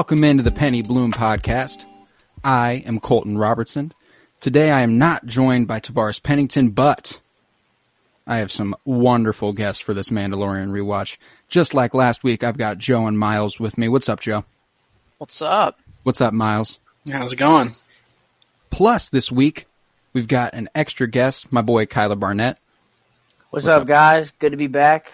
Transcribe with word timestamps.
Welcome 0.00 0.24
into 0.24 0.42
the 0.42 0.50
Penny 0.50 0.80
Bloom 0.80 1.12
podcast. 1.12 1.84
I 2.42 2.82
am 2.86 3.00
Colton 3.00 3.36
Robertson. 3.36 3.92
Today 4.40 4.70
I 4.70 4.80
am 4.80 4.96
not 4.96 5.26
joined 5.26 5.68
by 5.68 5.78
Tavares 5.80 6.22
Pennington, 6.22 6.70
but 6.70 7.20
I 8.26 8.38
have 8.38 8.50
some 8.50 8.74
wonderful 8.86 9.52
guests 9.52 9.82
for 9.82 9.92
this 9.92 10.08
Mandalorian 10.08 10.70
rewatch. 10.70 11.18
Just 11.48 11.74
like 11.74 11.92
last 11.92 12.24
week, 12.24 12.42
I've 12.42 12.56
got 12.56 12.78
Joe 12.78 13.06
and 13.08 13.18
Miles 13.18 13.60
with 13.60 13.76
me. 13.76 13.88
What's 13.88 14.08
up, 14.08 14.20
Joe? 14.20 14.46
What's 15.18 15.42
up? 15.42 15.78
What's 16.02 16.22
up, 16.22 16.32
Miles? 16.32 16.78
How's 17.06 17.34
it 17.34 17.36
going? 17.36 17.74
Plus, 18.70 19.10
this 19.10 19.30
week, 19.30 19.66
we've 20.14 20.28
got 20.28 20.54
an 20.54 20.70
extra 20.74 21.08
guest, 21.08 21.52
my 21.52 21.60
boy 21.60 21.84
Kyler 21.84 22.18
Barnett. 22.18 22.56
What's, 23.50 23.66
What's 23.66 23.76
up, 23.76 23.82
up? 23.82 23.88
guys? 23.88 24.32
Good 24.38 24.52
to 24.52 24.56
be 24.56 24.66
back. 24.66 25.12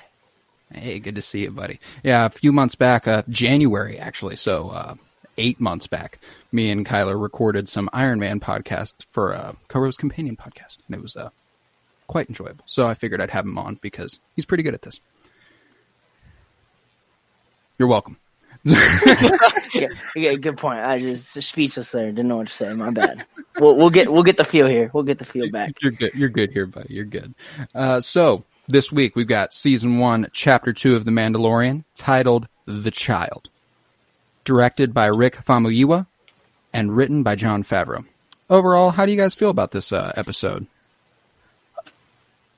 Hey, 0.72 0.98
good 0.98 1.17
to 1.17 1.22
see 1.22 1.42
you, 1.42 1.50
buddy. 1.50 1.78
Yeah, 2.03 2.27
a 2.27 2.31
few 2.31 2.53
months 2.53 2.75
back, 2.75 3.06
uh, 3.06 3.22
January 3.28 3.98
actually, 3.98 4.36
so 4.36 4.70
uh, 4.70 4.95
eight 5.39 5.61
months 5.61 5.86
back, 5.86 6.19
me 6.50 6.70
and 6.70 6.84
Kyler 6.84 7.20
recorded 7.20 7.69
some 7.69 7.89
Iron 7.92 8.19
Man 8.19 8.41
podcast 8.41 8.92
for 9.11 9.34
uh, 9.34 9.53
Koro's 9.69 9.97
Companion 9.97 10.37
podcast, 10.37 10.78
and 10.87 10.97
it 10.97 11.03
was 11.03 11.17
uh, 11.17 11.31
quite 12.06 12.28
enjoyable. 12.28 12.64
So 12.67 12.87
I 12.87 12.94
figured 12.94 13.20
I'd 13.20 13.31
have 13.31 13.44
him 13.44 13.59
on 13.59 13.78
because 13.81 14.19
he's 14.34 14.44
pretty 14.44 14.64
good 14.64 14.75
at 14.75 14.83
this. 14.83 15.00
You're 17.78 17.89
welcome. 17.89 18.19
Yeah, 19.75 19.89
yeah, 20.14 20.33
good 20.34 20.56
point. 20.56 20.78
I 20.78 21.00
just 21.00 21.42
speechless 21.42 21.91
there. 21.91 22.06
Didn't 22.06 22.28
know 22.28 22.37
what 22.39 22.47
to 22.47 22.53
say. 22.53 22.72
My 22.72 22.91
bad. 22.91 23.27
we'll, 23.59 23.77
we'll 23.77 23.91
get 23.91 24.11
we'll 24.11 24.22
get 24.22 24.37
the 24.37 24.44
feel 24.44 24.67
here. 24.67 24.91
We'll 24.92 25.03
get 25.03 25.19
the 25.19 25.25
feel 25.25 25.50
back. 25.50 25.75
You're 25.83 25.92
good. 25.92 26.14
You're 26.14 26.28
good 26.28 26.53
here, 26.53 26.67
buddy. 26.67 26.94
You're 26.94 27.05
good. 27.05 27.34
Uh, 27.75 28.00
so 28.00 28.44
this 28.69 28.91
week 28.91 29.17
we've 29.17 29.27
got 29.27 29.53
season 29.53 29.98
one, 29.98 30.28
chapter 30.33 30.72
two 30.72 30.97
of 30.97 31.05
The 31.05 31.11
Mandalorian, 31.11 31.84
titled 31.95 32.48
"The 32.67 32.91
Child," 32.91 33.48
directed 34.45 34.92
by 34.92 35.06
Rick 35.06 35.45
Famuyiwa 35.45 36.06
and 36.72 36.97
written 36.97 37.22
by 37.22 37.34
Jon 37.34 37.64
Favreau. 37.64 38.05
Overall, 38.48 38.91
how 38.91 39.06
do 39.06 39.12
you 39.12 39.19
guys 39.19 39.34
feel 39.34 39.50
about 39.50 39.70
this 39.70 39.92
uh, 39.92 40.12
episode? 40.17 40.67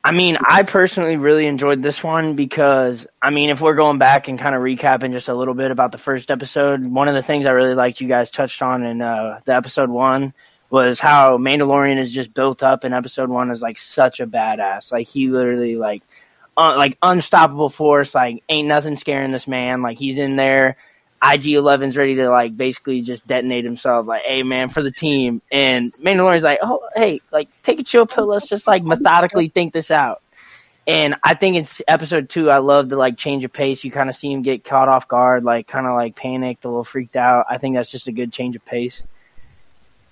I 0.04 0.12
mean, 0.12 0.38
I 0.42 0.62
personally 0.62 1.16
really 1.16 1.46
enjoyed 1.46 1.82
this 1.82 2.02
one 2.02 2.34
because 2.34 3.06
I 3.20 3.30
mean, 3.30 3.50
if 3.50 3.60
we're 3.60 3.74
going 3.74 3.98
back 3.98 4.28
and 4.28 4.38
kind 4.38 4.54
of 4.54 4.62
recapping 4.62 5.12
just 5.12 5.28
a 5.28 5.34
little 5.34 5.54
bit 5.54 5.70
about 5.70 5.92
the 5.92 5.98
first 5.98 6.30
episode, 6.30 6.84
one 6.84 7.08
of 7.08 7.14
the 7.14 7.22
things 7.22 7.46
I 7.46 7.50
really 7.50 7.74
liked 7.74 8.00
you 8.00 8.08
guys 8.08 8.30
touched 8.30 8.62
on 8.62 8.84
in 8.84 9.02
uh, 9.02 9.40
the 9.44 9.54
episode 9.54 9.90
one 9.90 10.32
was 10.70 11.00
how 11.00 11.38
Mandalorian 11.38 11.98
is 11.98 12.12
just 12.12 12.34
built 12.34 12.62
up 12.62 12.84
in 12.84 12.92
episode 12.92 13.30
one 13.30 13.50
as 13.50 13.62
like 13.62 13.78
such 13.78 14.20
a 14.20 14.26
badass. 14.26 14.92
Like 14.92 15.08
he 15.08 15.28
literally 15.28 15.76
like 15.76 16.02
uh, 16.56 16.76
like 16.76 16.98
unstoppable 17.02 17.70
force. 17.70 18.14
Like 18.14 18.42
ain't 18.48 18.68
nothing 18.68 18.96
scaring 18.96 19.32
this 19.32 19.48
man. 19.48 19.82
Like 19.82 19.98
he's 19.98 20.18
in 20.18 20.36
there. 20.36 20.76
IG 21.20 21.46
11's 21.46 21.96
ready 21.96 22.14
to 22.16 22.30
like 22.30 22.56
basically 22.56 23.02
just 23.02 23.26
detonate 23.26 23.64
himself. 23.64 24.06
Like, 24.06 24.22
hey 24.22 24.42
man, 24.42 24.68
for 24.68 24.82
the 24.82 24.92
team. 24.92 25.42
And 25.50 25.92
Mandalorian's 25.94 26.44
like, 26.44 26.60
oh 26.62 26.86
hey, 26.94 27.20
like 27.32 27.48
take 27.62 27.80
a 27.80 27.84
chill 27.84 28.06
pill. 28.06 28.26
Let's 28.26 28.46
just 28.46 28.66
like 28.66 28.84
methodically 28.84 29.48
think 29.48 29.72
this 29.72 29.90
out. 29.90 30.22
And 30.86 31.16
I 31.22 31.34
think 31.34 31.56
in 31.56 31.66
episode 31.86 32.30
two, 32.30 32.50
I 32.50 32.58
love 32.58 32.88
the 32.88 32.96
like 32.96 33.18
change 33.18 33.44
of 33.44 33.52
pace. 33.52 33.84
You 33.84 33.90
kind 33.90 34.08
of 34.08 34.16
see 34.16 34.32
him 34.32 34.42
get 34.42 34.64
caught 34.64 34.88
off 34.88 35.06
guard, 35.06 35.44
like 35.44 35.66
kind 35.66 35.86
of 35.86 35.94
like 35.94 36.16
panicked, 36.16 36.64
a 36.64 36.68
little 36.68 36.84
freaked 36.84 37.16
out. 37.16 37.46
I 37.50 37.58
think 37.58 37.74
that's 37.74 37.90
just 37.90 38.08
a 38.08 38.12
good 38.12 38.32
change 38.32 38.56
of 38.56 38.64
pace. 38.64 39.02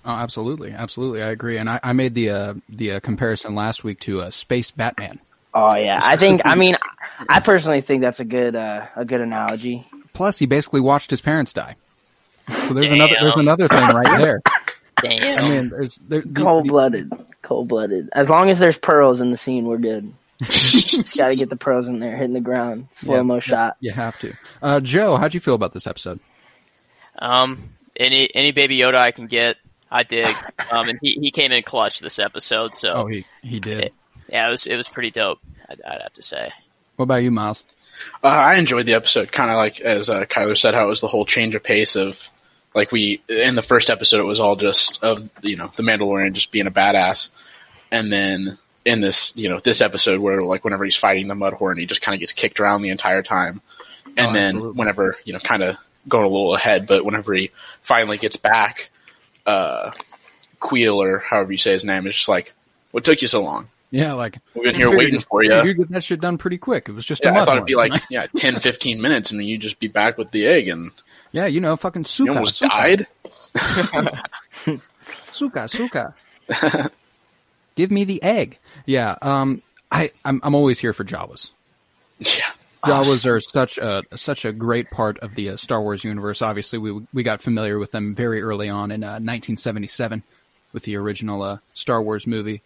Oh, 0.07 0.11
absolutely, 0.13 0.71
absolutely, 0.71 1.21
I 1.21 1.31
agree. 1.31 1.57
And 1.57 1.69
I, 1.69 1.81
I 1.83 1.91
made 1.91 2.13
the 2.13 2.29
uh, 2.29 2.53
the 2.69 2.93
uh, 2.93 2.99
comparison 3.01 3.55
last 3.55 3.83
week 3.83 3.99
to 4.01 4.21
uh, 4.21 4.29
Space 4.29 4.71
Batman. 4.71 5.19
Oh 5.53 5.75
yeah, 5.75 5.99
I 6.01 6.15
think. 6.15 6.41
I 6.45 6.55
mean, 6.55 6.77
I 7.27 7.41
personally 7.41 7.81
think 7.81 8.01
that's 8.01 8.21
a 8.21 8.25
good 8.25 8.55
uh, 8.55 8.85
a 8.95 9.03
good 9.03 9.19
analogy. 9.19 9.85
Plus, 10.13 10.39
he 10.39 10.45
basically 10.45 10.79
watched 10.79 11.09
his 11.11 11.19
parents 11.19 11.51
die. 11.51 11.75
So 12.49 12.73
there's 12.73 12.85
another 12.85 13.15
there's 13.19 13.33
another 13.35 13.67
thing 13.67 13.79
right 13.81 14.17
there. 14.17 14.41
Damn. 15.01 15.43
I 15.43 15.49
mean, 15.49 15.69
there's 15.69 15.97
there, 15.97 16.21
the- 16.21 16.41
cold 16.41 16.67
blooded, 16.69 17.11
cold 17.41 17.67
blooded. 17.67 18.09
As 18.13 18.29
long 18.29 18.49
as 18.49 18.59
there's 18.59 18.77
pearls 18.77 19.19
in 19.19 19.29
the 19.31 19.37
scene, 19.37 19.65
we're 19.65 19.77
good. 19.77 20.11
Got 21.17 21.29
to 21.31 21.35
get 21.35 21.49
the 21.49 21.57
pearls 21.59 21.87
in 21.87 21.99
there, 21.99 22.15
hitting 22.15 22.33
the 22.33 22.39
ground, 22.41 22.87
slow 22.95 23.23
mo 23.23 23.35
Yeah, 23.35 23.39
shot. 23.41 23.77
You 23.81 23.91
have 23.91 24.17
to. 24.19 24.33
Uh, 24.61 24.79
Joe, 24.79 25.17
how'd 25.17 25.33
you 25.33 25.39
feel 25.41 25.55
about 25.55 25.73
this 25.73 25.85
episode? 25.85 26.19
um, 27.19 27.71
any 27.95 28.33
any 28.33 28.51
Baby 28.51 28.77
Yoda 28.77 28.95
I 28.95 29.11
can 29.11 29.25
get, 29.27 29.57
I 29.91 30.03
dig. 30.03 30.35
Um, 30.71 30.89
and 30.89 30.99
he, 31.01 31.13
he 31.21 31.31
came 31.31 31.51
in 31.51 31.63
clutch 31.63 31.99
this 31.99 32.19
episode, 32.19 32.75
so 32.75 32.89
Oh, 32.93 33.05
he 33.07 33.25
he 33.41 33.59
did. 33.59 33.91
yeah, 34.29 34.47
it 34.47 34.49
was 34.51 34.67
it 34.67 34.75
was 34.75 34.87
pretty 34.87 35.11
dope. 35.11 35.39
I'd, 35.69 35.81
I'd 35.81 36.01
have 36.01 36.13
to 36.13 36.21
say. 36.21 36.51
What 36.97 37.03
about 37.03 37.23
you, 37.23 37.31
Miles? 37.31 37.63
Uh, 38.23 38.27
I 38.27 38.55
enjoyed 38.55 38.85
the 38.85 38.93
episode, 38.95 39.31
kind 39.31 39.49
of 39.49 39.57
like 39.57 39.79
as 39.81 40.09
uh, 40.09 40.25
Kyler 40.25 40.57
said, 40.57 40.73
how 40.73 40.85
it 40.85 40.89
was 40.89 41.01
the 41.01 41.07
whole 41.07 41.25
change 41.25 41.55
of 41.55 41.63
pace 41.63 41.95
of 41.95 42.27
like 42.75 42.91
we 42.91 43.21
in 43.27 43.55
the 43.55 43.61
first 43.63 43.89
episode 43.89 44.19
it 44.19 44.23
was 44.23 44.39
all 44.39 44.55
just 44.55 45.03
of 45.03 45.29
you 45.41 45.55
know 45.55 45.71
the 45.75 45.83
Mandalorian 45.83 46.33
just 46.33 46.51
being 46.51 46.67
a 46.67 46.71
badass, 46.71 47.29
and 47.91 48.11
then 48.11 48.57
in 48.85 49.01
this 49.01 49.33
you 49.35 49.49
know 49.49 49.59
this 49.59 49.81
episode 49.81 50.19
where 50.19 50.41
like 50.41 50.63
whenever 50.63 50.85
he's 50.85 50.95
fighting 50.97 51.27
the 51.27 51.33
Mudhorn, 51.33 51.79
he 51.79 51.85
just 51.85 52.01
kind 52.01 52.13
of 52.13 52.19
gets 52.19 52.33
kicked 52.33 52.59
around 52.59 52.81
the 52.81 52.89
entire 52.89 53.23
time, 53.23 53.61
and 54.17 54.27
Oh, 54.29 54.33
then 54.33 54.55
absolutely. 54.57 54.77
whenever 54.77 55.17
you 55.25 55.33
know 55.33 55.39
kind 55.39 55.63
of 55.63 55.77
going 56.07 56.25
a 56.25 56.29
little 56.29 56.55
ahead, 56.55 56.87
but 56.87 57.03
whenever 57.03 57.33
he 57.33 57.51
finally 57.81 58.17
gets 58.17 58.37
back, 58.37 58.89
uh, 59.47 59.91
Kuiil 60.59 60.97
or 60.97 61.19
however 61.19 61.51
you 61.51 61.57
say 61.57 61.71
his 61.71 61.83
name 61.85 62.05
is 62.05 62.15
just 62.15 62.29
like, 62.29 62.53
what 62.91 63.03
took 63.03 63.21
you 63.21 63.27
so 63.27 63.41
long? 63.41 63.67
Yeah, 63.89 64.13
like 64.13 64.37
We've 64.53 64.65
been 64.65 64.75
here 64.75 64.95
waiting 64.95 65.21
for 65.21 65.43
you. 65.43 65.63
You 65.63 65.73
get 65.73 65.89
that 65.91 66.03
shit 66.03 66.19
done 66.19 66.37
pretty 66.37 66.57
quick. 66.57 66.89
It 66.89 66.91
was 66.91 67.05
just 67.05 67.23
Yeah, 67.23 67.31
a 67.31 67.41
I 67.41 67.45
thought 67.45 67.55
it'd 67.55 67.65
be 67.65 67.75
like 67.75 67.93
yeah, 68.09 68.27
10, 68.35 68.59
15 68.59 69.01
minutes, 69.01 69.31
and 69.31 69.39
then 69.39 69.47
you'd 69.47 69.61
just 69.61 69.79
be 69.79 69.87
back 69.87 70.17
with 70.17 70.29
the 70.31 70.45
egg, 70.45 70.67
and 70.67 70.91
yeah, 71.31 71.45
you 71.45 71.61
know, 71.61 71.75
fucking 71.77 72.01
you 72.01 72.07
suka, 72.07 72.33
almost 72.33 72.57
suka, 72.59 72.69
died. 72.69 73.07
suka, 75.31 75.67
suka. 75.67 76.13
Give 77.75 77.91
me 77.91 78.03
the 78.03 78.21
egg. 78.23 78.57
Yeah, 78.85 79.15
um, 79.21 79.61
I 79.91 80.11
I'm 80.25 80.41
I'm 80.43 80.55
always 80.55 80.79
here 80.79 80.93
for 80.93 81.03
Jawas. 81.03 81.49
Yeah, 82.19 82.49
Jawas 82.85 83.25
are 83.25 83.41
such 83.41 83.77
a 83.77 84.03
such 84.15 84.45
a 84.45 84.51
great 84.53 84.89
part 84.91 85.17
of 85.19 85.35
the 85.35 85.49
uh, 85.49 85.57
Star 85.57 85.81
Wars 85.81 86.03
universe. 86.03 86.41
Obviously, 86.41 86.79
we 86.79 87.05
we 87.13 87.23
got 87.23 87.41
familiar 87.41 87.79
with 87.79 87.91
them 87.91 88.15
very 88.15 88.41
early 88.41 88.69
on 88.69 88.91
in 88.91 89.03
uh, 89.03 89.19
1977 89.19 90.23
with 90.73 90.83
the 90.83 90.95
original 90.95 91.41
uh, 91.41 91.57
Star 91.73 92.01
Wars 92.01 92.27
movie, 92.27 92.61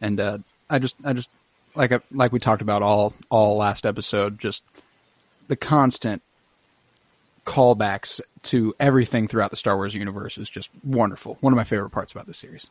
and 0.00 0.18
uh, 0.18 0.38
I 0.68 0.78
just 0.78 0.96
I 1.04 1.12
just 1.12 1.28
like 1.74 1.92
I, 1.92 2.00
like 2.10 2.32
we 2.32 2.40
talked 2.40 2.62
about 2.62 2.82
all 2.82 3.14
all 3.30 3.56
last 3.56 3.86
episode, 3.86 4.38
just 4.38 4.62
the 5.48 5.56
constant 5.56 6.22
callbacks 7.44 8.20
to 8.42 8.74
everything 8.80 9.28
throughout 9.28 9.50
the 9.50 9.56
Star 9.56 9.76
Wars 9.76 9.94
universe 9.94 10.38
is 10.38 10.48
just 10.48 10.68
wonderful. 10.82 11.36
One 11.40 11.52
of 11.52 11.56
my 11.56 11.64
favorite 11.64 11.90
parts 11.90 12.12
about 12.12 12.26
the 12.26 12.34
series. 12.34 12.66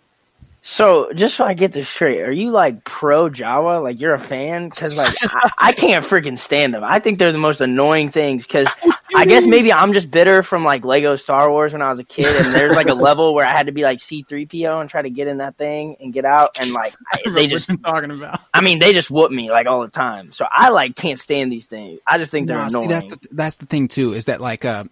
So, 0.65 1.11
just 1.13 1.35
so 1.35 1.43
I 1.43 1.55
get 1.55 1.73
this 1.73 1.89
straight, 1.89 2.21
are 2.21 2.31
you 2.31 2.51
like 2.51 2.85
pro 2.85 3.29
Jawa? 3.29 3.83
Like 3.83 3.99
you're 3.99 4.13
a 4.13 4.19
fan? 4.19 4.69
Because 4.69 4.95
like 4.95 5.13
I, 5.21 5.51
I 5.57 5.71
can't 5.73 6.05
freaking 6.05 6.39
stand 6.39 6.73
them. 6.73 6.85
I 6.85 6.99
think 6.99 7.19
they're 7.19 7.33
the 7.33 7.37
most 7.37 7.59
annoying 7.59 8.11
things. 8.11 8.47
Because 8.47 8.69
I 9.13 9.25
guess 9.25 9.45
maybe 9.45 9.73
I'm 9.73 9.91
just 9.91 10.09
bitter 10.09 10.41
from 10.41 10.63
like 10.63 10.85
Lego 10.85 11.17
Star 11.17 11.51
Wars 11.51 11.73
when 11.73 11.81
I 11.81 11.89
was 11.89 11.99
a 11.99 12.05
kid, 12.05 12.45
and 12.45 12.55
there's 12.55 12.77
like 12.77 12.87
a 12.87 12.93
level 12.93 13.33
where 13.33 13.45
I 13.45 13.49
had 13.49 13.65
to 13.65 13.73
be 13.73 13.83
like 13.83 13.97
C3PO 13.97 14.79
and 14.79 14.89
try 14.89 15.01
to 15.01 15.09
get 15.09 15.27
in 15.27 15.39
that 15.39 15.57
thing 15.57 15.97
and 15.99 16.13
get 16.13 16.23
out, 16.23 16.57
and 16.57 16.71
like 16.71 16.95
I, 17.11 17.29
they 17.29 17.47
just, 17.47 17.69
talking 17.83 18.11
about. 18.11 18.39
I 18.53 18.61
mean, 18.61 18.79
they 18.79 18.93
just 18.93 19.11
whoop 19.11 19.31
me 19.31 19.51
like 19.51 19.67
all 19.67 19.81
the 19.81 19.89
time. 19.89 20.31
So 20.31 20.45
I 20.49 20.69
like 20.69 20.95
can't 20.95 21.19
stand 21.19 21.51
these 21.51 21.65
things. 21.65 21.99
I 22.07 22.17
just 22.17 22.31
think 22.31 22.47
they're 22.47 22.57
No, 22.57 22.69
see, 22.69 22.77
annoying. 22.77 22.89
that's 22.89 23.09
the 23.09 23.19
that's 23.31 23.55
the 23.57 23.65
thing 23.65 23.89
too 23.89 24.13
is 24.13 24.25
that 24.25 24.39
like 24.39 24.63
uh, 24.63 24.85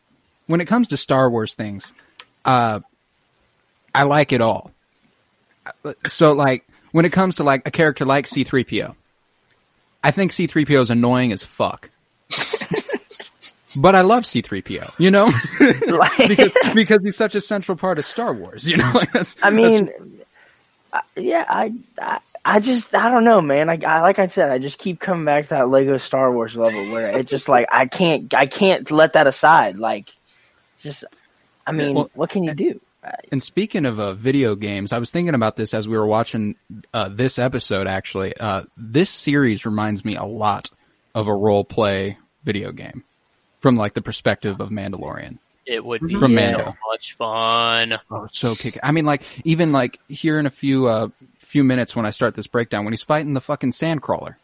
when 0.47 0.59
it 0.59 0.65
comes 0.65 0.89
to 0.89 0.97
Star 0.97 1.29
Wars 1.29 1.53
things, 1.53 1.93
uh, 2.43 2.81
I 3.95 4.03
like 4.03 4.33
it 4.33 4.41
all. 4.41 4.71
Uh, 5.65 5.93
So 6.07 6.33
like 6.33 6.65
when 6.91 7.05
it 7.05 7.11
comes 7.11 7.37
to 7.37 7.43
like 7.43 7.67
a 7.67 7.71
character 7.71 8.05
like 8.05 8.25
C3PO, 8.25 8.95
I 10.03 10.11
think 10.11 10.31
C3PO 10.31 10.81
is 10.81 10.89
annoying 10.89 11.31
as 11.31 11.43
fuck. 11.43 11.89
but 13.75 13.95
I 13.95 14.01
love 14.01 14.23
C3PO, 14.23 14.93
you 14.97 15.11
know, 15.11 15.31
because 16.27 16.51
because 16.73 17.03
he's 17.03 17.15
such 17.15 17.35
a 17.35 17.41
central 17.41 17.77
part 17.77 17.99
of 17.99 18.05
Star 18.05 18.33
Wars, 18.33 18.67
you 18.67 18.77
know. 18.77 18.91
That's, 19.13 19.35
I 19.41 19.49
mean, 19.49 19.91
I, 20.91 21.01
yeah, 21.15 21.45
I, 21.47 21.73
I, 21.99 22.19
I 22.43 22.59
just, 22.59 22.95
I 22.95 23.09
don't 23.11 23.23
know, 23.23 23.41
man. 23.41 23.69
I, 23.69 23.79
I, 23.85 24.01
like 24.01 24.19
I 24.19 24.27
said, 24.27 24.51
I 24.51 24.57
just 24.57 24.77
keep 24.79 24.99
coming 24.99 25.25
back 25.25 25.45
to 25.45 25.49
that 25.51 25.69
Lego 25.69 25.97
Star 25.97 26.31
Wars 26.31 26.55
level 26.55 26.91
where 26.91 27.11
it's 27.11 27.29
just 27.29 27.47
like 27.47 27.67
I 27.71 27.85
can't, 27.85 28.33
I 28.33 28.47
can't 28.47 28.89
let 28.89 29.13
that 29.13 29.27
aside. 29.27 29.77
Like, 29.77 30.09
just, 30.79 31.03
I 31.67 31.71
mean, 31.71 31.95
Well, 31.95 32.09
what 32.13 32.29
can 32.31 32.43
you 32.43 32.53
do? 32.53 32.81
And 33.31 33.41
speaking 33.41 33.85
of 33.85 33.99
uh, 33.99 34.13
video 34.13 34.55
games, 34.55 34.93
I 34.93 34.99
was 34.99 35.09
thinking 35.09 35.33
about 35.33 35.55
this 35.55 35.73
as 35.73 35.87
we 35.87 35.97
were 35.97 36.05
watching 36.05 36.55
uh, 36.93 37.09
this 37.09 37.39
episode. 37.39 37.87
Actually, 37.87 38.35
uh, 38.37 38.63
this 38.77 39.09
series 39.09 39.65
reminds 39.65 40.05
me 40.05 40.15
a 40.15 40.23
lot 40.23 40.69
of 41.15 41.27
a 41.27 41.33
role 41.33 41.63
play 41.63 42.17
video 42.43 42.71
game 42.71 43.03
from 43.59 43.75
like 43.75 43.93
the 43.93 44.01
perspective 44.01 44.59
of 44.61 44.69
Mandalorian. 44.69 45.39
It 45.65 45.83
would 45.83 46.01
be 46.01 46.15
From 46.15 46.37
so 46.37 46.75
much 46.91 47.13
fun. 47.13 47.93
Oh, 48.09 48.25
it's 48.25 48.37
so 48.37 48.55
kick! 48.55 48.79
I 48.83 48.91
mean, 48.91 49.05
like 49.05 49.23
even 49.45 49.71
like 49.71 49.99
here 50.07 50.37
in 50.39 50.45
a 50.45 50.49
few 50.51 50.87
uh, 50.87 51.09
few 51.39 51.63
minutes 51.63 51.95
when 51.95 52.05
I 52.05 52.11
start 52.11 52.35
this 52.35 52.47
breakdown, 52.47 52.83
when 52.83 52.93
he's 52.93 53.03
fighting 53.03 53.33
the 53.33 53.41
fucking 53.41 53.71
sandcrawler, 53.71 54.35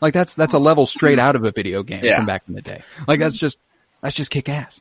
like 0.00 0.14
that's 0.14 0.34
that's 0.34 0.54
a 0.54 0.58
level 0.58 0.86
straight 0.86 1.18
out 1.18 1.36
of 1.36 1.44
a 1.44 1.52
video 1.52 1.82
game 1.82 2.04
Yeah. 2.04 2.16
from 2.16 2.26
back 2.26 2.44
in 2.48 2.54
the 2.54 2.62
day. 2.62 2.82
Like 3.06 3.20
that's 3.20 3.36
just 3.36 3.58
that's 4.00 4.14
just 4.16 4.30
kick 4.30 4.48
ass. 4.48 4.80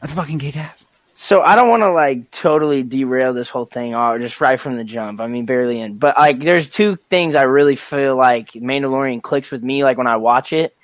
That's 0.00 0.12
fucking 0.12 0.38
kick 0.40 0.56
ass. 0.56 0.86
So 1.16 1.42
I 1.42 1.54
don't 1.54 1.68
want 1.68 1.82
to 1.82 1.92
like 1.92 2.30
totally 2.32 2.82
derail 2.82 3.32
this 3.32 3.48
whole 3.48 3.64
thing 3.66 3.94
or 3.94 4.18
just 4.18 4.40
right 4.40 4.58
from 4.58 4.76
the 4.76 4.84
jump. 4.84 5.20
I 5.20 5.28
mean, 5.28 5.46
barely 5.46 5.80
in, 5.80 5.96
but 5.96 6.18
like, 6.18 6.40
there's 6.40 6.68
two 6.68 6.96
things 7.08 7.36
I 7.36 7.44
really 7.44 7.76
feel 7.76 8.16
like 8.16 8.50
Mandalorian 8.52 9.22
clicks 9.22 9.50
with 9.52 9.62
me. 9.62 9.84
Like 9.84 9.96
when 9.96 10.08
I 10.08 10.16
watch 10.16 10.52
it, 10.52 10.74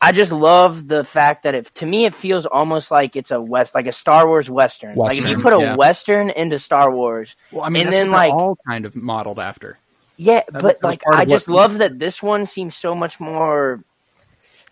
I 0.00 0.10
just 0.10 0.32
love 0.32 0.88
the 0.88 1.04
fact 1.04 1.44
that 1.44 1.54
it 1.54 1.72
to 1.76 1.86
me 1.86 2.06
it 2.06 2.14
feels 2.14 2.44
almost 2.44 2.90
like 2.90 3.14
it's 3.14 3.30
a 3.30 3.40
west, 3.40 3.72
like 3.72 3.86
a 3.86 3.92
Star 3.92 4.26
Wars 4.26 4.50
western. 4.50 4.96
like 4.96 5.16
if 5.16 5.26
you 5.28 5.38
put 5.38 5.52
a 5.52 5.60
yeah. 5.60 5.76
western 5.76 6.30
into 6.30 6.58
Star 6.58 6.90
Wars, 6.90 7.36
Well, 7.52 7.64
I 7.64 7.68
mean, 7.68 7.84
And 7.84 7.92
then, 7.92 8.06
they're 8.08 8.16
like- 8.18 8.32
all 8.34 8.58
kind 8.68 8.84
of 8.84 8.96
modeled 8.96 9.38
after. 9.38 9.76
yeah, 10.16 10.42
That- 10.48 10.60
but 10.60 10.82
like 10.82 11.02
I 11.12 11.24
just 11.24 11.46
what- 11.46 11.54
love 11.54 11.78
that 11.78 12.00
this 12.00 12.20
one 12.20 12.46
seems 12.46 12.74
so 12.74 12.96
much 12.96 13.20
more 13.20 13.84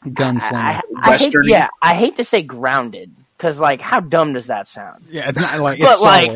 Gunslinger. 0.04 0.52
I, 0.52 0.80
I, 0.96 1.12
I 1.12 1.16
hate, 1.18 1.34
yeah, 1.44 1.68
I 1.80 1.94
hate 1.94 2.16
to 2.16 2.24
say 2.24 2.42
grounded 2.42 3.14
because 3.40 3.58
like 3.58 3.80
how 3.80 4.00
dumb 4.00 4.34
does 4.34 4.48
that 4.48 4.68
sound? 4.68 5.04
Yeah, 5.10 5.28
it's 5.30 5.38
not 5.40 5.58
like 5.60 5.78
But, 5.80 5.88
it's 5.92 5.98
Star 5.98 6.10
like- 6.10 6.30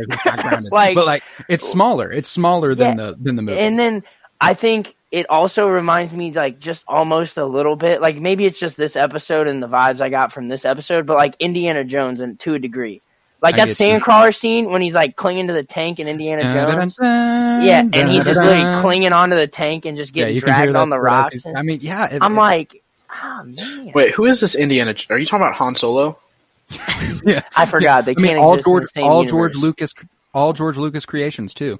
it's 0.62 0.70
like- 0.72 0.94
but 0.94 1.04
like 1.06 1.22
it's 1.48 1.68
smaller. 1.68 2.10
It's 2.10 2.28
smaller 2.28 2.74
than 2.74 2.98
Yeah. 2.98 3.04
the 3.10 3.16
than 3.20 3.36
the 3.36 3.42
movie. 3.42 3.58
And 3.58 3.78
then 3.78 4.02
I 4.40 4.54
think 4.54 4.94
it 5.12 5.26
also 5.28 5.68
reminds 5.68 6.12
me 6.12 6.32
like 6.32 6.58
just 6.58 6.82
almost 6.88 7.36
a 7.36 7.44
little 7.44 7.76
bit 7.76 8.00
like 8.00 8.16
maybe 8.16 8.46
it's 8.46 8.58
just 8.58 8.76
this 8.78 8.96
episode 8.96 9.46
and 9.48 9.62
the 9.62 9.68
vibes 9.68 10.00
I 10.00 10.08
got 10.08 10.32
from 10.32 10.48
this 10.48 10.64
episode, 10.64 11.06
but 11.06 11.16
like 11.18 11.36
Indiana 11.40 11.84
Jones 11.84 12.20
and 12.20 12.40
to 12.40 12.54
a 12.54 12.58
degree. 12.58 13.00
Like 13.42 13.54
I 13.56 13.66
that 13.66 13.76
get 13.76 13.80
you. 13.80 14.00
sandcrawler 14.00 14.34
scene 14.34 14.70
when 14.70 14.80
he's 14.80 14.94
like 14.94 15.16
clinging 15.16 15.48
to 15.48 15.52
the 15.52 15.62
tank 15.62 16.00
in 16.00 16.08
Indiana 16.08 16.42
Jones. 16.42 16.96
yeah, 16.98 17.60
Yeah, 17.60 17.78
and 17.80 18.08
he's 18.10 18.24
just 18.24 18.40
literally 18.40 18.80
clinging 18.80 19.12
onto 19.12 19.36
the 19.36 19.46
tank 19.46 19.84
and 19.84 19.98
just 19.98 20.14
getting 20.14 20.34
you 20.34 20.40
can 20.40 20.48
hear 20.48 20.56
dragged 20.64 20.74
that 20.74 20.80
on 20.80 20.88
the 20.88 20.98
rocks. 20.98 21.44
I 21.54 21.62
mean, 21.62 21.80
yeah. 21.82 22.06
it- 22.14 22.22
I'm 22.22 22.32
it- 22.32 22.36
like, 22.36 22.82
oh 23.12 23.44
man, 23.44 23.92
Wait, 23.94 24.12
who 24.14 24.24
is 24.24 24.40
this 24.40 24.54
Indiana? 24.54 24.94
Are 25.10 25.18
you 25.18 25.26
talking 25.26 25.44
about 25.46 25.56
Han 25.56 25.74
Solo? 25.74 26.18
yeah. 27.24 27.42
I 27.56 27.66
forgot 27.66 28.04
they 28.04 28.12
I 28.12 28.20
mean, 28.20 28.32
can't 28.32 28.38
all 28.38 28.56
George, 28.56 28.86
all 28.96 29.24
universe. 29.24 29.30
George 29.30 29.54
Lucas, 29.56 29.94
all 30.32 30.52
George 30.52 30.76
Lucas 30.76 31.04
creations 31.04 31.54
too. 31.54 31.78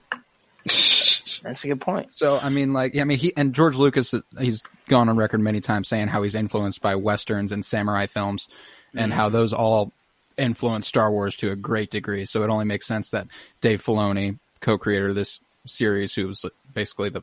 That's 0.65 1.63
a 1.63 1.69
good 1.69 1.81
point. 1.81 2.15
So 2.15 2.39
I 2.39 2.49
mean, 2.49 2.73
like, 2.73 2.95
yeah, 2.95 3.03
I 3.03 3.05
mean, 3.05 3.19
he 3.19 3.33
and 3.37 3.55
George 3.55 3.77
Lucas, 3.77 4.15
he's 4.39 4.63
gone 4.89 5.09
on 5.09 5.17
record 5.17 5.41
many 5.41 5.61
times 5.61 5.89
saying 5.89 6.09
how 6.09 6.23
he's 6.23 6.35
influenced 6.35 6.81
by 6.81 6.97
westerns 6.97 7.53
and 7.53 7.65
samurai 7.65 8.07
films, 8.07 8.49
and 8.95 9.11
mm-hmm. 9.11 9.19
how 9.19 9.29
those 9.29 9.53
all 9.53 9.93
influenced 10.37 10.89
Star 10.89 11.11
Wars 11.11 11.37
to 11.37 11.51
a 11.51 11.57
great 11.57 11.91
degree. 11.91 12.27
So 12.27 12.43
it 12.43 12.51
only 12.51 12.65
makes 12.65 12.87
sense 12.87 13.11
that 13.11 13.29
Dave 13.61 13.83
Filoni, 13.83 14.39
co-creator 14.61 15.09
of 15.09 15.15
this 15.15 15.41
series, 15.67 16.15
who 16.15 16.29
was 16.29 16.45
basically 16.73 17.11
the 17.11 17.23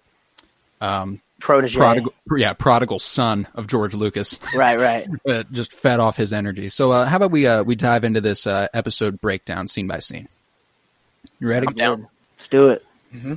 um, 0.81 1.21
Protege. 1.39 1.77
prodigal, 1.79 2.13
yeah, 2.35 2.53
prodigal 2.53 2.99
son 2.99 3.47
of 3.55 3.67
George 3.67 3.93
Lucas, 3.93 4.39
Right, 4.53 4.79
right. 4.79 5.07
uh, 5.29 5.43
just 5.51 5.71
fed 5.73 5.99
off 5.99 6.17
his 6.17 6.33
energy. 6.33 6.69
So 6.69 6.91
uh, 6.91 7.05
how 7.05 7.17
about 7.17 7.31
we 7.31 7.47
uh, 7.47 7.63
we 7.63 7.75
dive 7.75 8.03
into 8.03 8.19
this 8.21 8.45
uh, 8.45 8.67
episode 8.73 9.19
breakdown 9.21 9.67
scene 9.67 9.87
by 9.87 9.99
scene? 9.99 10.27
You 11.39 11.47
ready? 11.49 11.67
I'm 11.67 11.73
down. 11.75 12.07
Let's 12.37 12.47
do 12.47 12.69
it. 12.69 12.85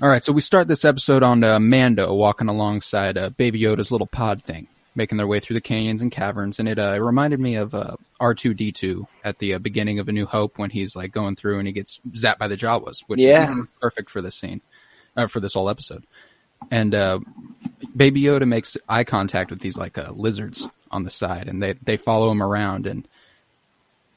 All 0.00 0.08
right, 0.08 0.22
so 0.22 0.32
we 0.32 0.40
start 0.40 0.68
this 0.68 0.84
episode 0.84 1.22
on 1.24 1.42
uh, 1.42 1.58
Mando 1.58 2.14
walking 2.14 2.48
alongside 2.48 3.18
uh, 3.18 3.30
Baby 3.30 3.60
Yoda's 3.60 3.90
little 3.90 4.06
pod 4.06 4.40
thing, 4.42 4.68
making 4.94 5.18
their 5.18 5.26
way 5.26 5.40
through 5.40 5.54
the 5.54 5.60
canyons 5.60 6.00
and 6.00 6.12
caverns, 6.12 6.60
and 6.60 6.68
it, 6.68 6.78
uh, 6.78 6.92
it 6.94 6.98
reminded 7.00 7.40
me 7.40 7.56
of 7.56 7.74
uh, 7.74 7.96
R2D2 8.20 9.06
at 9.24 9.38
the 9.38 9.54
uh, 9.54 9.58
beginning 9.58 9.98
of 9.98 10.08
A 10.08 10.12
New 10.12 10.26
Hope 10.26 10.58
when 10.58 10.70
he's 10.70 10.94
like 10.94 11.10
going 11.10 11.34
through 11.34 11.58
and 11.58 11.66
he 11.66 11.72
gets 11.72 11.98
zapped 12.10 12.38
by 12.38 12.46
the 12.48 12.56
Jawas, 12.56 13.00
which 13.08 13.18
Yeah. 13.20 13.50
is 13.62 13.66
perfect 13.80 14.10
for 14.10 14.22
this 14.22 14.36
scene, 14.36 14.60
uh, 15.16 15.26
for 15.26 15.40
this 15.40 15.54
whole 15.54 15.68
episode. 15.68 16.04
And 16.70 16.94
uh, 16.94 17.20
Baby 17.96 18.22
Yoda 18.22 18.46
makes 18.46 18.76
eye 18.88 19.04
contact 19.04 19.50
with 19.50 19.60
these 19.60 19.76
like 19.76 19.98
uh, 19.98 20.12
lizards 20.14 20.66
on 20.90 21.02
the 21.02 21.10
side, 21.10 21.48
and 21.48 21.62
they 21.62 21.74
they 21.74 21.96
follow 21.96 22.30
him 22.30 22.42
around. 22.42 22.86
And 22.86 23.06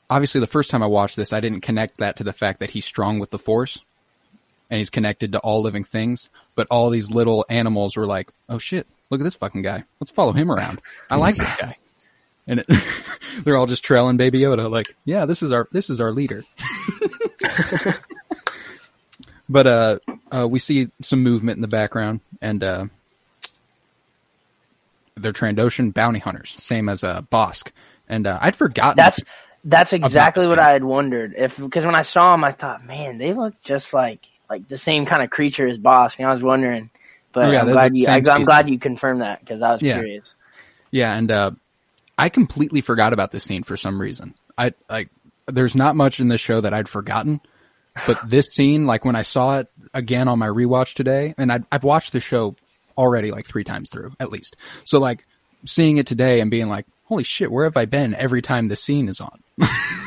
obviously, 0.10 0.42
the 0.42 0.48
first 0.48 0.70
time 0.70 0.84
I 0.84 0.88
watched 0.88 1.16
this, 1.16 1.34
I 1.34 1.40
didn't 1.40 1.62
connect 1.62 1.98
that 1.98 2.18
to 2.18 2.24
the 2.24 2.34
fact 2.34 2.60
that 2.60 2.70
he's 2.70 2.86
strong 2.86 3.20
with 3.20 3.30
the 3.30 3.40
Force 3.40 3.80
and 4.70 4.78
he's 4.80 4.90
connected 4.90 5.32
to 5.32 5.40
all 5.40 5.62
living 5.62 5.84
things. 5.84 6.30
But 6.56 6.68
all 6.70 6.90
these 6.90 7.10
little 7.10 7.46
animals 7.50 7.96
were 7.96 8.06
like, 8.06 8.30
"Oh 8.50 8.58
shit, 8.58 8.88
look 9.10 9.22
at 9.22 9.24
this 9.24 9.36
fucking 9.36 9.62
guy. 9.62 9.84
Let's 10.00 10.12
follow 10.12 10.34
him 10.34 10.52
around. 10.52 10.82
I 11.10 11.18
like 11.18 11.36
this 11.36 11.56
guy." 11.56 11.76
And 12.48 12.62
it, 12.62 12.84
they're 13.44 13.58
all 13.58 13.66
just 13.66 13.84
trailing 13.84 14.18
Baby 14.18 14.40
Yoda, 14.40 14.70
like, 14.70 14.88
"Yeah, 15.06 15.26
this 15.26 15.44
is 15.44 15.52
our 15.52 15.68
this 15.72 15.90
is 15.90 16.02
our 16.02 16.12
leader." 16.12 16.44
but 19.50 19.68
uh, 19.68 20.00
uh, 20.32 20.48
we 20.50 20.60
see 20.60 20.90
some 21.02 21.24
movement 21.24 21.58
in 21.58 21.62
the 21.62 21.68
background, 21.68 22.22
and 22.42 22.64
uh, 22.64 22.86
they're 25.16 25.34
Trandoshan 25.34 25.94
bounty 25.94 26.20
hunters, 26.20 26.52
same 26.52 26.90
as 26.90 27.04
uh, 27.04 27.22
Bossk. 27.22 27.72
And 28.08 28.28
uh, 28.28 28.40
I'd 28.42 28.56
forgotten. 28.56 28.98
That's 28.98 29.20
that's 29.64 29.94
exactly 29.94 30.48
what. 30.48 30.60
I 30.60 30.72
had 30.72 30.84
wondered. 30.84 31.34
If 31.38 31.58
because 31.58 31.86
when 31.86 31.96
I 31.96 32.04
saw 32.04 32.34
him, 32.34 32.44
I 32.44 32.52
thought, 32.52 32.86
man, 32.86 33.18
they 33.18 33.34
look 33.34 33.62
just 33.64 33.94
like 33.94 34.26
like 34.50 34.68
the 34.68 34.78
same 34.78 35.06
kind 35.06 35.24
of 35.24 35.30
creature 35.30 35.68
as 35.68 35.78
Bossk. 35.78 36.20
And 36.20 36.28
I 36.28 36.34
was 36.34 36.44
wondering, 36.44 36.90
but 37.34 37.46
Oh, 37.46 37.52
yeah, 37.52 37.62
I'm 37.62 37.72
glad 37.72 37.92
you. 37.96 38.08
I, 38.08 38.22
I'm 38.30 38.44
glad 38.44 38.70
you 38.70 38.80
confirmed 38.80 39.22
that 39.22 39.40
because 39.40 39.62
I 39.62 39.72
was 39.72 39.82
Yeah. 39.82 39.96
curious. 39.96 40.34
Yeah, 40.92 41.14
and 41.14 41.30
uh, 41.30 41.52
I 42.18 42.30
completely 42.30 42.82
forgot 42.82 43.14
about 43.14 43.32
this 43.32 43.44
scene 43.44 43.64
for 43.64 43.76
some 43.78 44.00
reason. 44.00 44.34
I 44.58 44.74
like 44.90 45.10
there's 45.48 45.76
not 45.76 45.96
much 45.96 46.20
in 46.20 46.30
this 46.30 46.42
show 46.42 46.62
that 46.62 46.74
I'd 46.74 46.90
forgotten, 46.90 47.42
but 48.06 48.18
this 48.30 48.48
scene, 48.48 48.86
like 48.86 49.06
when 49.06 49.16
I 49.16 49.22
saw 49.24 49.58
it 49.60 49.68
again 49.94 50.28
on 50.28 50.38
my 50.40 50.48
rewatch 50.48 50.94
today, 50.94 51.34
and 51.38 51.52
I'd, 51.52 51.64
I've 51.72 51.84
watched 51.84 52.14
the 52.14 52.20
show 52.20 52.56
already 52.98 53.32
like 53.32 53.46
three 53.46 53.64
times 53.64 53.90
through 53.90 54.12
at 54.20 54.32
least. 54.32 54.56
So 54.86 55.00
like 55.00 55.26
seeing 55.66 55.98
it 55.98 56.08
today 56.08 56.40
and 56.42 56.52
being 56.52 56.68
like, 56.68 56.86
holy 57.06 57.24
shit, 57.24 57.52
where 57.52 57.64
have 57.66 57.78
I 57.78 57.86
been 57.86 58.14
every 58.16 58.42
time 58.42 58.68
this 58.68 58.84
scene 58.84 59.08
is 59.08 59.22
on? 59.22 59.42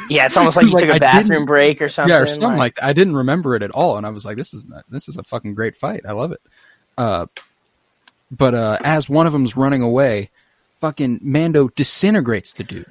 Yeah, 0.09 0.27
it's 0.27 0.37
almost 0.37 0.57
like 0.57 0.67
you 0.67 0.73
Like, 0.75 0.83
took 0.85 0.93
I 0.93 0.97
a 0.97 1.01
bathroom 1.01 1.47
break 1.47 1.81
or 1.83 1.89
something. 1.89 2.11
yeah, 2.13 2.21
or 2.21 2.27
something 2.27 2.57
like, 2.57 2.77
that. 2.77 2.85
I 2.85 2.93
didn't 2.93 3.17
remember 3.17 3.55
it 3.57 3.63
at 3.63 3.71
all, 3.71 3.97
and 3.97 4.05
I 4.07 4.11
was 4.11 4.25
like, 4.25 4.37
"This 4.37 4.53
is 4.55 4.63
this 4.89 5.09
is 5.09 5.17
a 5.17 5.23
fucking 5.23 5.55
great 5.55 5.77
fight. 5.77 6.03
I 6.07 6.13
love 6.13 6.33
it." 6.33 6.41
Uh, 6.99 7.27
but 8.31 8.55
uh, 8.55 8.77
as 8.85 9.09
one 9.09 9.27
of 9.27 9.33
them's 9.33 9.57
running 9.57 9.83
away, 9.83 10.29
fucking 10.81 11.21
Mando 11.23 11.69
disintegrates 11.69 12.53
the 12.55 12.65
dude. 12.65 12.87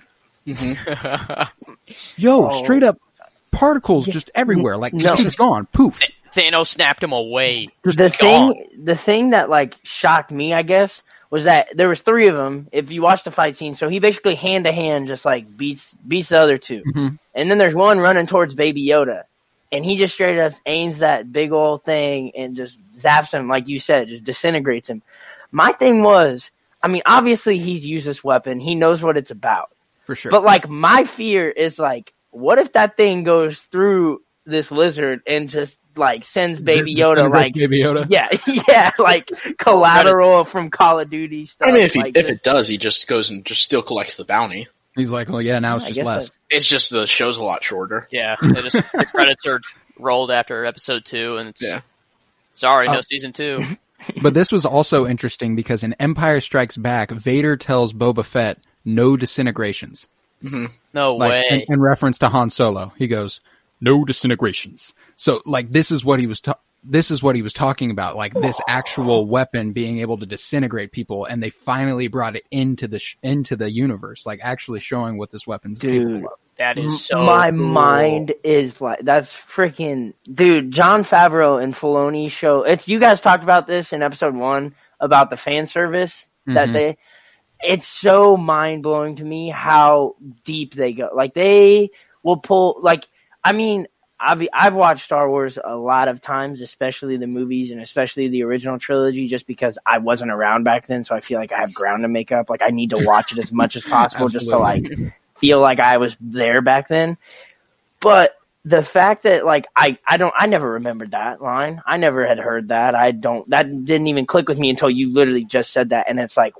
Yo, 2.17 2.47
Oh. 2.47 2.63
straight 2.63 2.83
up 2.83 2.97
particles 3.51 4.05
just 4.07 4.29
everywhere. 4.35 4.77
Like 4.77 4.93
No. 4.93 5.15
he's 5.15 5.35
gone. 5.35 5.67
Poof. 5.71 5.99
Thanos 6.35 6.67
snapped 6.67 7.03
him 7.03 7.11
away. 7.11 7.69
the 7.83 7.93
gone. 8.19 8.53
thing 8.53 8.69
the 8.83 8.95
thing 8.95 9.29
that 9.31 9.49
like 9.49 9.73
shocked 9.83 10.29
me 10.31 10.53
i 10.53 10.61
guess 10.61 11.01
was 11.31 11.45
that 11.45 11.75
there 11.75 11.89
was 11.89 12.01
three 12.01 12.27
of 12.27 12.35
them 12.35 12.67
if 12.71 12.91
you 12.91 13.01
watch 13.01 13.23
the 13.23 13.31
fight 13.31 13.55
scene 13.55 13.73
so 13.73 13.89
he 13.89 13.97
basically 13.99 14.35
hand 14.35 14.65
to 14.65 14.71
hand 14.71 15.07
just 15.07 15.25
like 15.25 15.45
beats 15.57 15.91
beats 16.07 16.29
the 16.29 16.37
other 16.37 16.59
2 16.59 16.83
Mhm. 16.95 17.19
and 17.33 17.49
then 17.49 17.57
there's 17.57 17.73
one 17.73 17.99
running 17.99 18.27
towards 18.27 18.53
baby 18.53 18.85
yoda 18.85 19.23
and 19.71 19.83
he 19.83 19.97
just 19.97 20.13
straight 20.13 20.37
up 20.39 20.53
aims 20.67 20.99
that 20.99 21.31
big 21.33 21.51
old 21.51 21.83
thing 21.83 22.31
and 22.35 22.55
just 22.55 22.77
zaps 22.95 23.31
him 23.33 23.47
like 23.47 23.67
you 23.67 23.79
said 23.79 24.07
just 24.07 24.23
disintegrates 24.23 24.87
him 24.87 25.01
my 25.51 25.71
thing 25.71 26.03
was 26.03 26.51
i 26.83 26.87
mean 26.87 27.01
obviously 27.07 27.57
he's 27.57 27.83
used 27.83 28.05
this 28.05 28.23
weapon 28.23 28.59
he 28.59 28.75
knows 28.75 29.01
what 29.01 29.17
it's 29.17 29.31
about 29.31 29.71
For 30.05 30.13
sure. 30.15 30.29
but 30.31 30.43
like 30.43 30.69
my 30.69 31.05
fear 31.05 31.49
is 31.49 31.79
like, 31.79 32.13
what 32.31 32.59
if 32.59 32.73
that 32.73 32.97
thing 32.97 33.23
goes 33.23 33.59
through 33.59 34.21
this 34.45 34.71
lizard 34.71 35.21
and 35.27 35.49
just 35.49 35.77
like 35.95 36.23
sends 36.25 36.59
Baby 36.59 36.95
Just 36.95 37.07
Yoda 37.09 37.31
like 37.31 37.53
Baby 37.53 37.81
Yoda. 37.81 38.05
yeah 38.09 38.29
yeah 38.67 38.91
like 38.97 39.29
collateral 39.57 40.43
from 40.45 40.69
Call 40.69 40.99
of 40.99 41.09
Duty 41.09 41.45
stuff. 41.45 41.67
I 41.67 41.71
mean, 41.71 41.83
if 41.85 41.93
he 41.93 41.99
like 42.01 42.17
if 42.17 42.27
this. 42.27 42.37
it 42.37 42.43
does, 42.43 42.67
he 42.67 42.77
just 42.77 43.07
goes 43.07 43.29
and 43.29 43.45
just 43.45 43.61
still 43.63 43.81
collects 43.81 44.17
the 44.17 44.25
bounty. 44.25 44.67
He's 44.95 45.11
like, 45.11 45.29
well, 45.29 45.41
yeah, 45.41 45.59
now 45.59 45.75
it's 45.77 45.85
I 45.85 45.89
just 45.89 46.01
less. 46.01 46.23
that's- 46.29 46.37
It's 46.49 46.65
just 46.67 46.89
the 46.89 47.05
show's 47.05 47.37
a 47.37 47.43
lot 47.43 47.63
shorter. 47.63 48.07
Yeah, 48.11 48.35
they 48.41 48.61
just, 48.61 48.73
the 48.91 49.05
credits 49.09 49.45
are 49.45 49.61
rolled 49.97 50.31
after 50.31 50.65
episode 50.65 51.05
two, 51.05 51.37
and 51.37 51.49
it's 51.49 51.61
Yeah. 51.61 51.81
sorry, 52.53 52.87
no 52.87 52.97
Oh. 52.97 53.01
season 53.01 53.31
two. 53.31 53.59
But 54.21 54.33
this 54.33 54.51
was 54.51 54.65
also 54.65 55.05
interesting 55.05 55.55
because 55.55 55.83
in 55.83 55.93
Empire 55.99 56.39
Strikes 56.41 56.75
Back, 56.75 57.11
Vader 57.11 57.55
tells 57.55 57.93
Boba 57.93 58.25
Fett 58.25 58.57
no 58.83 59.15
disintegrations. 59.15 60.07
No 60.93 61.15
like 61.15 61.31
way. 61.31 61.47
in, 61.67 61.73
in 61.73 61.79
reference 61.81 62.19
to 62.19 62.29
Han 62.29 62.49
Solo. 62.49 62.93
He 62.97 63.07
goes, 63.07 63.41
"No 63.81 64.05
disintegrations." 64.05 64.93
So 65.15 65.41
like 65.45 65.71
this 65.71 65.91
is 65.91 66.03
what 66.03 66.19
he 66.19 66.27
was 66.27 66.41
ta- 66.41 66.59
this 66.83 67.11
is 67.11 67.21
what 67.21 67.35
he 67.35 67.41
was 67.41 67.51
talking 67.53 67.91
about, 67.91 68.15
like 68.15 68.33
this 68.33 68.59
actual 68.67 69.25
weapon 69.25 69.73
being 69.73 69.99
able 69.99 70.17
to 70.17 70.25
disintegrate 70.25 70.91
people, 70.93 71.25
and 71.25 71.43
they 71.43 71.49
finally 71.49 72.07
brought 72.07 72.35
it 72.37 72.45
into 72.51 72.87
the 72.87 72.99
sh- 72.99 73.17
into 73.21 73.55
the 73.55 73.69
universe, 73.69 74.25
like 74.25 74.39
actually 74.41 74.79
showing 74.79 75.17
what 75.17 75.29
this 75.31 75.45
weapon's 75.45 75.79
Dude. 75.79 76.07
capable 76.07 76.27
of. 76.27 76.33
That 76.57 76.77
M- 76.77 76.85
is 76.85 77.05
so. 77.05 77.21
my 77.23 77.49
cool. 77.51 77.59
mind 77.59 78.33
is 78.43 78.81
like 78.81 78.99
that's 79.03 79.31
freaking 79.33 80.13
dude. 80.33 80.71
Jon 80.71 81.03
Favreau 81.03 81.61
and 81.61 81.73
Filoni 81.73 82.29
show. 82.31 82.63
It's 82.63 82.87
you 82.87 82.99
guys 82.99 83.21
talked 83.21 83.43
about 83.43 83.67
this 83.67 83.93
in 83.93 84.01
episode 84.03 84.35
one 84.35 84.73
about 84.99 85.29
the 85.29 85.37
fan 85.37 85.65
service 85.67 86.25
that 86.47 86.69
Mhm. 86.69 86.73
they. 86.73 86.97
It's 87.63 87.87
so 87.87 88.37
mind 88.37 88.83
blowing 88.83 89.15
to 89.17 89.23
me 89.23 89.49
how 89.49 90.15
deep 90.43 90.73
they 90.73 90.93
go. 90.93 91.09
Like 91.13 91.33
they 91.33 91.91
will 92.23 92.37
pull. 92.37 92.79
Like 92.81 93.07
I 93.43 93.53
mean, 93.53 93.87
I've 94.19 94.47
I've 94.53 94.75
watched 94.75 95.03
Star 95.03 95.29
Wars 95.29 95.57
a 95.63 95.75
lot 95.75 96.07
of 96.07 96.21
times, 96.21 96.61
especially 96.61 97.17
the 97.17 97.27
movies 97.27 97.71
and 97.71 97.81
especially 97.81 98.27
the 98.27 98.43
original 98.43 98.77
trilogy, 98.77 99.27
just 99.27 99.47
because 99.47 99.77
I 99.85 99.97
wasn't 99.99 100.31
around 100.31 100.63
back 100.63 100.87
then. 100.87 101.03
So 101.03 101.15
I 101.15 101.21
feel 101.21 101.39
like 101.39 101.51
I 101.51 101.59
have 101.59 101.73
ground 101.73 102.03
to 102.03 102.09
make 102.09 102.31
up. 102.31 102.49
Like 102.49 102.61
I 102.61 102.69
need 102.69 102.89
to 102.91 102.97
watch 102.97 103.31
it 103.31 103.39
as 103.39 103.51
much 103.51 103.75
as 103.75 103.83
possible, 103.85 104.29
just 104.29 104.49
to 104.49 104.57
like 104.57 104.91
feel 105.37 105.59
like 105.61 105.79
I 105.79 105.97
was 105.97 106.17
there 106.19 106.61
back 106.61 106.87
then. 106.89 107.17
But 108.01 108.35
the 108.65 108.83
fact 108.83 109.23
that 109.23 109.45
like 109.45 109.67
I 109.75 109.97
I 110.05 110.17
don't 110.17 110.33
I 110.37 110.47
never 110.47 110.71
remembered 110.73 111.11
that 111.11 111.41
line. 111.41 111.81
I 111.85 111.97
never 111.97 112.27
had 112.27 112.39
heard 112.39 112.69
that. 112.69 112.95
I 112.95 113.11
don't 113.11 113.49
that 113.49 113.85
didn't 113.85 114.07
even 114.07 114.25
click 114.25 114.47
with 114.49 114.59
me 114.59 114.69
until 114.69 114.89
you 114.89 115.13
literally 115.13 115.45
just 115.45 115.71
said 115.71 115.89
that 115.89 116.09
and 116.09 116.19
it's 116.19 116.35
like 116.37 116.53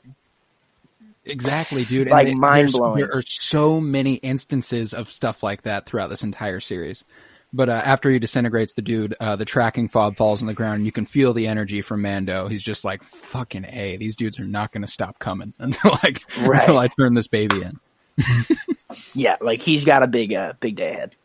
Exactly, 1.29 1.86
dude. 1.86 2.09
Like, 2.09 2.27
they- 2.27 2.33
mind-blowing. 2.36 3.00
There 3.00 3.13
are 3.15 3.21
so 3.24 3.79
many 3.79 4.15
instances 4.15 4.93
of 4.93 5.09
stuff 5.12 5.43
like 5.43 5.63
that 5.63 5.86
throughout 5.86 6.09
this 6.09 6.24
entire 6.24 6.59
series. 6.59 7.03
But 7.51 7.67
uh, 7.69 7.81
after 7.83 8.12
he 8.12 8.19
disintegrates 8.19 8.74
the 8.74 8.83
dude, 8.83 9.15
uh, 9.19 9.36
the 9.36 9.45
tracking 9.45 9.89
fob 9.89 10.15
falls 10.15 10.41
on 10.41 10.48
the 10.48 10.53
ground. 10.53 10.75
And 10.77 10.86
you 10.86 10.91
can 10.91 11.07
feel 11.07 11.33
the 11.33 11.48
energy 11.48 11.81
from 11.81 12.03
Mando. 12.03 12.48
He's 12.48 12.62
just 12.62 12.86
like, 12.86 13.03
"Fucking 13.03 13.65
a, 13.65 13.98
these 13.98 14.15
dudes 14.15 14.39
are 14.39 14.45
not 14.45 14.71
going 14.71 14.83
to 14.83 14.88
stop 14.88 15.17
coming 15.17 15.53
until 15.59 15.98
like 16.03 16.21
Right. 16.39 16.59
until 16.62 16.77
I 16.77 16.89
turn 16.89 17.15
this 17.15 17.25
baby 17.27 17.63
in." 17.63 17.79
yeah, 19.15 19.36
like 19.41 19.59
he's 19.59 19.83
got 19.86 20.03
a 20.03 20.07
big 20.07 20.33
uh 20.33 20.53
big 20.59 20.75
day 20.75 20.91
ahead. 20.91 21.15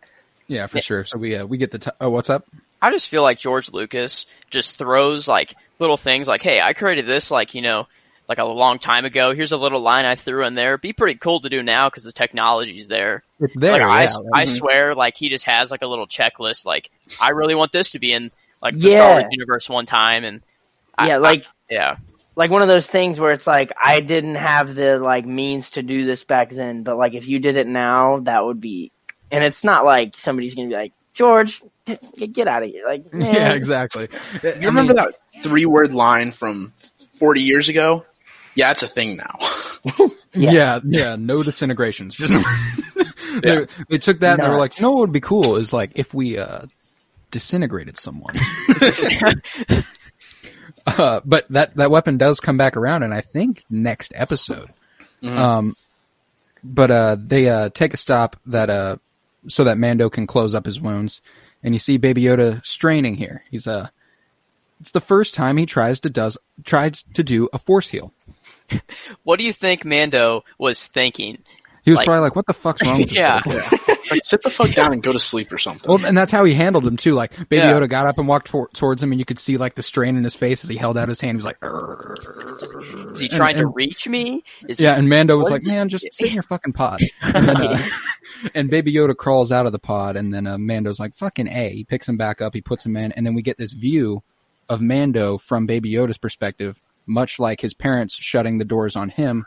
Yeah, 0.46 0.66
for 0.66 0.80
sure. 0.80 1.04
So 1.04 1.18
we 1.18 1.36
uh, 1.36 1.44
we 1.46 1.58
get 1.58 1.70
the 1.72 1.78
t- 1.78 1.90
oh, 2.00 2.08
what's 2.10 2.30
up? 2.30 2.46
I 2.80 2.90
just 2.90 3.08
feel 3.08 3.22
like 3.22 3.38
George 3.38 3.70
Lucas 3.72 4.26
just 4.50 4.76
throws 4.76 5.26
like 5.28 5.54
little 5.78 5.96
things 5.98 6.26
like, 6.28 6.40
"Hey, 6.42 6.60
I 6.60 6.72
created 6.72 7.06
this 7.06 7.30
like 7.30 7.54
you 7.54 7.60
know, 7.62 7.86
like 8.28 8.38
a 8.38 8.44
long 8.44 8.78
time 8.78 9.04
ago. 9.04 9.34
Here's 9.34 9.52
a 9.52 9.56
little 9.56 9.80
line 9.80 10.04
I 10.04 10.14
threw 10.14 10.44
in 10.46 10.54
there. 10.54 10.70
It'd 10.70 10.80
be 10.80 10.92
pretty 10.92 11.18
cool 11.18 11.40
to 11.40 11.48
do 11.48 11.62
now 11.62 11.88
because 11.88 12.04
the 12.04 12.12
technology's 12.12 12.86
there." 12.86 13.22
It's 13.40 13.56
there. 13.56 13.72
like, 13.72 13.82
I, 13.82 14.02
yeah. 14.04 14.08
I 14.32 14.44
Mhm. 14.44 14.56
swear, 14.56 14.94
like 14.94 15.16
he 15.16 15.28
just 15.28 15.44
has 15.44 15.70
like 15.70 15.82
a 15.82 15.86
little 15.86 16.06
checklist. 16.06 16.64
Like 16.64 16.90
I 17.20 17.30
really 17.30 17.54
want 17.54 17.72
this 17.72 17.90
to 17.90 17.98
be 17.98 18.12
in 18.12 18.30
like 18.62 18.74
the 18.76 18.90
Yeah. 18.90 18.96
Star 18.96 19.12
Wars 19.20 19.24
universe 19.30 19.68
one 19.68 19.86
time, 19.86 20.24
and 20.24 20.40
I- 20.96 21.08
yeah, 21.08 21.14
I- 21.14 21.18
like 21.18 21.44
yeah, 21.70 21.96
like 22.36 22.50
one 22.50 22.62
of 22.62 22.68
those 22.68 22.86
things 22.86 23.18
where 23.20 23.32
it's 23.32 23.46
like 23.46 23.72
I 23.82 24.00
didn't 24.00 24.36
have 24.36 24.74
the 24.74 24.98
like 24.98 25.26
means 25.26 25.70
to 25.72 25.82
do 25.82 26.04
this 26.04 26.24
back 26.24 26.50
then, 26.50 26.82
but 26.82 26.96
like 26.96 27.14
if 27.14 27.28
you 27.28 27.38
did 27.40 27.56
it 27.56 27.66
now, 27.66 28.20
that 28.20 28.44
would 28.44 28.60
be. 28.60 28.90
And 29.30 29.42
it's 29.44 29.64
not 29.64 29.84
like 29.84 30.14
somebody's 30.16 30.54
gonna 30.54 30.68
be 30.68 30.74
like 30.74 30.92
George, 31.12 31.62
get, 31.84 32.32
get 32.32 32.48
out 32.48 32.62
of 32.64 32.70
here. 32.70 32.84
Like, 32.86 33.04
yeah, 33.14 33.52
exactly. 33.52 34.08
You 34.42 34.52
remember 34.66 34.94
that 34.94 35.14
three 35.44 35.64
word 35.66 35.92
line 35.92 36.32
from 36.32 36.72
40 37.18 37.42
years 37.42 37.68
ago? 37.68 38.04
Yeah, 38.54 38.70
it's 38.70 38.82
a 38.82 38.88
thing 38.88 39.16
now. 39.16 39.38
Yeah. 40.36 40.50
Yeah. 40.50 40.80
yeah, 40.84 41.16
no 41.16 41.44
disintegrations. 41.44 42.16
Just 42.16 42.32
they, 43.44 43.66
they 43.88 43.98
took 43.98 44.18
that 44.18 44.40
and 44.40 44.42
they 44.42 44.48
were 44.48 44.58
like, 44.58 44.72
Nuts. 44.72 44.80
"No, 44.80 44.90
what 44.90 44.98
would 45.00 45.12
be 45.12 45.20
cool 45.20 45.56
is 45.56 45.72
like 45.72 45.92
if 45.94 46.12
we 46.12 46.38
uh 46.38 46.62
disintegrated 47.30 47.96
someone." 47.96 48.34
uh, 50.86 51.20
but 51.24 51.46
that 51.50 51.76
that 51.76 51.90
weapon 51.90 52.18
does 52.18 52.40
come 52.40 52.56
back 52.56 52.76
around, 52.76 53.02
and 53.04 53.14
I 53.14 53.20
think 53.20 53.64
next 53.70 54.12
episode. 54.14 54.70
Mhm. 55.22 55.36
Um, 55.36 55.76
but 56.64 56.90
uh, 56.90 57.16
they 57.18 57.48
uh 57.48 57.68
take 57.70 57.94
a 57.94 57.98
stop 57.98 58.36
that 58.46 58.70
uh 58.70 58.96
so 59.48 59.64
that 59.64 59.78
Mando 59.78 60.10
can 60.10 60.26
close 60.26 60.54
up 60.54 60.66
his 60.66 60.80
wounds, 60.80 61.20
and 61.62 61.74
you 61.74 61.78
see 61.78 61.96
Baby 61.98 62.22
Yoda 62.22 62.64
straining 62.66 63.14
here. 63.16 63.44
He's 63.50 63.66
uh, 63.66 63.88
it's 64.80 64.90
the 64.90 65.00
first 65.00 65.34
time 65.34 65.56
he 65.56 65.66
tries 65.66 66.00
to 66.00 66.10
does 66.10 66.38
tries 66.64 67.04
to 67.14 67.22
do 67.22 67.48
a 67.52 67.58
force 67.58 67.88
heal. 67.88 68.12
what 69.24 69.38
do 69.38 69.44
you 69.44 69.52
think 69.52 69.84
Mando 69.84 70.44
was 70.58 70.86
thinking? 70.86 71.38
He 71.84 71.90
was 71.90 71.98
Like- 71.98 72.06
probably 72.06 72.22
like, 72.22 72.34
"What 72.36 72.46
the 72.46 72.54
fuck's 72.54 72.82
wrong 72.82 73.00
with 73.00 73.10
this 73.10 73.18
Yeah. 73.18 73.40
guy?" 73.44 73.52
like, 74.10 74.24
sit 74.24 74.42
the 74.42 74.48
fuck 74.50 74.72
down 74.72 74.94
and 74.94 75.02
go 75.02 75.12
to 75.12 75.20
sleep 75.20 75.52
or 75.52 75.58
something. 75.58 75.86
Well, 75.86 76.02
and 76.06 76.16
that's 76.16 76.32
how 76.32 76.44
he 76.44 76.54
handled 76.54 76.86
him 76.86 76.96
too. 76.96 77.12
Like 77.14 77.32
Baby 77.50 77.56
Yeah. 77.62 77.72
Yoda 77.72 77.90
got 77.90 78.06
up 78.06 78.16
and 78.16 78.26
walked 78.26 78.48
for- 78.48 78.68
towards 78.72 79.02
him, 79.02 79.12
and 79.12 79.18
you 79.18 79.26
could 79.26 79.38
see 79.38 79.58
like 79.58 79.74
the 79.74 79.82
strain 79.82 80.16
in 80.16 80.24
his 80.24 80.34
face 80.34 80.64
as 80.64 80.70
he 80.70 80.76
held 80.76 80.96
out 80.96 81.10
his 81.10 81.20
hand. 81.20 81.34
He 81.34 81.36
was 81.36 81.44
like, 81.44 81.60
"Urgh." 81.60 83.12
Is 83.12 83.20
he 83.20 83.26
And- 83.26 83.34
trying 83.36 83.54
to 83.56 83.60
and- 83.62 83.74
reach 83.74 84.08
me? 84.08 84.42
Is 84.66 84.80
Yeah, 84.80 84.94
and 84.96 85.10
Mando 85.10 85.36
was 85.36 85.50
like, 85.50 85.60
is- 85.62 85.68
"Man, 85.72 85.90
just 85.90 86.06
sit 86.12 86.28
in 86.28 86.34
your 86.34 86.42
fucking 86.42 86.72
pod." 86.72 87.00
And, 87.22 87.44
then, 87.46 87.56
uh, 87.56 87.88
and 88.54 88.70
Baby 88.70 88.92
Yoda 88.94 89.14
crawls 89.16 89.52
out 89.52 89.66
of 89.66 89.72
the 89.72 89.78
pod, 89.78 90.16
and 90.16 90.32
then 90.32 90.46
uh, 90.46 90.56
Mando's 90.56 90.98
like, 90.98 91.14
"Fucking 91.16 91.48
a." 91.48 91.68
He 91.70 91.84
picks 91.84 92.08
him 92.08 92.16
back 92.16 92.40
up, 92.40 92.54
he 92.54 92.60
puts 92.62 92.84
him 92.86 92.96
in, 92.96 93.12
and 93.12 93.26
then 93.26 93.34
we 93.34 93.42
get 93.42 93.58
this 93.58 93.72
view 93.72 94.22
of 94.70 94.80
Mando 94.80 95.36
from 95.36 95.66
Baby 95.66 95.92
Yoda's 95.92 96.16
perspective, 96.18 96.80
much 97.06 97.38
like 97.38 97.60
his 97.60 97.74
parents 97.74 98.14
shutting 98.14 98.58
the 98.58 98.64
doors 98.64 98.96
on 98.96 99.08
him. 99.08 99.46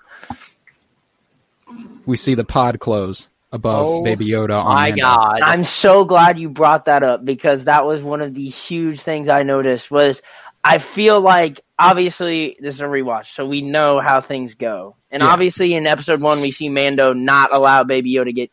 We 2.06 2.18
see 2.18 2.36
the 2.36 2.46
pod 2.46 2.80
close 2.80 3.28
above 3.52 3.86
Oh 3.88 4.04
Baby 4.04 4.30
Yoda 4.30 4.64
on 4.64 4.76
my 4.76 4.90
Mando. 4.90 5.02
God, 5.04 5.40
I'm 5.44 5.64
so 5.64 6.06
glad 6.06 6.40
you 6.40 6.50
brought 6.50 6.86
that 6.86 7.04
up 7.04 7.24
because 7.26 7.66
that 7.66 7.86
was 7.86 8.04
one 8.04 8.22
of 8.22 8.34
the 8.34 8.48
huge 8.48 9.02
things 9.02 9.28
I 9.30 9.44
noticed 9.44 9.92
was 9.92 10.22
I 10.64 10.78
feel 10.80 11.20
like 11.22 11.62
obviously 11.80 12.58
this 12.60 12.76
is 12.76 12.82
a 12.82 12.86
rewatch, 12.86 13.34
so 13.34 13.46
we 13.46 13.62
know 13.62 14.00
how 14.00 14.22
things 14.22 14.56
go. 14.56 14.96
And 15.12 15.22
Yeah. 15.24 15.30
obviously 15.30 15.74
in 15.74 15.88
episode 15.88 16.22
one 16.22 16.42
we 16.42 16.52
see 16.52 16.70
Mando 16.70 17.14
not 17.14 17.54
allow 17.54 17.84
Baby 17.84 18.14
Yoda 18.14 18.26
to 18.26 18.34
get, 18.34 18.52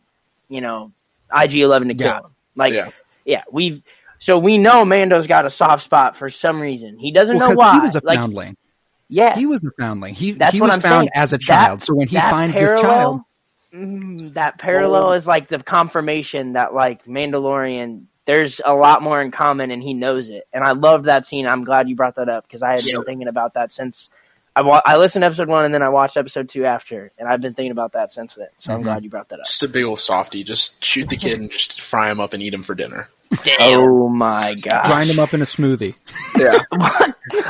you 0.49 0.61
know, 0.61 0.93
IG 1.37 1.57
Eleven 1.63 1.89
to 1.89 1.95
kill 1.95 2.07
Yeah. 2.09 2.19
him. 2.19 2.35
Like 2.57 2.75
Yeah. 2.75 2.89
yeah, 3.25 3.43
we've 3.51 3.83
so 4.19 4.39
we 4.39 4.59
know 4.59 4.85
Mando's 4.85 5.27
got 5.27 5.45
a 5.47 5.51
soft 5.51 5.85
spot 5.85 6.17
for 6.17 6.31
some 6.31 6.61
reason. 6.61 6.99
He 6.99 7.13
doesn't 7.13 7.37
Well, 7.37 7.51
know 7.51 7.57
'cause 7.57 7.73
why. 7.73 7.75
He 7.75 7.81
was 7.81 7.97
a 7.97 8.01
like 8.05 8.19
foundling. 8.19 8.57
Yeah, 9.09 9.37
He 9.37 9.47
was 9.47 9.61
the 9.61 9.71
foundling. 9.79 10.15
He 10.15 10.33
That's 10.33 10.53
he 10.55 10.61
what 10.61 10.69
was 10.69 10.75
I'm 10.77 10.81
found 10.81 11.01
saying. 11.03 11.11
as 11.15 11.33
a 11.33 11.37
That- 11.37 11.43
child. 11.43 11.83
so 11.83 11.95
when 11.95 12.09
he 12.09 12.17
finds 12.17 12.55
parallel, 12.55 12.77
this 12.77 12.83
child, 12.83 13.21
mm, 13.75 14.35
that 14.35 14.59
parallel 14.59 15.13
is 15.13 15.27
like 15.27 15.49
the 15.49 15.59
confirmation 15.59 16.55
that 16.55 16.75
like 16.75 17.05
Mandalorian, 17.07 18.05
there's 18.27 18.61
a 18.65 18.75
lot 18.75 19.03
more 19.03 19.21
in 19.21 19.31
common, 19.31 19.71
and 19.71 19.83
he 19.83 19.93
knows 19.95 20.29
it. 20.31 20.45
And 20.53 20.65
I 20.65 20.73
loved 20.73 21.05
that 21.07 21.27
scene. 21.27 21.47
I'm 21.47 21.63
glad 21.65 21.89
you 21.89 21.97
brought 21.97 22.15
that 22.17 22.29
up 22.29 22.47
because 22.47 22.63
I 22.63 22.73
had 22.75 22.85
Yeah. 22.85 22.95
been 22.97 23.05
thinking 23.05 23.29
about 23.29 23.55
that 23.55 23.71
since 23.73 24.09
I 24.57 24.63
wa- 24.63 24.81
I 24.87 24.97
listened 24.99 25.23
to 25.23 25.27
episode 25.27 25.49
one 25.49 25.65
and 25.65 25.75
then 25.75 25.83
I 25.83 25.89
watched 25.89 26.17
episode 26.17 26.49
two 26.49 26.65
after, 26.65 27.11
and 27.19 27.29
I've 27.29 27.41
been 27.41 27.55
thinking 27.55 27.73
about 27.73 27.93
that 27.93 28.13
since 28.13 28.37
then. 28.37 28.47
So 28.57 28.73
I'm 28.73 28.81
Mhm. 28.81 28.85
glad 28.85 29.05
you 29.05 29.11
brought 29.11 29.29
that 29.31 29.41
up. 29.41 29.47
Just 29.47 29.65
a 29.65 29.69
big 29.69 29.85
old 29.85 29.99
softy. 29.99 30.45
Just 30.45 30.83
shoot 30.85 31.09
the 31.09 31.17
kid 31.17 31.41
and 31.41 31.51
just 31.51 31.81
fry 31.81 32.09
him 32.11 32.21
up 32.21 32.33
and 32.35 32.43
eat 32.43 32.55
him 32.55 32.63
for 32.63 32.77
dinner. 32.77 33.09
Damn. 33.45 33.81
Oh 33.81 34.09
my 34.09 34.55
god! 34.63 34.85
grind 34.87 35.11
them 35.11 35.19
up 35.19 35.35
in 35.35 35.43
a 35.43 35.47
smoothie. 35.47 35.95
Yeah. 36.39 36.61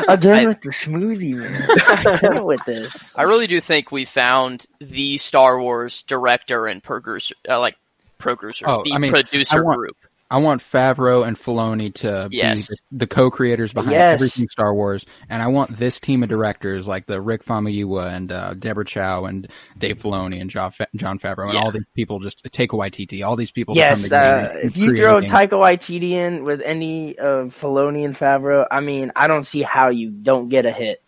Again 0.08 0.34
I- 0.34 0.46
with 0.46 0.60
the 0.62 0.70
smoothie, 0.70 1.34
man. 1.34 1.62
I 1.70 2.18
can't 2.18 2.44
with 2.44 2.64
this. 2.64 3.04
I 3.14 3.22
really 3.22 3.46
do 3.46 3.60
think 3.60 3.90
we 3.92 4.04
found 4.04 4.66
the 4.80 5.18
Star 5.18 5.60
Wars 5.60 6.02
director 6.04 6.66
and 6.66 6.82
producer, 6.82 7.34
uh, 7.48 7.58
like 7.60 7.76
producer, 8.18 8.64
Oh, 8.68 8.82
the 8.84 8.92
I 8.92 8.98
mean, 8.98 9.12
producer 9.12 9.58
I 9.58 9.62
want- 9.62 9.78
group. 9.78 9.96
I 10.34 10.38
want 10.38 10.60
Favreau 10.62 11.24
and 11.24 11.36
Filoni 11.38 11.94
to 11.94 12.28
Yes. 12.32 12.66
be 12.66 12.74
the, 12.90 12.98
the 12.98 13.06
co-creators 13.06 13.72
behind 13.72 13.92
Yes. 13.92 14.14
everything 14.14 14.48
Star 14.48 14.74
Wars, 14.74 15.06
and 15.28 15.40
I 15.40 15.46
want 15.46 15.76
this 15.76 16.00
team 16.00 16.24
of 16.24 16.28
directors 16.28 16.88
like 16.88 17.06
the 17.06 17.20
Rick 17.20 17.44
Famuyiwa 17.44 18.12
and 18.12 18.32
uh, 18.32 18.54
Deborah 18.54 18.84
Chow 18.84 19.26
and 19.26 19.46
Dave 19.78 20.00
Filoni 20.00 20.40
and 20.40 20.50
Jon, 20.50 20.72
Fa- 20.72 20.88
Jon 20.96 21.20
Favreau 21.20 21.44
and 21.44 21.54
Yeah. 21.54 21.60
all 21.62 21.70
these 21.70 21.84
people 21.94 22.18
just 22.18 22.42
take 22.50 22.72
a 22.72 22.76
YTT. 22.76 23.24
All 23.24 23.36
these 23.36 23.52
people. 23.52 23.74
to 23.74 23.78
Yes, 23.78 24.08
come 24.08 24.18
uh, 24.18 24.48
and 24.48 24.58
if 24.70 24.76
you 24.76 24.96
throw 24.96 25.18
a 25.18 25.20
game. 25.20 25.30
Taika 25.30 25.50
Waititi 25.50 26.10
in 26.10 26.42
with 26.42 26.60
any 26.62 27.16
of 27.16 27.54
Filoni 27.56 28.04
and 28.04 28.16
Favreau, 28.16 28.66
I 28.68 28.80
mean, 28.80 29.12
I 29.14 29.28
don't 29.28 29.44
see 29.44 29.62
how 29.62 29.90
you 29.90 30.10
don't 30.10 30.48
get 30.48 30.66
a 30.66 30.72
hit. 30.72 31.00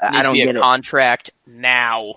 I- 0.00 0.06
I 0.06 0.10
Needs 0.12 0.22
to 0.22 0.26
don't 0.28 0.34
be 0.34 0.44
get 0.44 0.54
a 0.54 0.58
it. 0.60 0.62
contract 0.62 1.30
now. 1.48 2.14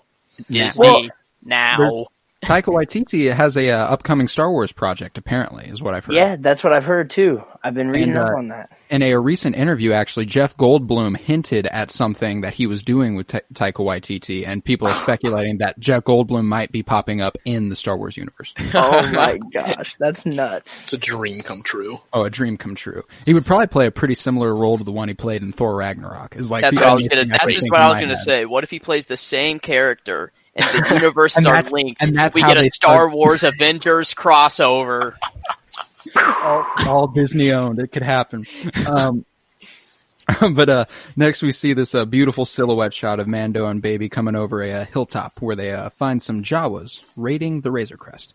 Disney 0.48 0.80
Well, 0.80 1.08
now. 1.44 2.06
Taika 2.46 2.74
Waititi 2.74 3.32
has 3.32 3.56
a 3.56 3.70
uh, 3.70 3.78
upcoming 3.86 4.28
Star 4.28 4.50
Wars 4.52 4.72
project. 4.72 5.18
Apparently, 5.20 5.68
is 5.68 5.82
what 5.82 5.94
I've 5.94 6.06
heard. 6.06 6.16
Yeah, 6.16 6.36
that's 6.40 6.64
what 6.64 6.74
I've 6.74 6.84
heard 6.84 7.10
too. 7.12 7.44
I've 7.64 7.76
been 7.76 7.90
reading 7.90 8.10
And, 8.10 8.18
up 8.18 8.32
uh, 8.34 8.38
on 8.38 8.48
that. 8.48 8.72
in 8.90 9.04
a 9.04 9.16
recent 9.16 9.56
interview, 9.56 9.92
actually, 9.92 10.26
Jeff 10.26 10.58
Goldblum 10.58 11.16
hinted 11.18 11.68
at 11.68 11.92
something 11.92 12.42
that 12.42 12.54
he 12.56 12.66
was 12.66 12.82
doing 12.82 13.14
with 13.16 13.28
Ta- 13.28 13.42
Taika 13.54 13.86
Waititi, 13.86 14.48
and 14.48 14.66
people 14.66 14.88
are 14.88 15.02
speculating 15.04 15.60
that 15.60 15.80
Jeff 15.80 16.04
Goldblum 16.04 16.46
might 16.46 16.72
be 16.72 16.82
popping 16.82 17.22
up 17.22 17.38
in 17.46 17.70
the 17.70 17.76
Star 17.76 17.96
Wars 17.96 18.18
universe. 18.18 18.54
Oh 18.74 19.12
my 19.12 19.38
gosh, 19.54 19.96
that's 20.00 20.26
nuts. 20.26 20.74
It's 20.84 20.94
a 20.94 20.98
dream 20.98 21.42
come 21.44 21.62
true. 21.62 22.00
Oh, 22.14 22.24
a 22.24 22.30
dream 22.32 22.58
come 22.58 22.74
true. 22.74 23.04
He 23.26 23.34
would 23.36 23.46
probably 23.46 23.68
play 23.68 23.86
a 23.86 23.92
pretty 23.92 24.16
similar 24.16 24.56
role 24.56 24.78
to 24.80 24.84
the 24.84 24.92
one 24.92 25.08
he 25.10 25.14
played 25.14 25.44
in 25.44 25.52
Thor 25.52 25.76
Ragnarok. 25.76 26.36
Is 26.36 26.50
like 26.50 26.62
That's 26.64 26.78
what 26.78 26.86
I 26.88 26.94
was 26.96 27.08
gonna. 27.08 27.26
That's 27.26 27.54
just 27.54 27.70
what 27.70 27.82
I 27.82 27.90
was 27.90 28.00
gonna 28.00 28.16
head. 28.16 28.18
say. 28.24 28.46
What 28.46 28.64
if 28.64 28.72
he 28.72 28.80
plays 28.80 29.06
the 29.06 29.18
same 29.18 29.60
character 29.60 30.32
and 30.56 30.66
the 30.66 30.90
universes 30.96 31.38
And 31.38 31.48
are 31.48 31.56
that's- 31.56 31.72
linked? 31.72 32.02
and 32.02 32.16
that's 32.16 32.36
we 32.36 32.42
get 32.42 32.58
a 32.58 32.66
Star 32.66 32.94
start- 32.96 33.14
Wars 33.14 33.44
Avengers 33.44 34.14
crossover. 34.14 35.16
all, 36.16 36.66
all 36.88 37.08
Disney 37.08 37.52
owned. 37.52 37.80
It 37.80 37.92
could 37.92 38.04
happen. 38.04 38.46
Um, 38.88 39.26
but 40.54 40.70
uh, 40.70 40.86
next 41.16 41.42
we 41.42 41.52
see 41.52 41.74
this 41.74 41.94
uh, 41.96 42.06
beautiful 42.06 42.46
silhouette 42.46 42.94
shot 42.94 43.20
of 43.20 43.28
Mando 43.28 43.68
and 43.68 43.82
Baby 43.82 44.08
coming 44.10 44.36
over 44.36 44.62
a, 44.64 44.72
uh 44.72 44.86
hilltop 44.86 45.42
where 45.42 45.56
they 45.56 45.74
uh, 45.74 45.90
find 45.92 46.22
some 46.22 46.44
Jawas 46.44 47.02
raiding 47.16 47.62
the 47.62 47.72
Razor 47.72 47.98
Crest, 47.98 48.34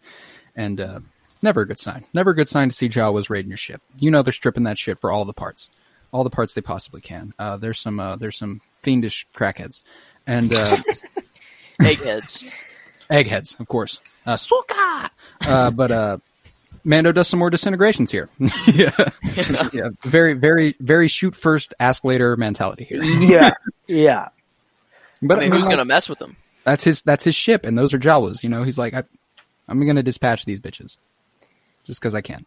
and 0.54 0.80
uh, 0.80 1.00
never 1.42 1.62
a 1.62 1.66
good 1.66 1.78
sign. 1.78 2.04
Never 2.12 2.30
a 2.30 2.34
good 2.34 2.48
sign 2.48 2.68
to 2.68 2.74
see 2.74 2.88
Jawas 2.88 3.30
raiding 3.30 3.50
your 3.50 3.56
ship. 3.56 3.80
You 3.98 4.10
know 4.10 4.22
they're 4.22 4.32
stripping 4.32 4.64
that 4.64 4.78
shit 4.78 4.98
for 5.00 5.10
all 5.10 5.24
the 5.24 5.32
parts, 5.32 5.70
all 6.12 6.24
the 6.24 6.30
parts 6.30 6.54
they 6.54 6.60
possibly 6.60 7.00
can. 7.00 7.32
Uh, 7.38 7.56
there's 7.56 7.78
some 7.80 7.98
uh, 8.00 8.16
there's 8.16 8.36
some 8.36 8.60
fiendish 8.82 9.26
crackheads, 9.34 9.82
and 10.26 10.52
uh, 10.52 10.76
Eggheads. 11.80 12.44
eggheads, 13.10 13.56
of 13.60 13.68
course. 13.68 14.00
Uh, 14.24 14.36
Suka! 14.36 15.10
Uh, 15.40 15.70
but, 15.70 15.92
uh, 15.92 16.18
Mando 16.84 17.10
does 17.12 17.26
some 17.28 17.38
more 17.40 17.50
disintegrations 17.50 18.10
here. 18.12 18.28
yeah. 18.38 18.90
yeah. 19.72 19.88
Very, 20.04 20.34
very, 20.34 20.74
very 20.78 21.08
shoot 21.08 21.34
first, 21.34 21.74
ask 21.80 22.04
later 22.04 22.36
mentality 22.36 22.84
here. 22.84 23.02
Yeah, 23.02 23.54
yeah. 23.88 24.28
But 25.20 25.38
I 25.38 25.40
mean, 25.40 25.50
I 25.50 25.50
mean, 25.50 25.52
who's 25.52 25.62
like, 25.64 25.70
gonna 25.72 25.84
mess 25.84 26.08
with 26.08 26.18
them? 26.20 26.36
that's 26.64 26.84
his, 26.84 27.02
that's 27.02 27.24
his 27.24 27.34
ship 27.34 27.64
and 27.64 27.76
those 27.78 27.92
are 27.94 27.98
Jawas, 27.98 28.42
you 28.42 28.48
know, 28.48 28.62
he's 28.62 28.78
like, 28.78 28.94
I, 28.94 29.02
I'm 29.68 29.84
gonna 29.86 30.02
dispatch 30.02 30.44
these 30.44 30.60
bitches. 30.60 30.96
Just 31.84 32.00
cause 32.00 32.14
I 32.14 32.20
can. 32.20 32.44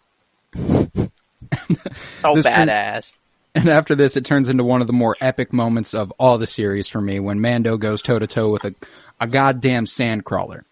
So 0.56 2.36
This 2.36 2.46
can- 2.46 2.68
badass. 2.68 3.12
And 3.56 3.68
after 3.68 3.96
this, 3.96 4.16
it 4.16 4.26
turns 4.26 4.48
into 4.48 4.64
one 4.64 4.82
of 4.82 4.88
the 4.88 4.94
more 4.94 5.16
epic 5.20 5.52
moments 5.52 5.94
of 5.96 6.12
all 6.20 6.38
the 6.38 6.46
series 6.48 6.88
for 6.88 7.02
me 7.02 7.20
when 7.20 7.42
Mando 7.42 7.78
goes 7.78 8.02
toe 8.04 8.20
to 8.20 8.28
toe 8.28 8.50
with 8.52 8.64
a, 8.64 8.76
a 9.20 9.28
goddamn 9.28 9.86
sand 9.86 10.26
crawler. 10.26 10.66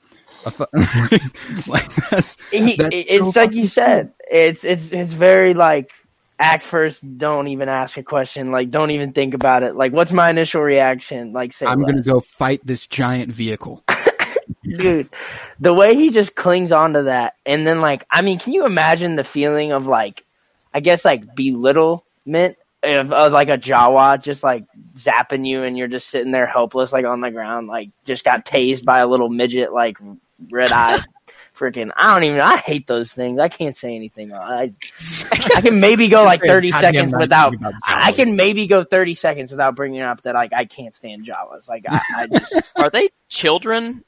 A 0.46 0.52
fu- 0.52 0.66
like 1.72 1.94
that's, 2.10 2.38
He, 2.52 2.76
that's 2.76 2.96
it's 2.96 3.34
so 3.34 3.40
like 3.40 3.54
you 3.54 3.68
said. 3.68 4.14
It's 4.30 4.64
it's 4.64 4.92
it's 4.92 5.14
very 5.14 5.54
like 5.54 5.92
act 6.40 6.64
first. 6.64 7.18
Don't 7.18 7.48
even 7.48 7.70
ask 7.70 7.98
a 7.98 8.04
question. 8.04 8.52
Like 8.52 8.72
don't 8.72 8.92
even 8.92 9.14
think 9.14 9.34
about 9.34 9.64
it. 9.64 9.76
Like 9.76 9.92
what's 9.94 10.12
my 10.12 10.30
initial 10.30 10.62
reaction? 10.62 11.34
Like 11.34 11.54
say 11.54 11.66
I'm 11.66 11.84
gonna 11.84 12.04
go 12.04 12.20
fight 12.20 12.62
this 12.66 12.88
giant 12.88 13.32
vehicle. 13.32 13.84
dude. 14.64 15.10
The 15.60 15.74
way 15.74 15.96
he 15.96 16.10
just 16.12 16.36
clings 16.36 16.72
onto 16.72 17.04
that, 17.04 17.36
and 17.46 17.66
then 17.66 17.82
like 17.82 18.06
I 18.10 18.22
mean, 18.22 18.40
can 18.40 18.54
you 18.54 18.66
imagine 18.66 19.16
the 19.16 19.24
feeling 19.24 19.72
of 19.72 19.88
like, 19.88 20.24
I 20.74 20.80
guess 20.80 21.04
like 21.04 21.36
belittlement 21.36 22.58
of, 22.96 23.12
of 23.12 23.32
like 23.32 23.50
a 23.50 23.58
Jawa 23.58 24.22
just 24.22 24.44
like 24.44 24.66
zapping 24.96 25.48
you, 25.48 25.64
and 25.64 25.78
you're 25.78 25.88
just 25.88 26.10
sitting 26.10 26.32
there 26.32 26.48
helpless, 26.48 26.92
like 26.92 27.06
on 27.06 27.22
the 27.22 27.32
ground, 27.32 27.68
like 27.68 27.90
just 28.06 28.24
got 28.24 28.46
tased 28.46 28.86
by 28.86 29.00
a 29.00 29.08
little 29.08 29.30
midget, 29.30 29.74
like 29.74 29.98
red 30.52 30.72
eye. 30.72 31.00
Freaking, 31.58 31.90
I 31.98 32.14
don't 32.14 32.24
even. 32.24 32.40
I 32.40 32.58
hate 32.58 32.86
those 32.86 33.12
things. 33.12 33.40
I 33.40 33.50
can't 33.50 33.76
say 33.76 33.96
anything. 33.96 34.32
I, 34.32 34.74
I 35.32 35.38
can 35.62 35.80
maybe 35.80 36.08
go 36.08 36.24
like 36.24 36.44
thirty 36.44 36.72
seconds 36.72 37.16
without. 37.18 37.56
I 37.84 38.12
can 38.12 38.36
maybe 38.36 38.68
go 38.68 38.84
thirty 38.84 39.16
seconds 39.16 39.50
without 39.50 39.76
bringing 39.76 40.02
up 40.02 40.22
that 40.22 40.36
like 40.36 40.54
I 40.56 40.66
can't 40.66 40.94
stand 40.94 41.26
Jawas. 41.26 41.68
Like 41.68 41.86
I, 41.90 42.00
I 42.16 42.28
just 42.28 42.56
Are 42.76 42.92
they 42.92 43.10
children 43.28 44.04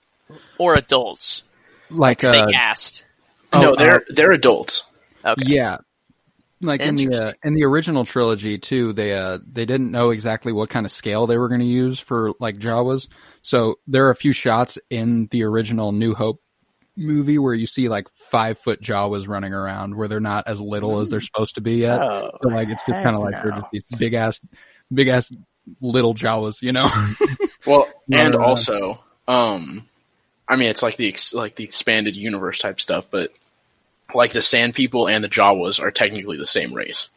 or 0.59 0.75
adults? 0.75 1.41
like 1.89 2.19
They 2.19 2.27
uh, 2.27 2.51
asked. 2.53 3.03
no, 3.51 3.71
oh, 3.71 3.75
they're 3.75 4.03
they're 4.09 4.31
adults. 4.31 4.83
Okay. 5.25 5.45
yeah, 5.47 5.77
like 6.61 6.81
in 6.81 6.95
the 6.95 7.13
uh, 7.13 7.33
in 7.43 7.53
the 7.53 7.63
original 7.63 8.05
trilogy 8.05 8.57
too. 8.57 8.93
They 8.93 9.13
uh 9.13 9.39
they 9.51 9.65
didn't 9.65 9.91
know 9.91 10.09
exactly 10.09 10.51
what 10.51 10.69
kind 10.69 10.85
of 10.85 10.91
scale 10.91 11.27
they 11.27 11.37
were 11.37 11.47
going 11.47 11.61
to 11.61 11.67
use 11.67 11.99
for 11.99 12.33
like 12.39 12.57
Jawas. 12.57 13.07
So 13.41 13.79
there 13.87 14.07
are 14.07 14.11
a 14.11 14.15
few 14.15 14.33
shots 14.33 14.77
in 14.89 15.27
the 15.31 15.43
original 15.43 15.91
New 15.91 16.13
Hope 16.13 16.41
movie 16.97 17.37
where 17.37 17.53
you 17.53 17.65
see 17.65 17.87
like 17.87 18.07
five 18.09 18.59
foot 18.59 18.81
Jawas 18.81 19.27
running 19.27 19.53
around 19.53 19.95
where 19.95 20.07
they're 20.09 20.19
not 20.19 20.47
as 20.47 20.59
little 20.59 20.99
as 20.99 21.09
they're 21.09 21.21
supposed 21.21 21.55
to 21.55 21.61
be 21.61 21.75
yet. 21.75 22.01
oh, 22.01 22.31
So 22.43 22.49
like 22.49 22.67
it's 22.69 22.83
just 22.85 23.01
kind 23.01 23.15
of 23.15 23.21
like 23.21 23.41
they're 23.41 23.53
just 23.53 23.71
these 23.71 23.83
big 23.97 24.13
ass, 24.13 24.41
big 24.93 25.07
ass 25.07 25.31
little 25.79 26.13
Jawas, 26.13 26.61
you 26.61 26.71
know? 26.71 26.89
Well, 27.65 27.87
and 28.11 28.35
around. 28.35 28.49
also, 28.49 29.03
um, 29.27 29.85
I 30.47 30.55
mean, 30.55 30.69
it's 30.69 30.81
like 30.81 30.95
the 30.95 31.09
ex- 31.09 31.33
like 31.33 31.55
the 31.55 31.65
expanded 31.65 32.15
universe 32.15 32.57
type 32.59 32.79
stuff, 32.79 33.05
but 33.11 33.31
like 34.13 34.31
the 34.33 34.41
Sand 34.41 34.75
People 34.75 35.07
and 35.07 35.23
the 35.23 35.29
Jawas 35.29 35.79
are 35.81 35.91
technically 35.91 36.37
the 36.37 36.45
same 36.45 36.73
race, 36.73 37.09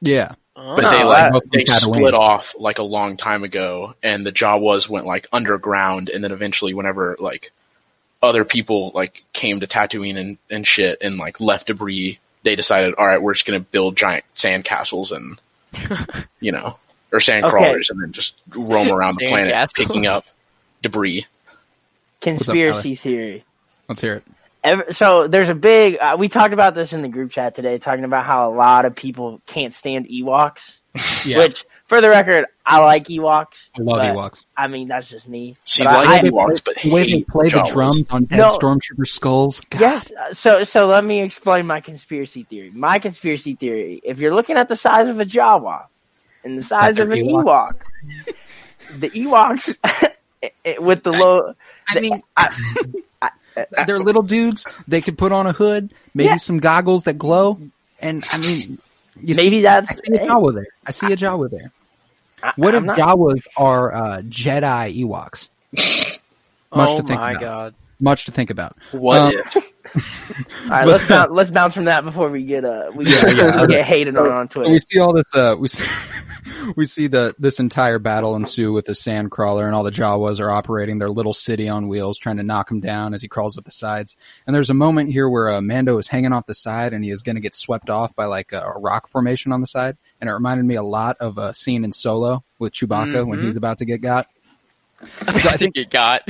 yeah. 0.00 0.34
Oh, 0.56 0.76
but 0.76 0.90
they 0.90 1.02
ah, 1.02 1.06
like 1.06 1.32
both 1.32 1.44
they 1.52 1.64
Tatooine. 1.64 1.74
split 1.96 2.14
off 2.14 2.54
like 2.58 2.78
a 2.78 2.82
long 2.82 3.16
time 3.16 3.44
ago, 3.44 3.94
and 4.02 4.26
the 4.26 4.32
Jawas 4.32 4.88
went 4.88 5.06
like 5.06 5.26
underground, 5.32 6.08
and 6.10 6.22
then 6.22 6.32
eventually, 6.32 6.74
whenever 6.74 7.16
like 7.20 7.52
other 8.22 8.44
people 8.44 8.92
like 8.94 9.22
came 9.32 9.60
to 9.60 9.66
Tatooine 9.66 10.18
and 10.18 10.38
and 10.50 10.66
shit 10.66 10.98
and 11.02 11.16
like 11.18 11.40
left 11.40 11.68
debris, 11.68 12.18
they 12.42 12.56
decided, 12.56 12.94
all 12.94 13.06
right, 13.06 13.22
we're 13.22 13.34
just 13.34 13.46
gonna 13.46 13.60
build 13.60 13.96
giant 13.96 14.24
sand 14.34 14.64
castles 14.64 15.12
and 15.12 15.40
you 16.40 16.52
know, 16.52 16.78
or 17.12 17.20
sand 17.20 17.46
Okay. 17.46 17.50
crawlers, 17.50 17.90
and 17.90 18.00
then 18.02 18.12
just 18.12 18.36
roam 18.54 18.90
around 18.92 19.16
the 19.16 19.22
planet 19.22 19.56
castles. 19.56 19.72
picking 19.72 20.06
up 20.06 20.24
debris. 20.82 21.26
conspiracy 22.20 22.94
theory. 22.94 23.44
Let's 23.88 24.00
hear 24.00 24.16
it. 24.16 24.24
Ever, 24.64 24.92
so 24.92 25.26
there's 25.26 25.48
a 25.48 25.54
big. 25.56 25.98
Uh, 26.00 26.16
we 26.18 26.28
talked 26.28 26.54
about 26.54 26.74
this 26.76 26.92
in 26.92 27.02
the 27.02 27.08
group 27.08 27.32
chat 27.32 27.54
today, 27.56 27.78
talking 27.78 28.04
about 28.04 28.24
how 28.24 28.48
a 28.48 28.54
lot 28.54 28.84
of 28.84 28.94
people 28.94 29.40
can't 29.46 29.74
stand 29.74 30.06
Ewoks. 30.08 30.76
Yeah. 31.24 31.38
Which, 31.38 31.64
for 31.86 32.00
the 32.02 32.08
record, 32.10 32.44
I 32.66 32.78
like 32.80 33.04
Ewoks. 33.04 33.54
I 33.78 33.82
love 33.82 33.96
but, 33.98 34.14
Ewoks. 34.14 34.44
I 34.56 34.66
mean, 34.68 34.88
that's 34.88 35.08
just 35.08 35.26
me. 35.26 35.56
So 35.64 35.84
But 35.84 35.90
you 35.90 35.96
I- 35.96 36.02
like 36.04 36.24
I- 36.24 36.28
Ewoks, 36.28 36.62
but 36.64 36.76
The 36.82 36.90
way 36.92 37.04
they 37.04 37.10
hate 37.12 37.28
play 37.28 37.48
the 37.48 37.62
drums 37.72 38.04
on 38.10 38.24
dead 38.24 38.36
No. 38.36 38.58
stormtrooper 38.58 39.06
skulls. 39.06 39.60
God. 39.70 39.80
Yes. 39.80 40.12
uh, 40.12 40.34
So 40.34 40.64
so 40.64 40.86
let 40.86 41.02
me 41.04 41.22
explain 41.22 41.66
my 41.66 41.80
conspiracy 41.80 42.42
theory. 42.44 42.70
My 42.74 42.98
conspiracy 42.98 43.54
theory: 43.54 44.00
if 44.04 44.18
you're 44.18 44.34
looking 44.34 44.56
at 44.56 44.68
the 44.68 44.76
size 44.76 45.08
of 45.08 45.18
a 45.18 45.24
Jawa 45.24 45.86
and 46.44 46.58
the 46.58 46.62
size 46.62 46.96
That's 46.96 47.06
of 47.06 47.12
an 47.12 47.20
an 47.20 47.26
Ewok. 47.26 47.72
Ewok, 48.26 48.34
the 49.00 49.10
Ewoks 49.10 50.78
with 50.78 51.02
the 51.04 51.12
low. 51.12 51.54
I 51.88 52.00
mean, 52.00 52.20
they're 53.86 53.98
little 54.02 54.22
dudes. 54.22 54.66
They 54.88 55.00
could 55.00 55.18
put 55.18 55.32
on 55.32 55.46
a 55.46 55.52
hood, 55.52 55.92
maybe 56.14 56.26
Yeah. 56.28 56.36
some 56.36 56.58
goggles 56.58 57.04
that 57.04 57.14
glow, 57.18 57.58
and 58.00 58.24
I 58.30 58.38
mean, 58.38 58.78
you 59.20 59.34
Maybe 59.34 59.56
see, 59.56 59.62
that's- 59.62 59.90
I 59.90 59.94
see 59.94 60.14
a 60.22 60.26
Jawa 60.26 60.54
there. 60.54 60.66
I 60.86 60.90
see 60.90 61.12
a 61.12 61.16
Jawa 61.16 61.50
there. 61.50 61.70
I- 62.42 62.52
What 62.56 62.74
I'm 62.74 62.88
if 62.90 62.96
not- 62.96 62.98
Jawas 62.98 63.46
are 63.56 63.94
uh, 63.94 64.18
Jedi 64.22 65.04
Ewoks? 65.04 65.48
Much 66.74 66.88
oh 66.88 66.96
to 67.00 67.02
think 67.06 67.20
my 67.20 67.32
about. 67.32 67.40
god. 67.40 67.74
Much 68.00 68.24
to 68.24 68.30
think 68.32 68.50
about. 68.50 68.76
What 68.92 69.18
Um, 69.18 69.32
if? 69.54 69.71
All 69.94 70.70
right, 70.70 70.86
let's 70.86 71.06
bounce, 71.06 71.30
let's 71.32 71.50
bounce 71.50 71.74
from 71.74 71.84
that 71.84 72.04
before 72.04 72.30
we 72.30 72.44
get 72.44 72.64
uh 72.64 72.90
we 72.94 73.04
get, 73.04 73.36
yeah, 73.36 73.60
we 73.60 73.66
get 73.68 73.84
hated 73.84 74.16
on 74.16 74.30
on 74.30 74.50
So 74.50 74.62
we 74.62 74.78
see 74.78 74.98
all 74.98 75.12
this. 75.12 75.26
Uh, 75.34 75.54
we 75.58 75.68
see, 75.68 75.84
we 76.76 76.86
see 76.86 77.06
the 77.08 77.34
this 77.38 77.60
entire 77.60 77.98
battle 77.98 78.34
ensue 78.34 78.72
with 78.72 78.86
the 78.86 78.94
sand 78.94 79.30
crawler, 79.30 79.66
and 79.66 79.74
all 79.74 79.82
the 79.82 79.90
Jawas 79.90 80.40
are 80.40 80.50
operating 80.50 80.98
their 80.98 81.10
little 81.10 81.34
city 81.34 81.68
on 81.68 81.88
wheels, 81.88 82.16
trying 82.18 82.38
to 82.38 82.42
knock 82.42 82.70
him 82.70 82.80
down 82.80 83.12
as 83.12 83.20
he 83.20 83.28
crawls 83.28 83.58
up 83.58 83.64
the 83.64 83.70
sides. 83.70 84.16
And 84.46 84.54
there's 84.56 84.70
a 84.70 84.74
moment 84.74 85.10
here 85.10 85.28
where 85.28 85.50
uh, 85.50 85.60
Mando 85.60 85.98
is 85.98 86.08
hanging 86.08 86.32
off 86.32 86.46
the 86.46 86.54
side, 86.54 86.94
and 86.94 87.04
he 87.04 87.10
is 87.10 87.22
going 87.22 87.36
to 87.36 87.42
get 87.42 87.54
swept 87.54 87.90
off 87.90 88.14
by 88.16 88.24
like 88.24 88.52
a, 88.52 88.60
a 88.60 88.78
rock 88.78 89.08
formation 89.08 89.52
on 89.52 89.60
the 89.60 89.66
side. 89.66 89.98
And 90.20 90.30
it 90.30 90.32
reminded 90.32 90.64
me 90.64 90.76
a 90.76 90.82
lot 90.82 91.16
of 91.20 91.36
a 91.36 91.52
scene 91.52 91.84
in 91.84 91.92
Solo 91.92 92.44
with 92.58 92.72
Chewbacca 92.72 93.26
when 93.26 93.40
Mhm. 93.40 93.46
he's 93.48 93.56
about 93.56 93.78
to 93.78 93.84
get 93.84 94.00
got. 94.00 94.26
I 95.26 95.56
think 95.56 95.76
it 95.76 95.90
got. 95.90 96.22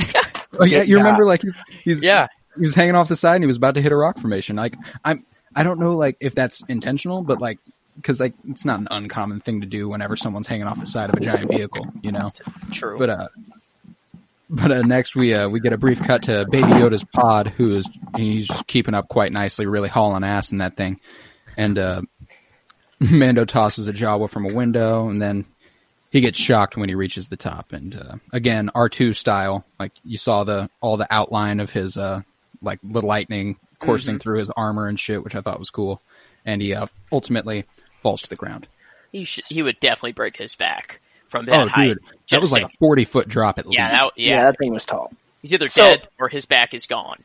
Oh 0.59 0.65
yeah, 0.65 0.81
you 0.81 0.97
remember 0.97 1.25
like 1.25 1.41
he's, 1.41 1.53
he's 1.83 2.03
yeah. 2.03 2.27
He 2.55 2.61
was 2.61 2.75
hanging 2.75 2.95
off 2.95 3.07
the 3.07 3.15
side 3.15 3.35
and 3.35 3.43
he 3.43 3.47
was 3.47 3.57
about 3.57 3.75
to 3.75 3.81
hit 3.81 3.91
a 3.91 3.95
rock 3.95 4.17
formation. 4.17 4.55
Like 4.55 4.75
I'm, 5.03 5.25
I 5.55 5.63
don't 5.63 5.79
know 5.79 5.95
like 5.95 6.17
if 6.19 6.35
that's 6.35 6.61
intentional, 6.67 7.21
but 7.21 7.41
like 7.41 7.59
because 7.95 8.19
like 8.19 8.33
it's 8.47 8.65
not 8.65 8.79
an 8.79 8.87
uncommon 8.91 9.39
thing 9.39 9.61
to 9.61 9.67
do 9.67 9.87
whenever 9.87 10.15
someone's 10.15 10.47
hanging 10.47 10.67
off 10.67 10.79
the 10.79 10.85
side 10.85 11.09
of 11.09 11.15
a 11.15 11.19
giant 11.19 11.49
vehicle, 11.49 11.85
you 12.01 12.11
know. 12.11 12.31
True. 12.71 12.97
But 12.97 13.09
uh, 13.09 13.27
but 14.49 14.71
uh, 14.71 14.81
next 14.81 15.15
we 15.15 15.33
uh 15.33 15.47
we 15.47 15.59
get 15.59 15.73
a 15.73 15.77
brief 15.77 16.01
cut 16.01 16.23
to 16.23 16.45
Baby 16.49 16.67
Yoda's 16.67 17.03
pod, 17.03 17.47
who 17.49 17.73
is 17.73 17.87
he's 18.15 18.47
just 18.47 18.67
keeping 18.67 18.93
up 18.93 19.07
quite 19.07 19.31
nicely, 19.31 19.65
really 19.65 19.89
hauling 19.89 20.23
ass 20.23 20.51
in 20.51 20.59
that 20.59 20.75
thing, 20.75 20.99
and 21.57 21.77
uh, 21.77 22.01
Mando 22.99 23.45
tosses 23.45 23.87
a 23.87 23.93
Jawa 23.93 24.29
from 24.29 24.45
a 24.45 24.53
window, 24.53 25.09
and 25.09 25.21
then 25.21 25.45
he 26.11 26.21
gets 26.21 26.37
shocked 26.37 26.77
when 26.77 26.89
he 26.89 26.95
reaches 26.95 27.27
the 27.27 27.37
top. 27.37 27.73
And 27.73 27.95
uh, 27.95 28.15
again, 28.31 28.69
R 28.75 28.89
two 28.89 29.13
style, 29.13 29.65
like 29.79 29.91
you 30.03 30.17
saw 30.17 30.43
the 30.43 30.69
all 30.81 30.97
the 30.97 31.07
outline 31.09 31.59
of 31.59 31.71
his 31.71 31.97
uh 31.97 32.21
like 32.63 32.79
the 32.83 33.01
lightning 33.01 33.57
coursing 33.79 34.17
through 34.19 34.39
his 34.39 34.49
armor 34.49 34.87
and 34.87 34.99
shit, 34.99 35.23
which 35.23 35.35
I 35.35 35.41
thought 35.41 35.59
was 35.59 35.69
cool. 35.69 36.01
And 36.45 36.61
he 36.61 36.73
uh, 36.73 36.87
ultimately 37.11 37.65
falls 38.01 38.21
to 38.23 38.29
the 38.29 38.35
ground. 38.35 38.67
he 39.11 39.23
should, 39.25 39.45
he 39.45 39.61
would 39.61 39.79
definitely 39.79 40.13
break 40.13 40.35
his 40.37 40.55
back 40.55 40.99
from 41.25 41.45
that 41.45 41.67
oh, 41.67 41.69
height. 41.69 41.85
dude, 41.87 41.99
that 42.31 42.41
was 42.41 42.51
like 42.51 42.63
a 42.63 42.69
forty 42.79 43.05
foot 43.05 43.27
drop 43.27 43.59
at 43.59 43.65
yeah, 43.71 43.87
least. 43.87 43.91
that, 43.99 44.11
Yeah. 44.15 44.29
yeah. 44.29 44.43
that 44.45 44.57
thing 44.57 44.73
was 44.73 44.85
tall. 44.85 45.11
He's 45.41 45.53
either 45.53 45.67
So- 45.67 45.81
dead 45.83 46.07
or 46.19 46.29
his 46.29 46.45
back 46.45 46.73
is 46.73 46.85
gone. 46.85 47.21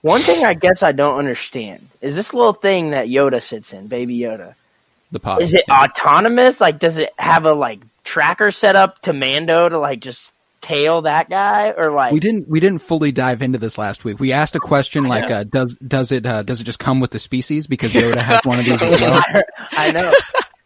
One 0.00 0.20
thing 0.20 0.44
I 0.44 0.54
guess 0.54 0.82
I 0.84 0.92
don't 0.92 1.18
understand 1.18 1.86
is 2.00 2.14
this 2.14 2.32
little 2.32 2.52
thing 2.52 2.90
that 2.90 3.08
Yoda 3.08 3.42
sits 3.42 3.72
in, 3.72 3.88
Baby 3.88 4.18
Yoda. 4.18 4.54
the 5.10 5.18
pod. 5.18 5.42
Is 5.42 5.54
it 5.54 5.64
Yeah. 5.66 5.82
autonomous? 5.84 6.60
Like, 6.60 6.78
does 6.78 6.98
it 6.98 7.12
have 7.18 7.46
a 7.46 7.52
like 7.52 7.80
tracker 8.04 8.50
set 8.52 8.76
up 8.76 9.02
to 9.02 9.12
Mando 9.12 9.68
to 9.68 9.78
like 9.78 9.98
just 10.00 10.32
tail 10.60 11.02
that 11.02 11.28
guy, 11.30 11.72
or 11.76 11.90
like? 11.90 12.12
We 12.12 12.20
didn't 12.20 12.48
we 12.48 12.60
didn't 12.60 12.80
fully 12.82 13.12
dive 13.12 13.42
into 13.42 13.58
this 13.58 13.78
last 13.78 14.04
week. 14.04 14.18
We 14.20 14.32
asked 14.32 14.54
a 14.56 14.60
question 14.60 15.06
I 15.06 15.08
like, 15.08 15.30
uh, 15.30 15.44
does 15.44 15.74
does 15.76 16.12
it 16.12 16.26
uh, 16.26 16.42
does 16.42 16.60
it 16.60 16.64
just 16.64 16.78
come 16.78 17.00
with 17.00 17.10
the 17.10 17.18
species 17.18 17.66
because 17.66 17.92
Yoda 17.94 18.16
has 18.20 18.40
one 18.44 18.58
of 18.58 18.64
these 18.64 18.80
as 18.82 19.02
well? 19.02 19.22
I 19.72 19.92
know. 19.92 20.12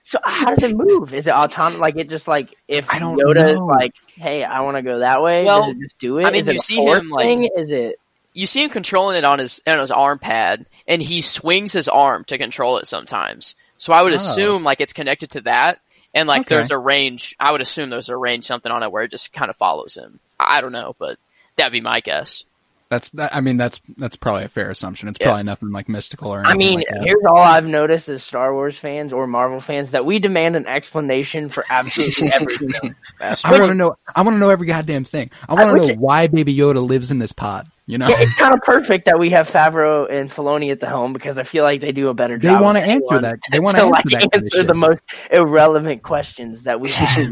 So 0.02 0.18
how 0.24 0.54
does 0.54 0.70
it 0.70 0.76
move? 0.76 1.14
Is 1.14 1.26
it 1.26 1.32
autonomous? 1.32 1.80
Like 1.80 1.96
it 1.96 2.08
just 2.10 2.28
like 2.28 2.54
if 2.68 2.88
I 2.90 2.98
don't 2.98 3.18
Yoda 3.18 3.48
is 3.50 3.58
know. 3.58 3.66
like, 3.66 3.92
hey, 4.16 4.44
I 4.44 4.60
want 4.60 4.76
to 4.76 4.82
go 4.82 4.98
that 4.98 5.22
way. 5.22 5.44
Well, 5.44 5.66
does 5.66 5.76
it 5.76 5.80
just 5.82 5.98
do 5.98 6.18
it? 6.18 6.24
I 6.26 6.30
mean, 6.30 6.40
Is 6.40 6.46
you 6.48 6.54
a 6.54 6.58
see 6.58 6.76
force 6.76 7.02
him, 7.02 7.08
like- 7.10 7.50
Is 7.56 7.70
it? 7.70 7.96
You 8.34 8.46
see 8.46 8.62
him 8.64 8.70
controlling 8.70 9.16
it 9.16 9.24
on 9.24 9.38
his 9.38 9.60
on 9.66 9.78
his 9.78 9.90
arm 9.90 10.18
pad, 10.18 10.66
and 10.86 11.02
he 11.02 11.20
swings 11.20 11.72
his 11.72 11.86
arm 11.88 12.24
to 12.24 12.38
control 12.38 12.78
it 12.78 12.86
sometimes. 12.86 13.56
So 13.76 13.92
I 13.92 14.00
would 14.02 14.12
Oh. 14.12 14.16
assume 14.16 14.64
like 14.64 14.80
it's 14.80 14.92
connected 14.94 15.30
to 15.32 15.40
that, 15.42 15.80
and 16.14 16.28
like 16.28 16.42
Okay. 16.42 16.56
there's 16.56 16.70
a 16.70 16.78
range. 16.78 17.36
I 17.40 17.52
would 17.52 17.60
assume 17.60 17.90
there's 17.90 18.08
a 18.08 18.16
range 18.16 18.44
something 18.44 18.70
on 18.70 18.82
it 18.82 18.92
where 18.92 19.04
it 19.04 19.10
just 19.10 19.32
kind 19.32 19.50
of 19.50 19.56
follows 19.56 19.96
him. 19.96 20.20
I 20.38 20.58
I 20.58 20.60
don't 20.60 20.72
know, 20.72 20.94
but 20.98 21.18
that'd 21.56 21.72
be 21.72 21.80
my 21.80 22.00
guess. 22.00 22.44
That's 22.92 23.10
I 23.16 23.40
mean 23.40 23.56
that's 23.56 23.80
that's 23.96 24.16
probably 24.16 24.44
a 24.44 24.48
fair 24.50 24.68
assumption. 24.68 25.08
It's 25.08 25.16
Yeah. 25.18 25.28
probably 25.28 25.44
nothing 25.44 25.70
like 25.70 25.88
mystical 25.88 26.30
or 26.34 26.44
I 26.44 26.50
anything 26.50 26.58
mean, 26.58 26.78
like 26.80 26.88
that. 26.90 27.04
here's 27.06 27.24
all 27.26 27.38
I've 27.38 27.66
noticed 27.66 28.10
as 28.10 28.22
Star 28.22 28.52
Wars 28.52 28.76
fans 28.76 29.14
or 29.14 29.26
Marvel 29.26 29.60
fans 29.60 29.92
that 29.92 30.04
we 30.04 30.18
demand 30.18 30.56
an 30.56 30.66
explanation 30.66 31.48
for 31.48 31.64
absolutely 31.70 32.30
everything. 32.34 32.94
I 33.18 33.34
want 33.58 33.64
to 33.70 33.74
know. 33.74 33.94
I 34.14 34.20
want 34.20 34.34
to 34.34 34.38
know 34.40 34.50
every 34.50 34.66
goddamn 34.66 35.04
thing. 35.04 35.30
I 35.48 35.54
want 35.54 35.80
to 35.80 35.88
know 35.88 35.94
why 35.94 36.26
Baby 36.26 36.54
Yoda 36.54 36.86
lives 36.86 37.10
in 37.10 37.18
this 37.18 37.32
pod. 37.32 37.66
You 37.86 37.96
know, 37.96 38.08
Yeah, 38.08 38.16
it's 38.20 38.34
kind 38.34 38.52
of 38.52 38.60
perfect 38.60 39.06
that 39.06 39.18
we 39.18 39.30
have 39.30 39.48
Favreau 39.48 40.06
and 40.10 40.30
Filoni 40.30 40.70
at 40.70 40.78
the 40.78 40.86
helm 40.86 41.14
because 41.14 41.38
I 41.38 41.44
feel 41.44 41.64
like 41.64 41.80
they 41.80 41.92
do 41.92 42.08
a 42.08 42.14
better 42.14 42.36
They 42.38 42.48
job. 42.48 42.60
wanna 42.60 42.80
answer 42.80 43.18
that- 43.20 43.38
they 43.50 43.58
wanna 43.58 43.78
to, 43.78 43.84
answer 43.86 43.90
like, 43.92 44.04
that 44.30 44.34
answer 44.36 44.56
shit. 44.58 44.66
the 44.66 44.74
most 44.74 45.00
irrelevant 45.30 46.02
questions 46.02 46.64
that 46.64 46.78
we 46.78 46.90
have. 46.92 47.30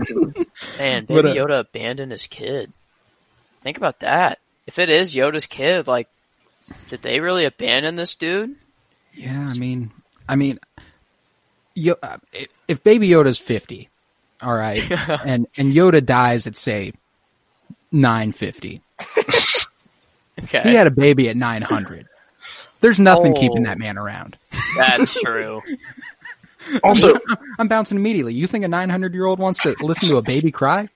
Man, 0.79 1.05
Baby 1.05 1.35
Yoda 1.35 1.61
abandoned 1.61 2.13
his 2.13 2.27
kid. 2.27 2.73
Think 3.63 3.77
about 3.77 4.01
that. 4.01 4.39
If 4.71 4.79
it 4.79 4.89
is 4.89 5.17
Yoda's 5.17 5.47
kid, 5.47 5.89
like, 5.89 6.07
did 6.91 7.03
they 7.03 7.19
really 7.19 7.45
abandon 7.45 7.97
this 7.97 8.15
dude? 8.15 8.55
yeah. 9.13 9.51
I 9.53 9.59
mean, 9.59 9.91
I 10.29 10.37
mean, 10.37 10.61
Yo- 11.75 11.97
uh, 12.01 12.19
if- 12.33 12.47
if 12.69 12.85
Baby 12.85 13.09
Yoda's 13.09 13.37
fifty, 13.39 13.89
all 14.41 14.55
right, 14.55 14.81
and 15.27 15.49
and 15.57 15.73
Yoda 15.73 16.07
dies 16.07 16.47
at 16.47 16.55
say 16.55 16.93
nine 17.91 18.31
fifty, 18.31 18.81
Okay, 20.43 20.63
he 20.63 20.75
had 20.75 20.87
a 20.87 20.91
baby 20.93 21.29
at 21.29 21.37
nine 21.37 21.63
hundred. 21.63 22.07
There's 22.81 23.01
nothing 23.01 23.35
Oh. 23.37 23.41
keeping 23.41 23.65
that 23.65 23.77
man 23.79 23.99
around. 23.99 24.37
that's 24.77 25.21
true. 25.21 25.63
Also, 26.85 27.19
I'm 27.59 27.67
bouncing 27.67 27.97
immediately. 27.99 28.35
You 28.35 28.47
think 28.47 28.65
a 28.65 28.69
900 28.69 29.13
year 29.15 29.27
old 29.27 29.41
wants 29.41 29.59
to 29.63 29.75
listen 29.81 30.09
to 30.11 30.19
a 30.19 30.23
baby 30.23 30.53
cry? 30.53 30.89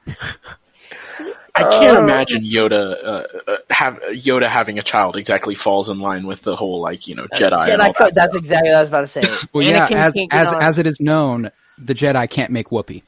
I 1.57 1.62
can't 1.71 1.99
Uh, 1.99 2.03
imagine 2.03 2.43
Yoda 2.45 2.97
uh, 3.05 3.27
uh, 3.51 3.57
have 3.71 4.01
Yoda 4.11 4.49
having 4.49 4.79
a 4.79 4.83
child 4.83 5.17
exactly 5.17 5.55
falls 5.55 5.88
in 5.88 6.01
line 6.01 6.27
with 6.27 6.43
the 6.43 6.57
whole 6.57 6.81
like 6.81 7.07
you 7.07 7.14
know 7.14 7.27
That's- 7.31 7.49
Jedi. 7.51 7.73
and 7.73 7.81
Jedi 7.81 7.95
code, 7.97 8.09
that 8.09 8.14
that's 8.14 8.33
stuff. 8.33 8.43
exactly 8.43 8.71
what 8.71 8.77
I 8.77 8.81
was 8.81 8.88
about 8.88 9.01
to 9.03 9.09
say. 9.09 9.23
Well, 9.53 9.62
yeah, 9.64 9.87
as 9.90 10.12
as 10.33 10.53
on- 10.53 10.62
as 10.62 10.79
it 10.79 10.87
is 10.88 10.99
known, 11.01 11.51
the 11.79 11.95
Jedi 11.95 12.29
can't 12.29 12.51
make 12.51 12.73
whoopee. 12.73 13.05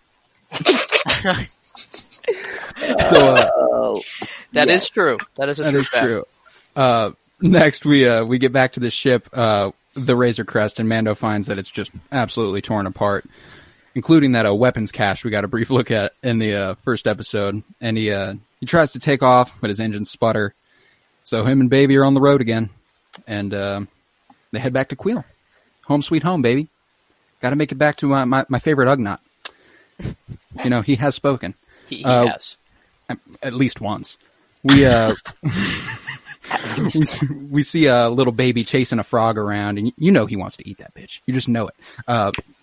so 0.61 0.75
uh, 3.37 3.51
Oh, 3.59 4.03
That 4.53 4.69
Yeah. 4.69 4.75
is 4.75 4.89
true. 4.89 5.19
That 5.37 5.49
is 5.49 5.61
a 5.61 5.65
that 5.65 5.71
true 5.71 5.81
is 5.81 5.89
fact. 5.89 6.05
true. 6.07 6.25
Uh, 6.75 7.11
next, 7.41 7.85
we 7.85 8.09
uh, 8.09 8.25
we 8.25 8.39
get 8.39 8.53
back 8.53 8.73
to 8.73 8.81
the 8.81 8.91
ship, 8.91 9.29
uh, 9.33 9.71
the 9.95 10.17
Razor 10.17 10.45
Crest, 10.45 10.79
and 10.81 10.89
Mando 10.89 11.15
finds 11.15 11.47
that 11.49 11.59
it's 11.59 11.71
just 11.71 11.91
absolutely 12.13 12.63
torn 12.63 12.87
apart, 12.87 13.25
including 13.97 14.33
that 14.33 14.45
uh, 14.47 14.55
weapons 14.55 14.93
cache 14.93 15.25
we 15.25 15.31
got 15.31 15.43
a 15.45 15.49
brief 15.49 15.71
look 15.71 15.91
at 15.91 16.13
in 16.23 16.39
the 16.39 16.55
uh, 16.55 16.75
first 16.85 17.07
episode. 17.09 17.63
And 17.81 17.97
he 17.97 18.13
uh, 18.13 18.35
he 18.61 18.67
tries 18.67 18.93
to 18.93 18.99
take 19.01 19.23
off, 19.23 19.59
but 19.61 19.71
his 19.71 19.81
engines 19.81 20.11
sputter. 20.11 20.55
So 21.25 21.45
him 21.45 21.61
and 21.61 21.71
Baby 21.71 21.97
are 21.97 22.05
on 22.05 22.15
the 22.15 22.21
road 22.21 22.41
again, 22.41 22.71
and 23.27 23.53
uh, 23.53 23.81
they 24.53 24.61
head 24.61 24.73
back 24.73 24.91
to 24.91 24.97
Kuiil. 24.97 25.25
Home 25.87 26.03
sweet 26.03 26.23
home, 26.23 26.43
baby. 26.43 26.69
Got 27.43 27.51
to 27.51 27.57
make 27.57 27.73
it 27.73 27.77
back 27.77 27.97
to 27.99 28.07
my, 28.07 28.25
my, 28.25 28.45
my 28.49 28.59
favorite 28.59 28.87
Ugnaught. 28.87 29.19
You 30.65 30.71
know, 30.71 30.83
he 30.83 30.97
has 30.97 31.15
spoken 31.15 31.55
He, 31.89 31.97
he 31.99 32.05
Uh, 32.05 32.27
has. 32.29 32.57
at 33.43 33.53
least 33.55 33.81
once. 33.81 34.19
We 34.63 34.85
uh, 34.87 35.15
we, 36.79 37.03
we 37.51 37.63
see 37.63 37.87
a 37.87 38.09
little 38.09 38.33
baby 38.33 38.65
chasing 38.65 38.99
a 38.99 39.05
frog 39.05 39.39
around, 39.39 39.79
and 39.79 39.93
you 39.97 40.13
know 40.13 40.27
he 40.27 40.37
wants 40.37 40.57
to 40.59 40.69
eat 40.69 40.79
that 40.79 40.95
bitch. 40.95 41.21
You 41.27 41.35
just 41.35 41.49
know 41.49 41.69
it. 41.69 41.75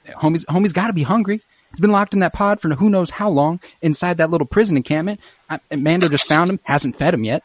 Uh, 0.07 0.11
homie's 0.13 0.45
homie's 0.45 0.73
got 0.73 0.87
to 0.87 0.93
be 0.93 1.03
hungry. 1.03 1.41
He's 1.71 1.79
been 1.79 1.91
locked 1.91 2.13
in 2.13 2.19
that 2.19 2.33
pod 2.33 2.61
for 2.61 2.69
who 2.69 2.89
knows 2.89 3.09
how 3.09 3.29
long 3.29 3.59
inside 3.81 4.17
that 4.17 4.29
little 4.29 4.45
prison 4.45 4.77
encampment. 4.77 5.19
I, 5.49 5.59
Mando 5.75 6.07
just 6.07 6.27
found 6.27 6.49
him, 6.51 6.59
hasn't 6.63 6.95
fed 6.97 7.15
him 7.15 7.23
yet. 7.23 7.43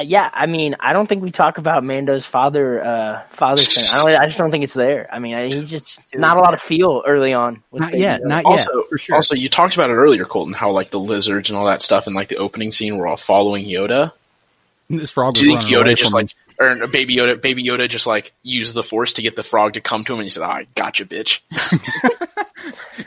yeah. 0.00 0.30
I 0.32 0.46
mean, 0.46 0.76
I 0.78 0.92
don't 0.92 1.08
think 1.08 1.22
we 1.24 1.32
talk 1.32 1.58
about 1.58 1.82
Mando's 1.82 2.24
father. 2.24 2.84
Uh, 2.84 3.22
father 3.30 3.62
thing. 3.62 3.84
I 3.90 3.96
don't. 3.98 4.10
I 4.22 4.26
just 4.26 4.38
don't 4.38 4.50
think 4.52 4.62
it's 4.62 4.74
there. 4.74 5.08
I 5.12 5.18
mean, 5.18 5.36
he's 5.50 5.68
just 5.68 6.00
not 6.14 6.36
a 6.36 6.40
lot 6.40 6.54
of 6.54 6.60
feel 6.60 7.02
early 7.06 7.32
on. 7.32 7.62
with 7.72 7.80
Not 7.80 7.92
Baby 7.92 8.02
yet, 8.02 8.20
Yoda. 8.20 8.26
not 8.26 8.36
yet. 8.44 8.46
Also, 8.46 8.82
for 8.84 8.98
sure. 8.98 9.16
also, 9.16 9.34
you 9.34 9.48
talked 9.48 9.74
about 9.74 9.90
it 9.90 9.94
earlier, 9.94 10.24
Colton. 10.24 10.54
How 10.54 10.70
like 10.70 10.90
the 10.90 11.00
lizards 11.00 11.50
and 11.50 11.58
all 11.58 11.66
that 11.66 11.82
stuff, 11.82 12.06
and 12.06 12.14
like 12.14 12.28
the 12.28 12.36
opening 12.36 12.70
scene, 12.70 12.96
were 12.96 13.06
all 13.08 13.16
following 13.16 13.64
Yoda. 13.64 14.12
This 14.88 15.10
frog 15.10 15.34
was 15.34 15.40
Do 15.40 15.50
you 15.50 15.58
think 15.58 15.68
Yoda 15.68 15.96
just 15.96 16.12
from 16.12 16.20
him. 16.20 16.26
like, 16.26 16.34
or 16.58 16.86
Baby 16.88 17.16
Yoda, 17.16 17.40
Baby 17.40 17.64
Yoda 17.64 17.88
just 17.88 18.06
like 18.06 18.32
used 18.42 18.74
the 18.74 18.82
Force 18.82 19.14
to 19.14 19.22
get 19.22 19.36
the 19.36 19.42
frog 19.42 19.74
to 19.74 19.80
come 19.80 20.04
to 20.04 20.12
him, 20.12 20.20
and 20.20 20.26
he 20.26 20.30
said, 20.30 20.42
"I 20.42 20.66
gotcha, 20.74 21.04
bitch." 21.04 21.40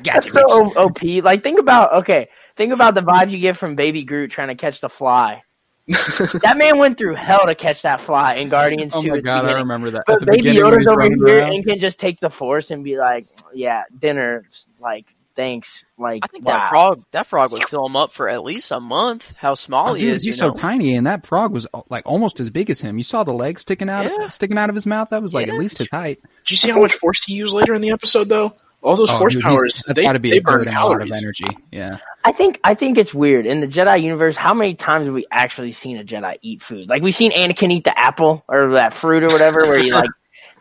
Gotcha, 0.04 0.32
That's 0.32 0.54
so 0.54 0.74
OP. 0.78 1.02
Like, 1.24 1.44
think 1.44 1.60
about 1.60 1.94
okay. 1.96 2.30
Think 2.56 2.72
about 2.72 2.94
the 2.94 3.02
vibe 3.02 3.30
you 3.32 3.40
get 3.40 3.58
from 3.58 3.76
Baby 3.76 4.04
Groot 4.04 4.32
trying 4.32 4.50
to 4.50 4.56
catch 4.56 4.80
the 4.80 4.90
fly. 4.90 5.44
that 5.88 6.56
man 6.58 6.78
went 6.78 6.98
through 6.98 7.16
hell 7.16 7.46
to 7.46 7.56
catch 7.56 7.82
that 7.82 8.00
fly 8.00 8.36
in 8.36 8.48
Guardians 8.48 8.94
Oh 8.94 9.02
2 9.02 9.10
my 9.10 9.20
god, 9.22 9.50
I 9.50 9.54
remember 9.54 9.92
that. 9.92 10.04
But 10.06 10.26
Baby 10.26 10.54
Yoda's 10.54 10.86
over 10.86 11.02
here 11.02 11.40
around. 11.40 11.54
and 11.54 11.66
can 11.66 11.80
just 11.80 11.98
take 12.00 12.20
the 12.20 12.30
force 12.30 12.70
and 12.70 12.84
be 12.84 12.98
like, 12.98 13.28
"Yeah, 13.54 13.84
dinner." 13.98 14.46
Like, 14.80 15.16
thanks. 15.40 15.86
Like, 15.98 16.22
I 16.24 16.28
think 16.28 16.46
wow. 16.46 16.58
that 16.60 16.70
frog 16.70 17.04
that 17.12 17.28
frog 17.28 17.52
would 17.54 17.64
fill 17.64 17.86
him 17.86 17.96
up 17.96 18.12
for 18.12 18.28
at 18.28 18.44
least 18.44 18.72
a 18.72 18.80
month. 18.80 19.34
How 19.38 19.56
small 19.56 19.92
Oh, 19.92 19.94
he 19.94 20.02
dude, 20.02 20.18
is, 20.18 20.24
he's 20.24 20.26
you 20.26 20.32
so 20.34 20.48
know. 20.50 20.54
tiny, 20.56 20.96
and 20.96 21.08
that 21.08 21.26
frog 21.26 21.54
was 21.54 21.66
uh, 21.74 21.82
like 21.90 22.06
almost 22.06 22.40
as 22.40 22.50
big 22.50 22.70
as 22.70 22.82
him. 22.82 22.98
You 22.98 23.04
saw 23.06 23.24
the 23.24 23.34
legs 23.34 23.62
sticking 23.62 23.90
out, 23.90 24.06
Yeah. 24.06 24.28
sticking 24.28 24.58
out 24.58 24.70
of 24.70 24.76
his 24.76 24.86
mouth. 24.86 25.10
That 25.12 25.22
was 25.22 25.34
like 25.34 25.48
Yeah. 25.48 25.54
at 25.54 25.60
least 25.60 25.78
his 25.78 25.90
height. 25.90 26.20
Did 26.22 26.52
you 26.52 26.58
see 26.58 26.70
how 26.70 26.82
much 26.82 26.94
Force 26.96 27.24
he 27.24 27.34
used 27.34 27.54
later 27.54 27.74
in 27.74 27.82
the 27.82 27.92
episode, 27.92 28.28
though? 28.30 28.54
All 28.82 28.96
those 28.96 29.10
Force 29.12 29.34
Oh, 29.36 29.40
dude, 29.40 29.44
powers, 29.44 29.84
that's 29.86 29.96
they, 29.96 30.04
got 30.04 30.14
to 30.14 30.20
be 30.20 30.30
they 30.30 30.40
burn 30.40 30.62
exerting 30.62 30.74
a 30.78 30.86
lot 30.86 31.02
of 31.02 31.12
energy. 31.12 31.48
Yeah, 31.72 31.98
I 32.24 32.32
think 32.32 32.60
I 32.64 32.76
think 32.76 32.98
it's 32.98 33.14
weird 33.14 33.46
in 33.46 33.60
the 33.60 33.68
Jedi 33.68 34.02
universe. 34.02 34.38
How 34.38 34.54
many 34.54 34.74
times 34.76 35.06
have 35.06 35.14
we 35.14 35.26
actually 35.32 35.74
seen 35.74 35.98
a 35.98 36.04
Jedi 36.06 36.38
eat 36.42 36.62
food? 36.62 36.88
Like 36.88 37.02
we've 37.02 37.16
seen 37.16 37.32
Anakin 37.34 37.72
eat 37.72 37.84
the 37.84 37.98
apple 37.98 38.44
or 38.48 38.72
that 38.74 38.94
fruit 38.94 39.24
or 39.24 39.28
whatever, 39.28 39.62
where 39.68 39.80
he 39.84 39.92
like 39.92 40.10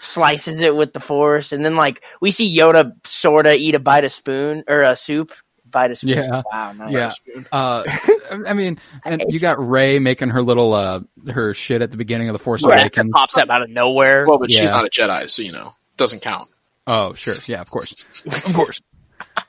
slices 0.01 0.61
it 0.61 0.75
with 0.75 0.93
the 0.93 1.01
Force, 1.01 1.53
and 1.53 1.65
then 1.65 1.77
like 1.77 2.03
we 2.21 2.31
see 2.31 2.57
Yoda 2.57 2.93
sorta 3.05 3.55
eat 3.57 3.75
a 3.75 3.79
bite 3.79 4.05
of 4.05 4.13
spoon 4.13 4.65
or 4.69 4.81
a 4.81 4.97
soup. 4.97 5.33
Bite 5.71 5.91
of 5.91 5.99
spoon. 5.99 6.11
Yeah. 6.17 6.43
Wow. 6.51 6.73
Nice. 6.73 6.93
yeah. 7.27 7.43
Uh, 7.53 7.85
I 8.47 8.55
mean, 8.55 8.81
and 9.05 9.23
you 9.29 9.39
got 9.39 9.59
Rey 9.65 9.99
making 9.99 10.31
her 10.31 10.43
little 10.43 10.73
uh 10.73 11.01
her 11.31 11.53
shit 11.55 11.83
at 11.83 11.91
the 11.91 11.97
beginning 11.99 12.29
of 12.29 12.33
the 12.33 12.39
Force 12.39 12.63
Yeah, 12.63 12.69
that 12.69 12.81
Awakens. 12.81 13.13
pops 13.13 13.37
up 13.37 13.51
out 13.51 13.63
of 13.63 13.71
nowhere. 13.71 14.27
Well, 14.27 14.39
but 14.39 14.51
she's 14.51 14.71
not 14.71 14.87
a 14.87 14.91
Jedi, 14.91 15.31
so 15.31 15.43
you 15.43 15.53
know 15.53 15.75
doesn't 15.99 16.21
count. 16.21 16.49
Oh, 16.87 17.13
sure. 17.13 17.35
Yeah, 17.47 17.61
of 17.61 17.69
course. 17.69 18.07
of 18.25 18.55
course. 18.55 18.81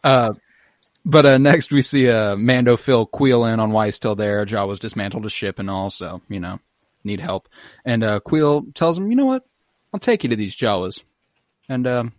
Uh, 0.03 0.33
but 1.05 1.25
uh, 1.25 1.37
next 1.37 1.71
we 1.71 1.81
see 1.81 2.09
uh, 2.09 2.35
Mando 2.35 2.75
fill 2.75 3.07
Kuiil 3.07 3.51
in 3.53 3.61
on 3.61 3.71
why 3.71 3.85
he's 3.85 3.95
still 3.95 4.15
there. 4.15 4.45
Jawa's 4.45 4.79
dismantled 4.79 5.23
his 5.23 5.31
ship 5.31 5.57
and 5.57 5.69
all, 5.69 5.89
so, 5.89 6.21
you 6.27 6.41
know, 6.41 6.59
need 7.05 7.21
help. 7.21 7.47
And 7.85 8.03
uh, 8.03 8.19
Kuiil 8.19 8.73
tells 8.75 8.97
him, 8.97 9.09
you 9.09 9.15
know 9.15 9.25
what? 9.25 9.45
I'll 9.93 9.99
take 9.99 10.23
you 10.23 10.29
to 10.29 10.35
these 10.35 10.55
Jawas. 10.55 11.01
And 11.67 11.85
um, 11.87 12.13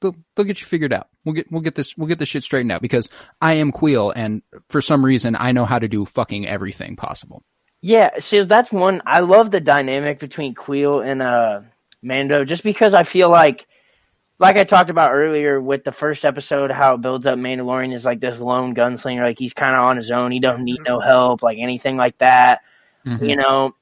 they'll, 0.00 0.16
they'll 0.34 0.46
get 0.46 0.60
you 0.60 0.66
figured 0.66 0.92
out. 0.92 1.08
We'll 1.24 1.34
get 1.34 1.50
we'll 1.52 1.60
get 1.60 1.74
this 1.74 1.96
we'll 1.96 2.08
get 2.08 2.18
this 2.18 2.28
shit 2.28 2.42
straightened 2.44 2.72
out 2.72 2.80
because 2.82 3.10
I 3.40 3.54
am 3.54 3.72
Kuiil 3.72 4.12
and 4.14 4.42
for 4.70 4.80
some 4.80 5.04
reason 5.04 5.36
I 5.38 5.52
know 5.52 5.66
how 5.66 5.78
to 5.78 5.88
do 5.88 6.04
fucking 6.06 6.46
everything 6.46 6.96
possible. 6.96 7.42
Yeah, 7.82 8.20
so 8.20 8.44
that's 8.44 8.70
one. 8.70 9.02
I 9.06 9.20
love 9.20 9.50
the 9.50 9.60
dynamic 9.60 10.18
between 10.18 10.54
Kuiil 10.54 11.06
and 11.06 11.22
uh, 11.22 11.60
Mando, 12.02 12.44
just 12.44 12.62
because 12.62 12.92
I 12.92 13.04
feel 13.04 13.30
like, 13.30 13.66
like 14.38 14.56
I 14.56 14.64
talked 14.64 14.90
about 14.90 15.12
earlier 15.12 15.58
with 15.58 15.84
the 15.84 15.92
first 15.92 16.26
episode, 16.26 16.70
how 16.70 16.94
it 16.96 17.00
builds 17.00 17.26
up 17.26 17.38
Mandalorian 17.38 17.94
is 17.94 18.04
like 18.04 18.20
this 18.20 18.38
lone 18.38 18.74
gunslinger, 18.74 19.22
like 19.22 19.38
he's 19.38 19.54
kind 19.54 19.74
of 19.74 19.80
on 19.82 19.96
his 19.96 20.10
own. 20.10 20.30
He 20.30 20.40
don't 20.40 20.64
need 20.64 20.80
no 20.86 21.00
help, 21.00 21.42
like 21.42 21.56
anything 21.58 21.96
like 21.96 22.18
that, 22.18 22.60
Mhm. 23.06 23.26
you 23.26 23.36
know. 23.36 23.74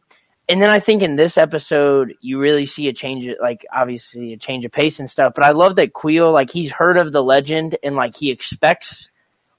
And 0.48 0.62
then 0.62 0.70
I 0.70 0.80
think 0.80 1.02
in 1.02 1.16
this 1.16 1.36
episode, 1.36 2.14
you 2.20 2.38
really 2.38 2.66
see 2.66 2.88
a 2.88 2.92
change, 2.92 3.28
like 3.40 3.66
obviously 3.72 4.32
a 4.32 4.38
change 4.38 4.64
of 4.64 4.72
pace 4.72 4.98
and 4.98 5.08
stuff. 5.10 5.32
But 5.34 5.44
I 5.44 5.50
love 5.50 5.76
that 5.76 5.92
Kuiil, 5.92 6.32
like 6.32 6.50
he's 6.50 6.72
heard 6.72 6.96
of 6.96 7.12
the 7.12 7.22
legend 7.22 7.76
and 7.82 7.96
like 7.96 8.16
he 8.16 8.30
expects 8.30 9.10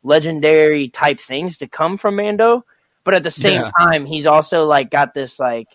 legendary 0.04 0.90
type 0.90 1.20
things 1.20 1.58
to 1.60 1.68
come 1.68 1.98
from 1.98 2.16
Mando. 2.16 2.66
But 3.04 3.14
at 3.14 3.24
the 3.24 3.32
same 3.32 3.62
Yeah. 3.62 3.72
time, 3.80 4.06
he's 4.06 4.26
also 4.26 4.66
like 4.66 4.90
got 4.92 5.14
this 5.14 5.40
like, 5.40 5.68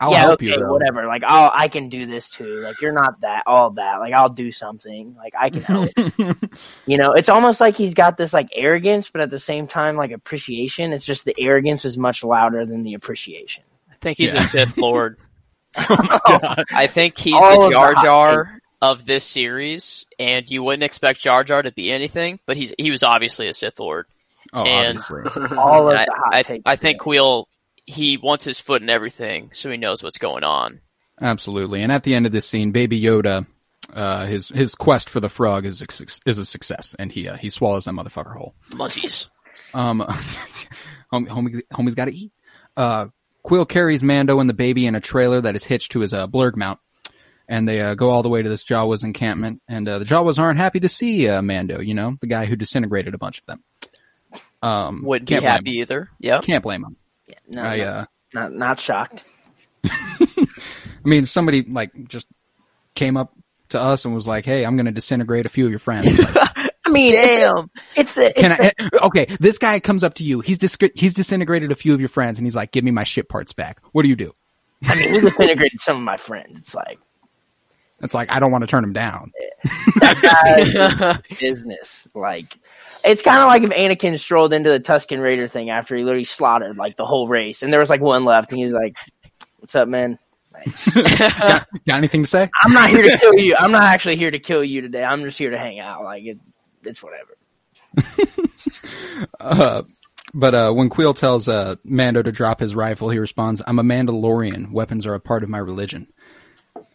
I'll 0.00 0.12
yeah, 0.12 0.18
help 0.18 0.42
okay, 0.42 0.42
you. 0.42 0.66
Whatever. 0.66 1.06
Like, 1.06 1.22
I'll 1.24 1.50
I 1.54 1.68
can 1.68 1.88
do 1.88 2.06
this 2.06 2.28
too. 2.30 2.60
Like, 2.62 2.80
you're 2.80 2.92
not 2.92 3.20
that 3.22 3.44
all 3.46 3.70
that. 3.72 3.96
Like, 4.00 4.14
I'll 4.14 4.28
do 4.28 4.50
something. 4.52 5.14
Like, 5.16 5.34
I 5.38 5.50
can 5.50 5.62
help. 5.64 5.92
you 6.86 6.98
know, 6.98 7.12
it's 7.12 7.28
almost 7.28 7.60
like 7.60 7.76
he's 7.76 7.94
got 7.94 8.16
this 8.16 8.32
like 8.32 8.48
arrogance, 8.54 9.10
but 9.10 9.20
at 9.22 9.30
the 9.30 9.38
same 9.38 9.66
time, 9.66 9.96
like 9.96 10.12
appreciation. 10.12 10.92
It's 10.92 11.04
just 11.04 11.24
the 11.24 11.38
arrogance 11.38 11.84
is 11.84 11.96
much 11.98 12.24
louder 12.24 12.66
than 12.66 12.82
the 12.82 12.94
appreciation. 12.94 13.64
I 13.96 13.98
think 14.00 14.18
he's 14.18 14.34
Yeah. 14.34 14.44
a 14.44 14.48
Sith 14.48 14.76
Lord. 14.76 15.18
God. 15.88 16.64
I 16.72 16.86
think 16.86 17.18
he's 17.18 17.34
All 17.34 17.62
the 17.64 17.70
Jar 17.70 17.94
Jar, 17.94 18.58
of 18.82 19.04
this 19.06 19.24
series, 19.24 20.04
and 20.18 20.48
you 20.50 20.62
wouldn't 20.62 20.82
expect 20.82 21.20
Jar 21.20 21.44
Jar 21.44 21.62
to 21.62 21.72
be 21.72 21.90
anything, 21.92 22.38
but 22.46 22.56
he's 22.56 22.72
he 22.78 22.90
was 22.90 23.02
obviously 23.02 23.48
a 23.48 23.52
Sith 23.52 23.78
Lord. 23.80 24.06
Oh, 24.52 24.64
And- 24.64 24.98
obviously. 24.98 25.56
All 25.58 25.90
of 25.90 25.96
I, 25.96 26.04
the 26.04 26.12
hot 26.12 26.34
I, 26.34 26.42
takes. 26.42 26.62
I 26.66 26.76
think 26.76 26.98
there. 27.02 27.14
Kuiil 27.14 27.46
he 27.84 28.16
wants 28.16 28.44
his 28.44 28.58
foot 28.58 28.82
in 28.82 28.90
everything, 28.90 29.50
so 29.52 29.70
he 29.70 29.76
knows 29.76 30.02
what's 30.02 30.18
going 30.18 30.42
on. 30.44 30.80
Absolutely. 31.20 31.82
And 31.82 31.92
at 31.92 32.02
the 32.02 32.14
end 32.14 32.26
of 32.26 32.32
this 32.32 32.46
scene, 32.46 32.72
Baby 32.72 33.00
Yoda, 33.00 33.46
uh, 33.92 34.26
his 34.26 34.48
his 34.48 34.74
quest 34.74 35.08
for 35.08 35.20
the 35.20 35.28
frog 35.28 35.64
is 35.66 35.80
a, 35.82 35.86
is 36.26 36.38
a 36.38 36.44
success, 36.44 36.94
and 36.98 37.10
he 37.12 37.28
uh, 37.28 37.36
he 37.36 37.48
swallows 37.50 37.84
that 37.84 37.92
motherfucker 37.92 38.36
whole. 38.36 38.54
Munchies. 38.70 39.28
Um, 39.74 40.00
homie, 41.12 41.28
homie, 41.28 41.62
homie's 41.72 41.94
got 41.94 42.06
to 42.06 42.14
eat. 42.14 42.32
Uh, 42.76 43.06
Kuiil 43.46 43.68
carries 43.68 44.02
Mando 44.02 44.40
and 44.40 44.50
the 44.50 44.54
baby 44.54 44.86
in 44.86 44.94
a 44.96 45.00
trailer 45.00 45.40
that 45.40 45.54
is 45.54 45.62
hitched 45.64 45.92
to 45.92 46.00
his 46.00 46.12
uh, 46.12 46.26
blurrg 46.26 46.56
mount, 46.56 46.80
and 47.48 47.68
they 47.68 47.80
uh, 47.80 47.94
go 47.94 48.10
all 48.10 48.22
the 48.24 48.28
way 48.28 48.42
to 48.42 48.48
this 48.48 48.64
Jawas 48.64 49.04
encampment. 49.04 49.62
And 49.68 49.88
uh, 49.88 50.00
the 50.00 50.04
Jawas 50.04 50.38
aren't 50.38 50.58
happy 50.58 50.80
to 50.80 50.88
see 50.88 51.28
uh, 51.28 51.42
Mando, 51.42 51.80
you 51.80 51.94
know, 51.94 52.16
the 52.20 52.26
guy 52.26 52.46
who 52.46 52.56
disintegrated 52.56 53.14
a 53.14 53.18
bunch 53.18 53.38
of 53.38 53.46
them. 53.46 53.62
Um, 54.62 55.02
Wouldn't 55.04 55.28
be 55.28 55.34
can't 55.34 55.44
blame 55.44 55.52
happy 55.52 55.76
him. 55.76 55.82
either. 55.82 56.10
Yep. 56.18 56.42
Can't 56.42 56.62
blame 56.62 56.84
him. 56.84 56.96
no, 57.48 57.62
I, 57.62 57.76
no, 57.76 57.84
uh, 57.84 58.04
not 58.34 58.52
not 58.52 58.80
shocked. 58.80 59.24
I 59.84 60.48
mean, 61.04 61.22
if 61.22 61.30
somebody 61.30 61.62
like 61.62 61.92
just 62.08 62.26
came 62.94 63.16
up 63.16 63.32
to 63.68 63.80
us 63.80 64.04
and 64.04 64.14
was 64.14 64.26
like, 64.26 64.44
"Hey, 64.44 64.64
I'm 64.64 64.76
going 64.76 64.86
to 64.86 64.92
disintegrate 64.92 65.46
a 65.46 65.50
few 65.50 65.66
of 65.66 65.70
your 65.70 65.78
friends." 65.78 66.18
Like, 66.18 66.56
I 66.86 66.90
mean, 66.90 67.12
Damn. 67.12 67.70
it's 67.96 68.14
the 68.14 68.30
it's 68.30 68.40
Can 68.40 68.52
I? 68.52 68.72
Eh, 68.78 68.88
okay, 69.02 69.26
this 69.40 69.58
guy 69.58 69.80
comes 69.80 70.04
up 70.04 70.14
to 70.14 70.24
you. 70.24 70.40
He's 70.40 70.58
dis- 70.58 70.78
he's 70.94 71.14
disintegrated 71.14 71.72
a 71.72 71.74
few 71.74 71.92
of 71.94 72.00
your 72.00 72.08
friends, 72.08 72.38
and 72.38 72.46
he's 72.46 72.54
like, 72.54 72.70
"Give 72.70 72.84
me 72.84 72.92
my 72.92 73.02
shit 73.04 73.28
parts 73.28 73.52
back." 73.52 73.80
What 73.92 74.02
do 74.02 74.08
you 74.08 74.14
do? 74.16 74.34
I 74.84 74.94
mean, 74.94 75.14
he 75.14 75.20
disintegrated 75.20 75.80
some 75.80 75.96
of 75.96 76.02
my 76.02 76.16
friends. 76.16 76.58
It's 76.60 76.74
like 76.74 76.98
It's 78.02 78.14
like 78.14 78.30
I 78.30 78.38
don't 78.38 78.52
want 78.52 78.62
to 78.62 78.68
turn 78.68 78.84
him 78.84 78.92
down. 78.92 79.32
that 80.00 81.20
guy's 81.28 81.38
business. 81.40 82.06
Like, 82.14 82.56
it's 83.04 83.22
kind 83.22 83.42
of 83.42 83.48
like 83.48 83.62
if 83.64 83.70
Anakin 83.70 84.18
strolled 84.20 84.52
into 84.52 84.70
the 84.70 84.78
Tusken 84.78 85.20
Raider 85.20 85.48
thing 85.48 85.70
after 85.70 85.96
he 85.96 86.04
literally 86.04 86.24
slaughtered 86.24 86.76
like 86.76 86.96
the 86.96 87.04
whole 87.06 87.26
race, 87.26 87.62
and 87.64 87.72
there 87.72 87.80
was 87.80 87.90
like 87.90 88.00
one 88.00 88.24
left, 88.24 88.52
and 88.52 88.60
he's 88.60 88.72
like, 88.72 88.96
"What's 89.58 89.74
up, 89.74 89.88
man? 89.88 90.18
got, 90.94 91.66
got 91.86 91.98
anything 91.98 92.22
to 92.22 92.28
say? 92.28 92.48
I'm 92.62 92.72
not 92.72 92.88
here 92.88 93.02
to 93.02 93.18
kill 93.18 93.34
you. 93.34 93.54
I'm 93.58 93.72
not 93.72 93.82
actually 93.82 94.16
here 94.16 94.30
to 94.30 94.38
kill 94.38 94.64
you 94.64 94.80
today. 94.80 95.04
I'm 95.04 95.22
just 95.24 95.36
here 95.36 95.50
to 95.50 95.58
hang 95.58 95.80
out. 95.80 96.02
Like, 96.02 96.24
it, 96.24 96.38
it's 96.86 97.02
whatever." 97.02 97.36
Uh, 99.40 99.82
but 100.34 100.54
uh, 100.54 100.72
when 100.72 100.90
Kuiil 100.90 101.16
tells 101.16 101.48
uh, 101.48 101.76
Mando 101.84 102.22
to 102.22 102.32
drop 102.32 102.60
his 102.60 102.74
rifle, 102.74 103.10
he 103.10 103.18
responds, 103.18 103.62
"I'm 103.66 103.78
a 103.78 103.82
Mandalorian. 103.82 104.70
Weapons 104.70 105.06
are 105.06 105.14
a 105.14 105.20
part 105.20 105.42
of 105.42 105.48
my 105.48 105.58
religion." 105.58 106.08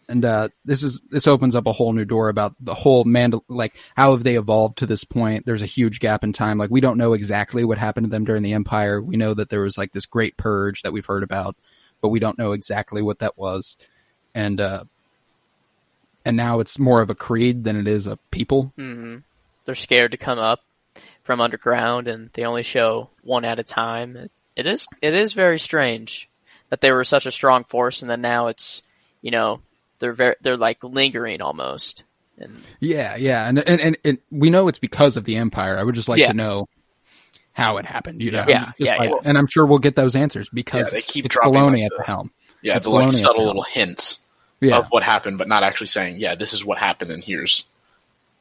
And 0.08 0.24
uh, 0.24 0.48
this 0.64 0.82
is 0.82 1.00
this 1.10 1.26
opens 1.26 1.54
up 1.54 1.66
a 1.66 1.72
whole 1.72 1.92
new 1.92 2.04
door 2.04 2.28
about 2.28 2.54
the 2.60 2.74
whole 2.74 3.04
Mandal 3.04 3.42
like 3.48 3.72
how 3.96 4.12
have 4.12 4.22
they 4.22 4.36
evolved 4.36 4.78
to 4.78 4.86
this 4.86 5.04
point? 5.04 5.46
There's 5.46 5.62
a 5.62 5.66
huge 5.66 6.00
gap 6.00 6.22
in 6.22 6.32
time. 6.32 6.58
Like 6.58 6.70
we 6.70 6.80
don't 6.80 6.98
know 6.98 7.14
exactly 7.14 7.64
what 7.64 7.78
happened 7.78 8.04
to 8.06 8.10
them 8.10 8.24
during 8.24 8.42
the 8.42 8.52
Empire. 8.52 9.00
We 9.00 9.16
know 9.16 9.34
that 9.34 9.48
there 9.48 9.62
was 9.62 9.78
like 9.78 9.92
this 9.92 10.06
great 10.06 10.36
purge 10.36 10.82
that 10.82 10.92
we've 10.92 11.06
heard 11.06 11.22
about, 11.22 11.56
but 12.00 12.08
we 12.08 12.20
don't 12.20 12.38
know 12.38 12.52
exactly 12.52 13.00
what 13.00 13.20
that 13.20 13.38
was. 13.38 13.76
And 14.34 14.60
uh, 14.60 14.84
and 16.24 16.36
now 16.36 16.60
it's 16.60 16.78
more 16.78 17.00
of 17.00 17.10
a 17.10 17.14
creed 17.14 17.64
than 17.64 17.76
it 17.76 17.88
is 17.88 18.06
a 18.06 18.18
people. 18.30 18.72
hmm 18.76 19.18
They're 19.64 19.74
scared 19.74 20.12
to 20.12 20.16
come 20.16 20.38
up 20.38 20.60
from 21.22 21.40
underground, 21.40 22.08
and 22.08 22.30
they 22.32 22.44
only 22.44 22.62
show 22.62 23.10
one 23.22 23.44
at 23.44 23.58
a 23.58 23.62
time. 23.64 24.16
It, 24.16 24.30
it 24.56 24.66
is 24.66 24.86
it 25.00 25.14
is 25.14 25.32
very 25.32 25.58
strange 25.58 26.28
that 26.70 26.80
they 26.80 26.92
were 26.92 27.04
such 27.04 27.26
a 27.26 27.30
strong 27.30 27.64
force, 27.64 28.02
and 28.02 28.10
then 28.10 28.20
now 28.20 28.48
it's 28.48 28.82
you 29.20 29.30
know 29.30 29.60
they're 29.98 30.12
very 30.12 30.36
they're 30.40 30.56
like 30.56 30.82
lingering 30.82 31.40
almost. 31.42 32.04
And 32.38 32.62
Yeah, 32.80 33.16
yeah, 33.16 33.46
and 33.48 33.58
and 33.58 33.80
and, 33.80 33.98
and 34.04 34.18
we 34.30 34.50
know 34.50 34.68
it's 34.68 34.78
because 34.78 35.16
of 35.16 35.24
the 35.24 35.36
Empire. 35.36 35.78
I 35.78 35.82
would 35.82 35.94
just 35.94 36.08
like 36.08 36.18
Yeah. 36.18 36.28
to 36.28 36.34
know 36.34 36.68
how 37.52 37.76
it 37.76 37.84
happened. 37.86 38.22
You 38.22 38.30
know, 38.32 38.44
Yeah, 38.48 38.72
yeah, 38.78 38.96
like- 38.96 39.10
yeah. 39.10 39.16
and 39.24 39.36
I'm 39.38 39.46
sure 39.46 39.66
we'll 39.66 39.78
get 39.78 39.94
those 39.94 40.16
answers 40.16 40.48
because 40.48 40.86
Yeah, 40.86 40.90
they 40.98 41.02
keep 41.02 41.26
it's 41.26 41.34
dropping, 41.34 41.52
Filoni 41.54 41.72
like, 41.74 41.84
at 41.84 41.90
the- 41.90 41.96
the 41.98 42.02
helm. 42.04 42.30
Yeah, 42.62 42.76
It's 42.76 42.84
the 42.84 42.90
like 42.90 43.12
subtle 43.12 43.42
the 43.42 43.46
little 43.48 43.62
hints 43.62 44.20
Yeah, 44.60 44.78
of 44.78 44.86
what 44.88 45.02
happened, 45.02 45.36
but 45.38 45.48
not 45.48 45.62
actually 45.62 45.88
saying, 45.88 46.16
"Yeah, 46.20 46.34
this 46.36 46.52
is 46.52 46.64
what 46.64 46.78
happened," 46.78 47.10
and 47.10 47.22
here's 47.22 47.64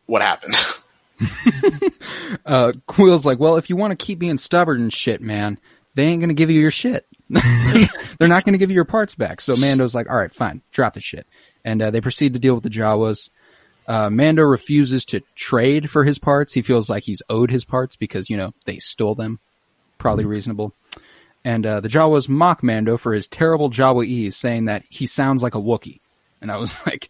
what 0.05 0.21
happened. 0.21 0.55
uh, 2.45 2.73
Kuiil's 2.87 3.25
like, 3.25 3.39
well, 3.39 3.57
if 3.57 3.69
you 3.69 3.75
want 3.75 3.97
to 3.97 4.05
keep 4.05 4.19
being 4.19 4.37
stubborn 4.37 4.81
and 4.81 4.93
shit, 4.93 5.21
man, 5.21 5.59
they 5.95 6.05
ain't 6.05 6.21
gonna 6.21 6.33
give 6.33 6.49
you 6.49 6.59
your 6.59 6.71
shit. 6.71 7.05
They're 7.29 8.27
not 8.27 8.45
gonna 8.45 8.57
give 8.57 8.69
you 8.69 8.75
your 8.75 8.85
parts 8.85 9.15
back. 9.15 9.41
So 9.41 9.55
Mando's 9.55 9.95
like, 9.95 10.09
all 10.09 10.17
right, 10.17 10.33
fine, 10.33 10.61
drop 10.71 10.93
the 10.93 11.01
shit, 11.01 11.27
and 11.63 11.81
uh, 11.81 11.91
they 11.91 12.01
proceed 12.01 12.33
to 12.33 12.39
deal 12.39 12.55
with 12.55 12.63
the 12.63 12.69
Jawas. 12.69 13.29
Uh, 13.87 14.09
Mando 14.09 14.43
refuses 14.43 15.05
to 15.05 15.21
trade 15.35 15.89
for 15.89 16.03
his 16.03 16.19
parts. 16.19 16.53
He 16.53 16.61
feels 16.61 16.89
like 16.89 17.03
he's 17.03 17.21
owed 17.29 17.51
his 17.51 17.65
parts 17.65 17.95
because 17.95 18.29
you 18.29 18.37
know 18.37 18.53
they 18.65 18.79
stole 18.79 19.15
them. 19.15 19.39
Probably 19.97 20.25
reasonable. 20.25 20.73
And 21.43 21.65
uh, 21.65 21.79
the 21.79 21.89
Jawas 21.89 22.29
mock 22.29 22.63
Mando 22.63 22.97
for 22.97 23.13
his 23.13 23.27
terrible 23.27 23.69
Jawaese, 23.69 24.33
saying 24.33 24.65
that 24.65 24.83
he 24.89 25.07
sounds 25.07 25.41
like 25.41 25.55
a 25.55 25.59
Wookiee. 25.59 25.99
And 26.39 26.51
I 26.51 26.57
was 26.57 26.79
like, 26.85 27.09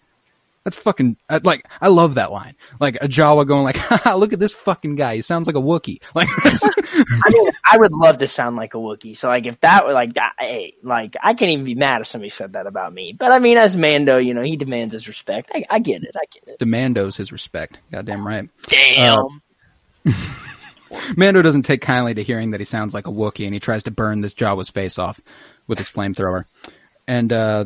that's 0.63 0.75
fucking 0.75 1.17
I, 1.27 1.37
like 1.43 1.65
I 1.79 1.87
love 1.87 2.15
that 2.15 2.31
line. 2.31 2.55
Like 2.79 2.95
a 2.95 3.07
Jawa 3.07 3.47
going 3.47 3.63
like, 3.63 3.77
Haha, 3.77 4.15
"Look 4.15 4.33
at 4.33 4.39
this 4.39 4.53
fucking 4.53 4.95
guy. 4.95 5.15
He 5.15 5.21
sounds 5.21 5.47
like 5.47 5.55
a 5.55 5.61
Wookiee." 5.61 6.01
Like 6.13 6.27
I 6.29 7.29
mean, 7.29 7.51
I 7.71 7.77
would 7.77 7.93
love 7.93 8.19
to 8.19 8.27
sound 8.27 8.57
like 8.57 8.73
a 8.73 8.77
Wookiee. 8.77 9.15
So, 9.15 9.27
like, 9.29 9.45
if 9.45 9.59
that 9.61 9.85
were 9.85 9.93
like, 9.93 10.13
that- 10.15 10.33
hey, 10.37 10.75
like, 10.83 11.15
I 11.21 11.33
can't 11.33 11.51
even 11.51 11.65
be 11.65 11.73
mad 11.75 12.01
if 12.01 12.07
somebody 12.07 12.29
said 12.29 12.53
that 12.53 12.67
about 12.67 12.93
me. 12.93 13.13
But 13.17 13.31
I 13.31 13.39
mean, 13.39 13.57
as 13.57 13.75
Mando, 13.75 14.17
you 14.17 14.33
know, 14.33 14.41
he 14.41 14.57
demands 14.57 14.93
his 14.93 15.07
respect. 15.07 15.51
I, 15.53 15.63
I 15.69 15.79
get 15.79 16.03
it. 16.03 16.15
I 16.15 16.25
get 16.31 16.43
it. 16.47 16.59
demandos 16.59 17.15
his 17.15 17.31
respect. 17.31 17.79
Goddamn 17.91 18.27
right. 18.27 18.49
damn, 18.67 19.41
Mando 21.15 21.41
doesn't 21.41 21.63
take 21.63 21.81
kindly 21.81 22.13
to 22.15 22.23
hearing 22.23 22.51
that 22.51 22.59
he 22.59 22.65
sounds 22.65 22.93
like 22.93 23.07
a 23.07 23.11
Wookiee, 23.11 23.45
and 23.45 23.53
he 23.53 23.59
tries 23.59 23.83
to 23.83 23.91
burn 23.91 24.21
this 24.21 24.33
Jawa's 24.33 24.69
face 24.69 24.99
off 24.99 25.19
with 25.67 25.77
his 25.77 25.89
flamethrower. 25.89 26.43
And 27.07 27.31
uh, 27.31 27.65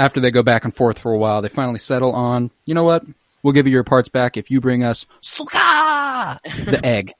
after 0.00 0.18
they 0.18 0.30
go 0.30 0.42
back 0.42 0.64
and 0.64 0.74
forth 0.74 0.98
for 0.98 1.12
a 1.12 1.18
while, 1.18 1.42
they 1.42 1.50
finally 1.50 1.78
settle 1.78 2.12
on, 2.12 2.50
you 2.64 2.74
know 2.74 2.84
what? 2.84 3.04
We'll 3.42 3.52
give 3.52 3.66
you 3.66 3.72
your 3.72 3.84
parts 3.84 4.08
back 4.08 4.38
if 4.38 4.50
you 4.50 4.60
bring 4.60 4.82
us 4.82 5.06
Sluka! 5.22 6.38
the 6.64 6.80
egg, 6.84 7.12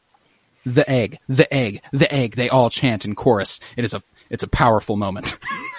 the 0.64 0.88
egg, 0.90 1.18
the 1.28 1.52
egg, 1.52 1.82
the 1.92 2.12
egg. 2.12 2.36
They 2.36 2.48
all 2.48 2.70
chant 2.70 3.04
in 3.04 3.14
chorus. 3.14 3.60
It 3.76 3.84
is 3.84 3.92
a 3.94 4.02
it's 4.30 4.42
a 4.42 4.48
powerful 4.48 4.96
moment. 4.96 5.38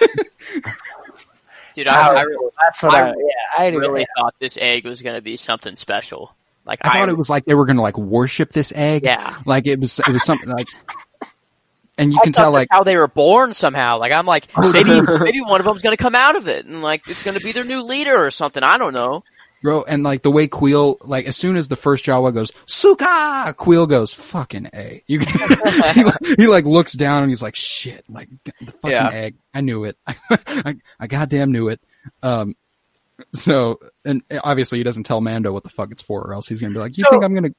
dude, 1.74 1.88
I, 1.88 2.10
I 2.10 2.14
Powerful. 2.14 2.52
That's 2.62 2.82
what 2.82 2.94
I, 2.94 3.08
I 3.08 3.08
yeah, 3.08 3.14
I 3.58 3.68
really 3.68 3.88
really, 3.88 4.06
thought 4.16 4.34
this 4.38 4.56
egg 4.60 4.84
was 4.84 5.02
going 5.02 5.16
to 5.16 5.22
be 5.22 5.36
something 5.36 5.74
special. 5.76 6.34
Like 6.64 6.78
I 6.82 6.98
thought 6.98 7.08
it 7.08 7.18
was 7.18 7.28
like 7.28 7.44
they 7.44 7.54
were 7.54 7.66
gonna 7.66 7.82
like 7.82 7.98
worship 7.98 8.52
this 8.52 8.72
egg. 8.72 9.02
Yeah. 9.02 9.38
like 9.44 9.66
it 9.66 9.80
was 9.80 9.98
it 9.98 10.08
was 10.08 10.22
something 10.22 10.48
like, 10.48 10.68
and 12.02 12.12
you 12.12 12.18
I 12.20 12.24
can 12.24 12.32
tell 12.32 12.52
like 12.52 12.68
how 12.70 12.82
they 12.84 12.96
were 12.96 13.08
born 13.08 13.54
somehow. 13.54 13.98
Like 13.98 14.12
I'm 14.12 14.26
like 14.26 14.46
maybe 14.58 15.00
maybe 15.20 15.40
one 15.40 15.60
of 15.60 15.66
them's 15.66 15.82
to 15.96 16.02
come 16.02 16.14
out 16.14 16.36
of 16.36 16.48
it, 16.48 16.66
and 16.66 16.82
like 16.82 17.08
it's 17.08 17.22
to 17.38 17.44
be 17.44 17.52
their 17.52 17.64
new 17.64 17.82
leader 17.82 18.14
or 18.24 18.30
something. 18.30 18.62
I 18.62 18.78
don't 18.78 18.94
know. 18.94 19.22
Bro, 19.62 19.84
and 19.84 20.02
like 20.02 20.22
the 20.24 20.30
way 20.30 20.48
Kuiil, 20.48 20.96
like 21.04 21.26
as 21.26 21.36
soon 21.36 21.56
as 21.56 21.68
the 21.68 21.76
first 21.76 22.04
Jawa 22.04 22.34
goes, 22.34 22.50
Suka! 22.66 23.54
Kuiil 23.56 23.88
goes, 23.88 24.12
fucking 24.12 24.68
A. 24.74 25.04
You 25.06 25.20
he, 25.94 26.02
like, 26.04 26.16
he 26.36 26.46
like 26.48 26.64
looks 26.64 26.94
down 26.94 27.22
and 27.22 27.30
he's 27.30 27.42
like, 27.42 27.54
shit, 27.54 28.04
like 28.08 28.28
the 28.44 28.72
fucking 28.72 28.90
Yeah. 28.90 29.10
egg. 29.12 29.36
I 29.54 29.60
knew 29.60 29.84
it. 29.84 29.96
I, 30.06 30.74
I 30.98 31.06
goddamn 31.06 31.52
knew 31.52 31.68
it. 31.68 31.80
Um, 32.24 32.56
so, 33.34 33.78
and 34.04 34.24
obviously 34.42 34.78
he 34.78 34.84
doesn't 34.84 35.04
tell 35.04 35.20
Mando 35.20 35.52
what 35.52 35.62
the 35.62 35.68
fuck 35.68 35.92
it's 35.92 36.02
for 36.02 36.20
or 36.22 36.34
else 36.34 36.48
he's 36.48 36.60
gonna 36.60 36.72
be 36.74 36.80
like, 36.80 36.98
you 36.98 37.04
So- 37.04 37.10
think 37.10 37.22
I'm 37.22 37.32
gonna, 37.34 37.50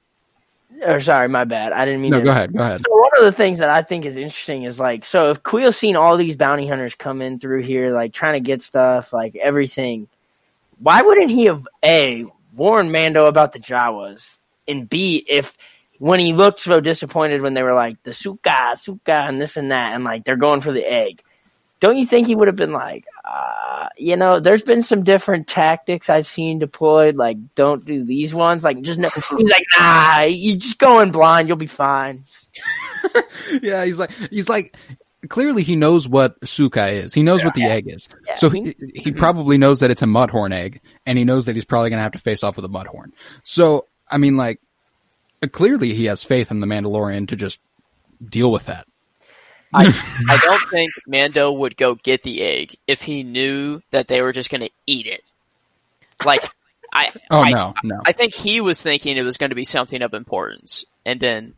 or 0.86 1.02
sorry, 1.02 1.28
my 1.28 1.44
bad. 1.44 1.74
I 1.74 1.86
didn't 1.86 2.02
mean 2.02 2.12
no, 2.12 2.20
to. 2.20 2.26
go 2.26 2.32
ahead, 2.32 2.54
go 2.54 2.60
ahead. 2.64 2.82
So 2.82 2.96
one 2.96 3.12
of 3.18 3.26
the 3.26 3.32
things 3.32 3.60
that 3.60 3.70
I 3.70 3.82
think 3.82 4.06
is 4.06 4.18
interesting 4.18 4.64
is 4.64 4.80
like, 4.80 5.06
so 5.06 5.32
if 5.32 5.44
Kuiil's 5.44 5.78
seen 5.78 5.96
all 5.96 6.18
these 6.18 6.36
bounty 6.36 6.68
hunters 6.68 6.96
come 6.96 7.22
in 7.22 7.40
through 7.40 7.64
here, 7.64 7.94
like 7.94 8.14
trying 8.14 8.34
to 8.34 8.40
get 8.40 8.62
stuff, 8.62 9.14
like 9.14 9.36
everything, 9.36 10.08
why 10.80 11.02
wouldn't 11.02 11.30
he 11.30 11.46
have 11.46 11.68
A, 11.84 12.26
warned 12.56 12.92
Mando 12.92 13.26
about 13.26 13.54
the 13.54 13.60
Jawas, 13.60 14.24
and 14.68 14.88
B, 14.90 15.26
if 15.28 15.58
when 16.00 16.20
he 16.20 16.34
looked 16.34 16.60
so 16.60 16.80
disappointed 16.80 17.42
when 17.42 17.54
they 17.54 17.64
were 17.64 17.74
like, 17.74 18.02
the 18.04 18.14
Suka, 18.14 18.76
Suka, 18.78 19.22
and 19.22 19.42
this 19.42 19.58
and 19.58 19.72
that, 19.72 19.94
and 19.94 20.04
like 20.04 20.26
they're 20.26 20.36
going 20.36 20.62
for 20.62 20.74
the 20.74 20.86
egg, 20.86 21.22
don't 21.84 21.98
you 21.98 22.06
think 22.06 22.28
he 22.28 22.36
would 22.36 22.48
have 22.48 22.56
been 22.56 22.72
like, 22.72 23.04
uh, 23.26 23.90
you 23.98 24.16
know, 24.16 24.40
there's 24.40 24.62
been 24.62 24.84
some 24.84 25.04
different 25.04 25.50
tactics 25.50 26.10
I've 26.10 26.26
seen 26.26 26.58
deployed, 26.58 27.18
like 27.18 27.36
don't 27.56 27.84
do 27.84 28.06
these 28.06 28.34
ones, 28.34 28.64
like 28.64 28.82
just 28.84 28.98
no, 28.98 29.10
he's 29.38 29.50
like, 29.50 29.66
nah, 29.78 30.22
you 30.22 30.56
just 30.56 30.80
go 30.80 31.02
in 31.02 31.12
blind, 31.12 31.50
you'll 31.50 31.58
be 31.58 31.68
fine. 31.68 32.24
yeah, 33.62 33.84
he's 33.84 34.00
like, 34.00 34.12
he's 34.30 34.48
like, 34.48 34.78
clearly 35.28 35.62
he 35.62 35.76
knows 35.76 36.08
what 36.08 36.38
Suka 36.48 36.90
is. 36.90 37.14
He 37.14 37.22
knows 37.22 37.44
what 37.44 37.54
the 37.54 37.66
egg 37.66 37.90
is. 37.90 38.08
Yeah. 38.28 38.36
So 38.36 38.50
he, 38.50 38.74
he 38.96 39.12
probably 39.12 39.58
knows 39.58 39.82
that 39.82 39.92
it's 39.92 40.02
a 40.02 40.06
mudhorn 40.06 40.54
egg, 40.54 40.80
and 41.06 41.18
he 41.18 41.26
knows 41.26 41.48
that 41.48 41.56
he's 41.56 41.66
probably 41.66 41.90
gonna 41.90 42.02
have 42.02 42.14
to 42.14 42.20
face 42.20 42.44
off 42.46 42.56
with 42.56 42.64
a 42.64 42.70
mudhorn. 42.70 43.12
So, 43.44 43.88
I 44.10 44.20
mean, 44.20 44.38
like, 44.38 44.62
clearly 45.52 45.94
he 45.94 46.06
has 46.06 46.24
faith 46.24 46.50
in 46.50 46.62
the 46.62 46.68
Mandalorian 46.68 47.28
to 47.28 47.36
just 47.36 47.60
deal 48.26 48.54
with 48.54 48.68
that. 48.68 48.88
I 49.74 49.86
I 50.30 50.38
don't 50.38 50.70
think 50.70 50.92
Mando 51.08 51.52
would 51.52 51.78
go 51.78 51.96
get 51.96 52.24
the 52.24 52.42
egg 52.42 52.76
if 52.88 53.02
he 53.02 53.24
knew 53.24 53.82
that 53.92 54.08
they 54.08 54.22
were 54.22 54.32
just 54.32 54.50
going 54.50 54.62
to 54.62 54.70
eat 54.86 55.08
it. 55.08 55.22
Like 56.26 56.44
I 56.94 57.10
Oh 57.30 57.42
I, 57.42 57.52
no, 57.52 57.74
no. 57.84 58.02
I 58.06 58.12
think 58.12 58.34
he 58.34 58.62
was 58.62 58.82
thinking 58.82 59.18
it 59.18 59.24
was 59.24 59.38
going 59.38 59.50
to 59.50 59.56
be 59.56 59.64
something 59.64 60.02
of 60.02 60.14
importance, 60.14 60.86
and 61.06 61.20
then 61.20 61.56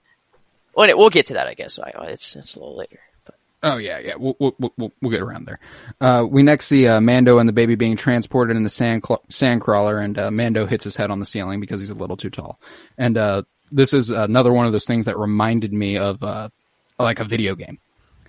well, 0.75 0.89
we'll 0.97 1.09
get 1.09 1.27
to 1.27 1.33
that. 1.33 1.47
I 1.47 1.53
guess 1.53 1.79
I, 1.79 1.91
it's 2.07 2.35
it's 2.35 2.55
a 2.55 2.59
little 2.59 2.77
later. 2.77 2.99
But 3.25 3.35
Oh 3.63 3.77
yeah, 3.77 3.99
yeah. 3.99 4.15
We'll 4.17 4.35
we'll 4.39 4.55
we'll, 4.77 4.91
we'll 5.01 5.11
get 5.11 5.21
around 5.21 5.45
there. 5.47 5.59
Uh, 5.99 6.25
we 6.27 6.43
next 6.43 6.65
see 6.67 6.87
uh, 6.87 7.01
Mando 7.01 7.39
and 7.39 7.49
the 7.49 7.53
baby 7.53 7.75
being 7.75 7.97
transported 7.97 8.55
in 8.55 8.63
the 8.63 8.69
sand 8.69 9.03
cl- 9.05 9.23
sand 9.29 9.61
crawler, 9.61 9.99
and 9.99 10.17
uh, 10.17 10.31
Mando 10.31 10.65
hits 10.65 10.83
his 10.83 10.95
head 10.95 11.11
on 11.11 11.19
the 11.19 11.25
ceiling 11.25 11.59
because 11.59 11.79
he's 11.79 11.89
a 11.89 11.95
little 11.95 12.17
too 12.17 12.29
tall. 12.29 12.59
And 12.97 13.17
uh, 13.17 13.43
this 13.71 13.93
is 13.93 14.09
another 14.09 14.53
one 14.53 14.65
of 14.65 14.71
those 14.71 14.85
things 14.85 15.05
that 15.05 15.17
reminded 15.17 15.73
me 15.73 15.97
of 15.97 16.23
uh, 16.23 16.49
like 16.97 17.19
a 17.19 17.25
video 17.25 17.55
game. 17.55 17.79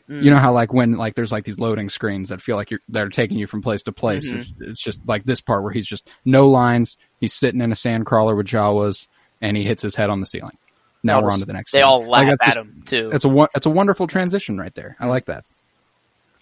You 0.09 0.31
know 0.31 0.39
how 0.39 0.53
like 0.53 0.73
when 0.73 0.97
like 0.97 1.15
there's 1.17 1.33
like 1.33 1.45
these 1.45 1.59
loading 1.59 1.89
screens 1.89 2.29
that 2.29 2.41
feel 2.41 2.55
like 2.57 2.71
you're 2.71 2.81
that 2.91 3.03
are 3.03 3.09
taking 3.09 3.39
you 3.39 3.47
from 3.49 3.61
place 3.61 3.83
to 3.83 3.93
place. 3.93 4.31
Mhm. 4.33 4.41
It's, 4.41 4.51
it's 4.61 4.81
just 4.81 5.01
like 5.07 5.25
this 5.25 5.41
part 5.41 5.65
where 5.65 5.73
he's 5.73 5.87
just 5.87 6.09
no 6.25 6.49
lines. 6.49 6.97
He's 7.19 7.33
sitting 7.35 7.61
in 7.61 7.73
a 7.73 7.77
sand 7.77 8.07
crawler 8.07 8.37
with 8.37 8.47
Jawas, 8.47 9.09
and 9.41 9.57
he 9.57 9.65
hits 9.65 9.83
his 9.83 9.97
head 9.97 10.09
on 10.11 10.21
the 10.21 10.27
ceiling. 10.27 10.57
Now 11.03 11.17
All 11.17 11.23
we're 11.23 11.29
the- 11.31 11.35
on 11.35 11.39
to 11.41 11.45
the 11.47 11.53
next. 11.55 11.73
they 11.73 11.79
scene. 11.79 11.85
all 11.85 12.07
Like, 12.09 12.29
laugh 12.29 12.37
that's 12.41 12.43
at 12.43 12.55
just- 12.55 12.57
him 12.59 12.83
too. 12.87 13.11
it's 13.13 13.25
a 13.25 13.49
it's 13.57 13.67
a 13.67 13.71
wonderful 13.71 14.07
transition 14.07 14.59
right 14.59 14.75
there. 14.77 14.97
I 15.01 15.07
like 15.07 15.27
that. 15.27 15.45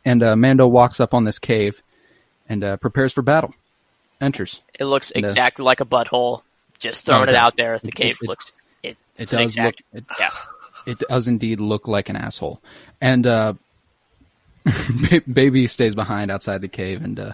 And 0.04 0.22
uh, 0.22 0.36
Mando 0.36 0.66
walks 0.66 1.00
up 1.00 1.14
on 1.14 1.24
this 1.24 1.38
cave 1.38 1.82
and 2.48 2.62
uh, 2.62 2.76
prepares 2.76 3.12
for 3.14 3.22
battle. 3.22 3.54
Enters. 4.20 4.60
It 4.78 4.84
looks 4.84 5.10
And, 5.10 5.24
uh, 5.24 5.28
exactly 5.30 5.64
like 5.64 5.80
a 5.80 5.86
butthole. 5.86 6.42
Just 6.78 7.08
Oh, 7.08 7.12
throwing 7.12 7.28
it 7.30 7.32
it 7.32 7.36
out 7.36 7.56
there. 7.56 7.78
The 7.78 7.88
It- 7.88 7.94
cave 7.94 8.18
it- 8.22 8.28
looks. 8.28 8.52
It, 8.82 8.90
It 8.90 8.96
it's 9.22 9.32
an 9.32 9.40
exact. 9.40 9.82
look. 9.94 10.04
Yeah. 10.20 10.28
It 10.86 10.98
does 10.98 11.28
indeed 11.28 11.60
look 11.60 11.88
like 11.88 12.08
an 12.08 12.16
asshole. 12.16 12.62
And 13.00 13.26
uh, 13.26 13.54
baby 15.32 15.66
stays 15.66 15.94
behind 15.94 16.30
outside 16.30 16.60
the 16.60 16.68
cave, 16.68 17.02
and 17.02 17.18
uh, 17.18 17.32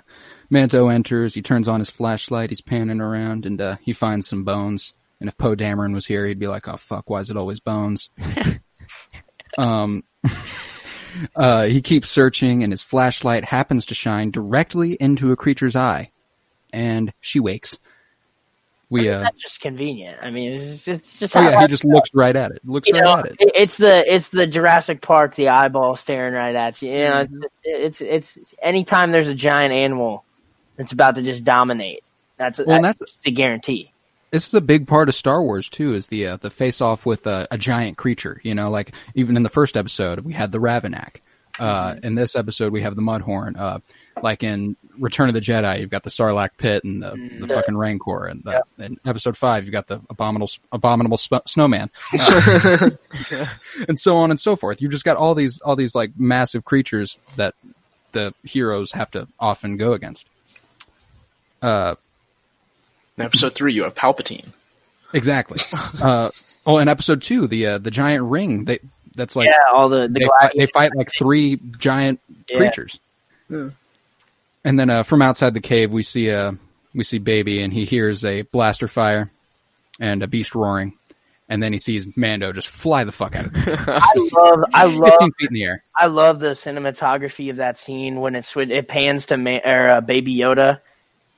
Mando 0.49 0.89
enters. 0.89 1.35
He 1.35 1.43
turns 1.43 1.69
on 1.69 1.79
his 1.79 1.91
flashlight. 1.91 2.51
He's 2.51 2.61
panning 2.61 3.01
around, 3.01 3.47
and 3.47 3.61
uh, 3.61 3.77
he 3.83 3.93
finds 3.93 4.29
some 4.29 4.45
bones. 4.45 4.93
And 5.21 5.29
if 5.29 5.37
Poe 5.37 5.55
Dameron 5.55 5.95
was 5.95 6.07
here, 6.07 6.27
he'd 6.27 6.39
be 6.39 6.49
like, 6.49 6.67
"Oh 6.67 6.77
fuck, 6.77 7.09
why 7.09 7.21
is 7.21 7.31
it 7.31 7.37
always 7.37 7.61
bones?" 7.61 8.11
um, 9.59 10.03
uh, 11.37 11.65
he 11.65 11.83
keeps 11.83 12.11
searching, 12.11 12.63
and 12.63 12.73
his 12.73 12.83
flashlight 12.83 13.45
happens 13.45 13.87
to 13.87 13.95
shine 13.95 14.31
directly 14.31 14.95
into 14.95 15.33
a 15.33 15.37
creature's 15.37 15.77
eye, 15.77 16.11
and 16.73 17.13
she 17.21 17.39
wakes. 17.39 17.79
We 18.91 19.09
uh, 19.09 19.21
That's 19.21 19.41
just 19.41 19.61
convenient. 19.61 20.19
I 20.21 20.31
mean, 20.31 20.61
it's 20.61 20.85
just, 20.85 20.89
it's 20.89 21.19
just 21.19 21.37
oh 21.37 21.43
how 21.43 21.51
yeah, 21.51 21.61
he 21.61 21.67
just 21.69 21.85
looks 21.85 22.11
right 22.13 22.35
at 22.35 22.51
it. 22.51 22.61
Looks 22.65 22.89
you 22.89 22.95
right 22.95 23.05
know, 23.05 23.17
at 23.19 23.27
it. 23.27 23.37
it- 23.39 23.53
it's 23.55 23.77
the 23.77 24.15
it's 24.15 24.29
the 24.31 24.47
Jurassic 24.47 25.01
Park, 25.01 25.37
the 25.37 25.49
eyeball 25.49 25.95
staring 25.97 26.35
right 26.35 26.55
at 26.55 26.83
you. 26.83 26.91
You 26.91 26.99
know, 27.09 27.27
it's, 27.63 28.01
it's 28.01 28.37
it's 28.37 28.55
anytime 28.61 29.13
there's 29.13 29.29
a 29.29 29.35
giant 29.35 29.73
animal 29.73 30.25
that's 30.77 30.93
about 30.93 31.15
to 31.15 31.23
just 31.23 31.45
dominate. 31.45 32.03
That's 32.37 32.59
Well, 32.59 32.83
that's, 32.83 32.99
that's- 32.99 33.19
a 33.25 33.31
guarantee. 33.31 33.93
this 34.33 34.49
is 34.49 34.55
a 34.55 34.61
big 34.61 34.89
part 34.89 35.09
of 35.09 35.15
Star 35.15 35.41
Wars 35.43 35.69
too. 35.69 35.95
Is 35.95 36.09
the 36.09 36.27
uh, 36.27 36.37
the 36.39 36.51
face 36.51 36.81
off 36.81 37.07
with 37.07 37.27
a, 37.29 37.47
a 37.51 37.59
giant 37.59 37.97
creature? 37.97 38.41
You 38.43 38.55
know, 38.57 38.71
like 38.71 38.93
even 39.15 39.37
in 39.37 39.45
the 39.45 39.51
first 39.51 39.77
episode, 39.77 40.21
we 40.21 40.33
had 40.33 40.51
the 40.53 40.59
Ravinak. 40.59 41.17
Uh, 41.59 41.97
in 42.03 42.15
this 42.15 42.35
episode, 42.35 42.73
we 42.73 42.81
have 42.83 42.97
the 42.97 43.03
Mudhorn. 43.03 43.57
Uh, 43.59 43.79
like 44.23 44.43
in 44.43 44.77
Return 44.99 45.29
of 45.29 45.35
the 45.35 45.41
Jedi, 45.41 45.81
you've 45.81 45.91
got 45.91 46.03
the 46.03 46.11
Sarlacc 46.11 46.51
pit 46.59 46.85
and 46.85 47.03
the, 47.03 47.47
the 47.47 47.49
fucking 47.49 47.77
Rancor, 47.77 48.27
and 48.27 48.43
the, 48.45 48.63
in 48.79 48.99
Episode 49.07 49.37
Five, 49.37 49.65
you've 49.65 49.73
got 49.73 49.87
the 49.87 50.01
abominable 50.11 50.51
abominable 50.73 51.17
sp- 51.17 51.47
snowman, 51.47 51.91
Uh, 52.19 52.91
and 53.89 53.99
so 53.99 54.19
on 54.19 54.31
and 54.31 54.39
so 54.41 54.57
forth. 54.57 54.83
You've 54.83 54.93
just 54.93 55.05
got 55.05 55.17
all 55.17 55.35
these 55.35 55.61
all 55.61 55.77
these 55.77 55.95
like 55.95 56.13
massive 56.19 56.65
creatures 56.65 57.19
that 57.37 57.55
the 58.13 58.35
heroes 58.45 58.93
have 58.93 59.11
to 59.13 59.27
often 59.39 59.77
go 59.77 59.93
against. 59.93 60.27
Uh, 61.63 61.95
In 63.17 63.25
episode 63.25 63.55
three, 63.55 63.73
you 63.73 63.85
have 63.85 63.95
Palpatine. 63.95 64.49
Exactly. 65.13 65.61
uh, 66.03 66.31
oh, 66.67 66.79
in 66.79 66.89
episode 66.89 67.23
two, 67.23 67.47
the 67.47 67.67
uh, 67.67 67.79
the 67.79 67.91
giant 67.91 68.25
ring. 68.25 68.65
They 68.65 68.81
that's 69.15 69.35
like 69.37 69.49
yeah, 69.49 69.57
all 69.73 69.89
the 69.89 70.09
the 70.09 70.21
they, 70.21 70.27
fight, 70.27 70.53
they 70.57 70.67
fight 70.67 70.91
like 70.95 71.11
three 71.17 71.59
giant 71.79 72.21
Yeah. 72.49 72.59
creatures. 72.59 73.01
Yeah. 73.49 73.71
And 74.65 74.79
then 74.79 74.91
uh, 74.91 75.03
from 75.03 75.23
outside 75.23 75.55
the 75.55 75.61
cave, 75.61 75.91
we 75.91 76.03
see 76.03 76.31
uh, 76.31 76.53
we 76.95 77.05
see 77.05 77.19
baby, 77.19 77.63
and 77.63 77.73
he 77.73 77.85
hears 77.85 78.25
a 78.25 78.43
blaster 78.43 78.89
fire 78.89 79.31
and 79.99 80.23
a 80.23 80.27
beast 80.27 80.55
roaring, 80.55 80.99
and 81.49 81.63
then 81.63 81.73
he 81.73 81.79
sees 81.79 82.17
Mando 82.17 82.53
just 82.53 82.69
fly 82.69 83.05
the 83.05 83.13
fuck 83.13 83.37
out 83.37 83.47
of 83.47 83.53
it, 83.55 83.79
I 83.89 84.29
love 84.33 84.65
I 84.75 84.85
love 84.85 85.31
feet 85.39 85.49
in 85.49 85.55
the 85.55 85.65
air. 85.65 85.83
I 85.97 86.07
love 86.07 86.41
the 86.41 86.51
cinematography 86.51 87.51
of 87.51 87.57
that 87.57 87.79
scene 87.79 88.21
when 88.21 88.35
it 88.35 88.45
switch, 88.45 88.71
it 88.71 88.89
pans 88.89 89.27
to 89.27 89.37
ma- 89.37 89.61
or, 89.65 89.89
uh, 89.89 90.01
Baby 90.01 90.37
Yoda, 90.37 90.81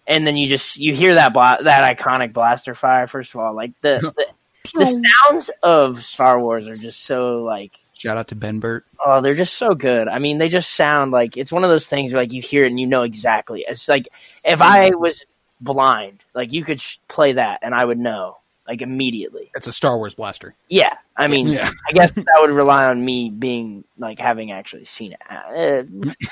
and 0.06 0.26
then 0.26 0.36
you 0.36 0.48
just 0.48 0.76
you 0.76 0.94
hear 0.94 1.14
that 1.14 1.32
bla- 1.32 1.58
that 1.62 1.96
iconic 1.96 2.32
blaster 2.32 2.74
fire. 2.74 3.06
First 3.06 3.34
of 3.34 3.40
all, 3.40 3.54
like 3.54 3.72
the 3.82 4.12
the, 4.16 4.26
the 4.74 5.04
sounds 5.30 5.50
of 5.62 6.04
Star 6.04 6.40
Wars 6.40 6.66
are 6.66 6.76
just 6.76 7.04
so 7.04 7.36
like 7.36 7.72
Shout 8.02 8.16
out 8.18 8.28
to 8.28 8.34
Ben 8.34 8.58
Burtt. 8.58 8.84
oh 9.06 9.20
they're 9.20 9.34
just 9.34 9.54
so 9.54 9.74
good. 9.74 10.08
I 10.08 10.18
mean 10.18 10.38
they 10.38 10.48
just 10.48 10.74
sound 10.74 11.12
like 11.12 11.36
it's 11.36 11.52
one 11.52 11.62
of 11.62 11.70
those 11.70 11.86
things 11.86 12.12
where, 12.12 12.22
like 12.22 12.32
you 12.32 12.42
hear 12.42 12.64
it 12.64 12.68
and 12.68 12.80
you 12.80 12.86
know 12.86 13.02
exactly. 13.02 13.64
It's 13.68 13.88
like 13.88 14.08
if 14.44 14.60
I 14.60 14.90
was 14.90 15.24
blind, 15.60 16.18
like 16.34 16.52
you 16.52 16.64
could 16.64 16.80
sh- 16.80 16.96
play 17.08 17.34
that 17.34 17.60
and 17.62 17.74
I 17.74 17.84
would 17.84 17.98
know 17.98 18.38
like 18.66 18.82
immediately. 18.82 19.50
It's 19.54 19.66
a 19.66 19.72
Star 19.72 19.96
Wars 19.96 20.14
blaster. 20.14 20.54
Yeah, 20.68 20.94
I 21.16 21.26
mean, 21.28 21.48
Yeah. 21.48 21.70
I 21.88 21.92
guess 21.92 22.10
that 22.12 22.38
would 22.40 22.50
rely 22.50 22.86
on 22.86 23.04
me 23.04 23.28
being 23.30 23.82
like 23.98 24.18
having 24.18 24.50
actually 24.52 24.84
seen 24.84 25.12
it. 25.14 25.20
Uh, 25.28 25.82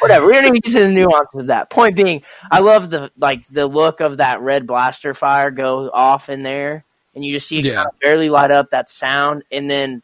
whatever. 0.00 0.26
We 0.26 0.32
don't 0.32 0.46
even 0.46 0.60
get 0.60 0.72
to 0.72 0.80
the 0.80 0.88
nuances 0.90 1.40
of 1.40 1.46
that. 1.48 1.70
Point 1.70 1.96
being, 1.96 2.22
I 2.50 2.60
love 2.60 2.88
the 2.90 3.10
like 3.18 3.46
the 3.48 3.66
look 3.66 4.00
of 4.00 4.16
that 4.18 4.40
red 4.40 4.66
blaster 4.66 5.12
fire 5.14 5.50
go 5.50 5.90
off 5.92 6.28
in 6.28 6.42
there, 6.44 6.84
and 7.16 7.24
you 7.24 7.32
just 7.32 7.48
see 7.48 7.58
it 7.58 7.64
Yeah. 7.64 7.74
kind 7.76 7.88
of 7.88 7.98
barely 8.00 8.30
light 8.30 8.50
up 8.52 8.70
that 8.70 8.88
sound, 8.88 9.42
and 9.50 9.68
then 9.70 10.00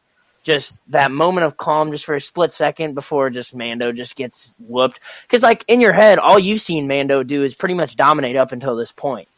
just 0.46 0.74
that 0.88 1.10
moment 1.10 1.44
of 1.44 1.56
calm, 1.56 1.90
just 1.90 2.04
for 2.04 2.14
a 2.14 2.20
split 2.20 2.52
second 2.52 2.94
before 2.94 3.28
just 3.30 3.52
Mando 3.52 3.90
just 3.90 4.14
gets 4.14 4.54
whooped. 4.60 5.00
Because 5.22 5.42
like 5.42 5.64
in 5.66 5.80
your 5.80 5.92
head, 5.92 6.18
all 6.20 6.38
you've 6.38 6.62
seen 6.62 6.86
Mando 6.86 7.24
do 7.24 7.42
is 7.42 7.56
pretty 7.56 7.74
much 7.74 7.96
dominate 7.96 8.36
up 8.36 8.52
until 8.52 8.76
this 8.76 8.92
point. 8.92 9.28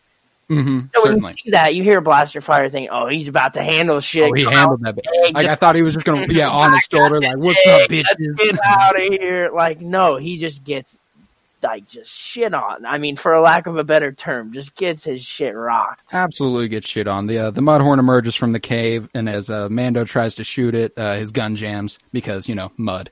Mm-hmm. 0.50 0.80
So 0.94 1.02
when 1.02 1.12
Certainly. 1.12 1.30
you 1.30 1.36
see 1.44 1.50
that, 1.52 1.74
you 1.74 1.82
hear 1.82 1.98
a 1.98 2.02
blaster 2.02 2.42
fire, 2.42 2.68
think, 2.68 2.90
"Oh, 2.92 3.06
he's 3.06 3.26
about 3.26 3.54
to 3.54 3.62
handle 3.62 4.00
shit." 4.00 4.30
Oh, 4.30 4.32
he 4.34 4.44
handled 4.44 4.82
that. 4.82 4.96
bit. 4.96 5.06
Like 5.32 5.46
I 5.46 5.54
thought 5.54 5.76
he 5.76 5.82
was 5.82 5.94
just 5.94 6.04
gonna, 6.04 6.26
yeah, 6.30 6.48
on 6.48 6.72
his 6.72 6.86
shoulder, 6.90 7.20
like, 7.20 7.38
"What's 7.38 7.66
up, 7.66 7.88
bitches?" 7.88 8.36
Get 8.36 8.58
out 8.64 8.96
of 8.96 9.02
here. 9.02 9.50
Like, 9.52 9.80
no, 9.80 10.16
he 10.16 10.38
just 10.38 10.62
gets 10.62 10.96
like 11.62 11.88
just 11.88 12.10
shit 12.10 12.54
on. 12.54 12.84
I 12.86 12.98
mean, 12.98 13.16
for 13.16 13.32
a 13.32 13.40
lack 13.40 13.66
of 13.66 13.76
a 13.76 13.84
better 13.84 14.12
term, 14.12 14.52
just 14.52 14.74
gets 14.74 15.04
his 15.04 15.24
shit 15.24 15.54
rocked. 15.54 16.02
absolutely 16.12 16.68
gets 16.68 16.88
shit 16.88 17.08
on. 17.08 17.26
The 17.26 17.38
uh, 17.38 17.50
the 17.50 17.60
Mudhorn 17.60 17.98
emerges 17.98 18.34
from 18.34 18.52
the 18.52 18.60
cave, 18.60 19.08
and 19.14 19.28
as 19.28 19.50
uh, 19.50 19.68
Mando 19.68 20.04
tries 20.04 20.36
to 20.36 20.44
shoot 20.44 20.74
it, 20.74 20.92
uh, 20.96 21.14
his 21.16 21.30
gun 21.32 21.56
jams 21.56 21.98
because 22.12 22.48
you 22.48 22.54
know 22.54 22.70
mud, 22.76 23.10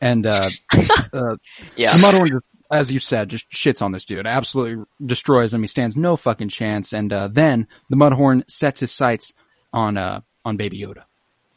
and 0.00 0.26
uh, 0.26 0.48
uh, 1.12 1.36
Yeah. 1.76 1.96
the 1.96 2.02
Mudhorn, 2.02 2.28
just, 2.30 2.44
as 2.70 2.92
you 2.92 3.00
said, 3.00 3.30
just 3.30 3.48
shits 3.50 3.80
on 3.82 3.92
this 3.92 4.04
dude. 4.04 4.26
Absolutely 4.26 4.84
destroys 5.04 5.54
him. 5.54 5.62
He 5.62 5.66
stands 5.66 5.96
no 5.96 6.16
fucking 6.16 6.50
chance. 6.50 6.92
And 6.92 7.12
uh, 7.12 7.28
then 7.28 7.66
the 7.88 7.96
Mudhorn 7.96 8.48
sets 8.50 8.80
his 8.80 8.92
sights 8.92 9.32
on 9.72 9.96
uh, 9.96 10.20
on 10.44 10.56
Baby 10.56 10.80
Yoda, 10.80 11.04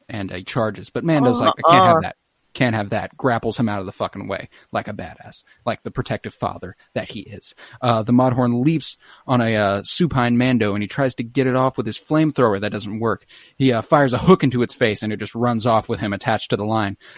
and 0.10 0.32
uh, 0.32 0.36
he 0.38 0.44
charges. 0.44 0.90
But 0.90 1.04
Mando's 1.04 1.40
like, 1.40 1.54
I 1.66 1.72
can't 1.72 1.86
have 1.86 2.02
that. 2.04 2.16
Can't 2.54 2.76
have 2.76 2.90
that. 2.90 3.16
Grapples 3.16 3.58
him 3.58 3.70
out 3.70 3.80
of 3.80 3.86
the 3.86 3.92
fucking 3.92 4.28
way 4.28 4.50
like 4.72 4.88
a 4.88 4.94
badass, 4.94 5.44
like 5.66 5.84
the 5.84 5.92
protective 5.92 6.34
father 6.34 6.76
that 6.94 7.10
he 7.10 7.22
is. 7.22 7.56
Uh, 7.82 8.04
the 8.04 8.12
Mudhorn 8.12 8.64
leaps 8.66 8.98
on 9.26 9.42
a 9.42 9.56
uh, 9.56 9.84
supine 9.86 10.38
Mando 10.38 10.74
and 10.74 10.84
he 10.84 10.88
tries 10.88 11.16
to 11.16 11.24
get 11.24 11.48
it 11.48 11.56
off 11.56 11.78
with 11.78 11.86
his 11.86 11.98
flamethrower. 11.98 12.60
That 12.60 12.74
doesn't 12.74 13.00
work. 13.00 13.26
He 13.56 13.72
uh, 13.72 13.82
fires 13.82 14.14
a 14.14 14.18
hook 14.18 14.44
into 14.44 14.64
its 14.64 14.74
face 14.74 15.02
and 15.02 15.14
it 15.14 15.18
just 15.18 15.36
runs 15.36 15.66
off 15.66 15.88
with 15.88 16.00
him 16.00 16.14
attached 16.14 16.50
to 16.50 16.58
the 16.58 16.66
line. 16.66 16.98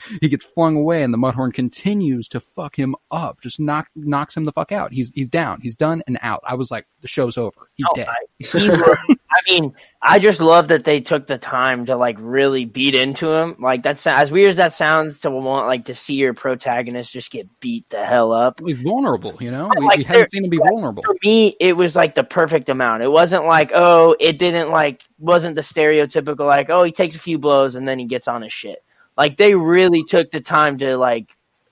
He 0.20 0.28
gets 0.28 0.44
flung 0.44 0.76
away 0.76 1.02
and 1.02 1.12
the 1.12 1.18
Mudhorn 1.18 1.52
continues 1.52 2.28
to 2.28 2.40
fuck 2.40 2.76
him 2.78 2.94
up. 3.10 3.40
Just 3.40 3.58
knock 3.60 3.88
knocks 3.96 4.36
him 4.36 4.44
the 4.44 4.52
fuck 4.52 4.72
out. 4.72 4.92
He's 4.92 5.10
he's 5.14 5.28
down. 5.30 5.60
He's 5.60 5.74
done 5.74 6.02
and 6.06 6.18
out. 6.22 6.40
I 6.46 6.54
was 6.54 6.70
like, 6.70 6.86
the 7.00 7.08
show's 7.08 7.36
over. 7.36 7.70
He's 7.74 7.86
Oh, 7.90 7.94
dead. 7.94 8.08
He 8.52 8.68
looked- 8.70 9.00
I 9.34 9.50
mean, 9.50 9.74
I 10.02 10.18
just 10.18 10.42
love 10.42 10.68
that 10.68 10.84
they 10.84 11.00
took 11.00 11.26
the 11.26 11.38
time 11.38 11.86
to 11.86 11.96
like 11.96 12.16
really 12.20 12.66
beat 12.66 12.94
into 12.94 13.30
him. 13.30 13.56
Like 13.58 13.82
that's 13.82 14.06
as 14.06 14.30
weird 14.30 14.50
as 14.50 14.56
that 14.56 14.74
sounds 14.74 15.20
to 15.20 15.30
want 15.30 15.66
like 15.68 15.86
to 15.86 15.94
see 15.94 16.14
your 16.14 16.34
protagonist 16.34 17.10
just 17.12 17.30
get 17.30 17.48
beat 17.60 17.88
the 17.88 18.04
hell 18.04 18.32
up. 18.32 18.60
He's 18.64 18.76
vulnerable. 18.76 19.36
You 19.40 19.50
know, 19.50 19.70
we, 19.78 19.86
Like, 19.86 19.98
we 19.98 20.04
haven't 20.04 20.30
seen 20.32 20.44
him 20.44 20.50
be 20.50 20.58
vulnerable. 20.58 21.02
for 21.02 21.14
me, 21.24 21.56
it 21.60 21.74
was 21.76 21.96
like 21.96 22.14
the 22.14 22.24
perfect 22.24 22.68
amount. 22.68 23.02
It 23.02 23.10
wasn't 23.10 23.46
like, 23.46 23.70
oh, 23.74 24.14
it 24.20 24.38
didn't 24.38 24.68
like, 24.70 25.02
wasn't 25.18 25.54
the 25.56 25.62
stereotypical 25.62 26.46
like, 26.46 26.68
oh, 26.68 26.84
he 26.84 26.92
takes 26.92 27.16
a 27.16 27.18
few 27.20 27.38
blows 27.38 27.74
and 27.74 27.88
then 27.88 27.98
he 27.98 28.04
gets 28.04 28.28
on 28.28 28.42
his 28.42 28.52
shit. 28.52 28.84
Like 29.16 29.36
they 29.36 29.54
really 29.54 30.04
took 30.04 30.30
the 30.30 30.40
time 30.40 30.78
to 30.78 30.96
like, 30.96 31.28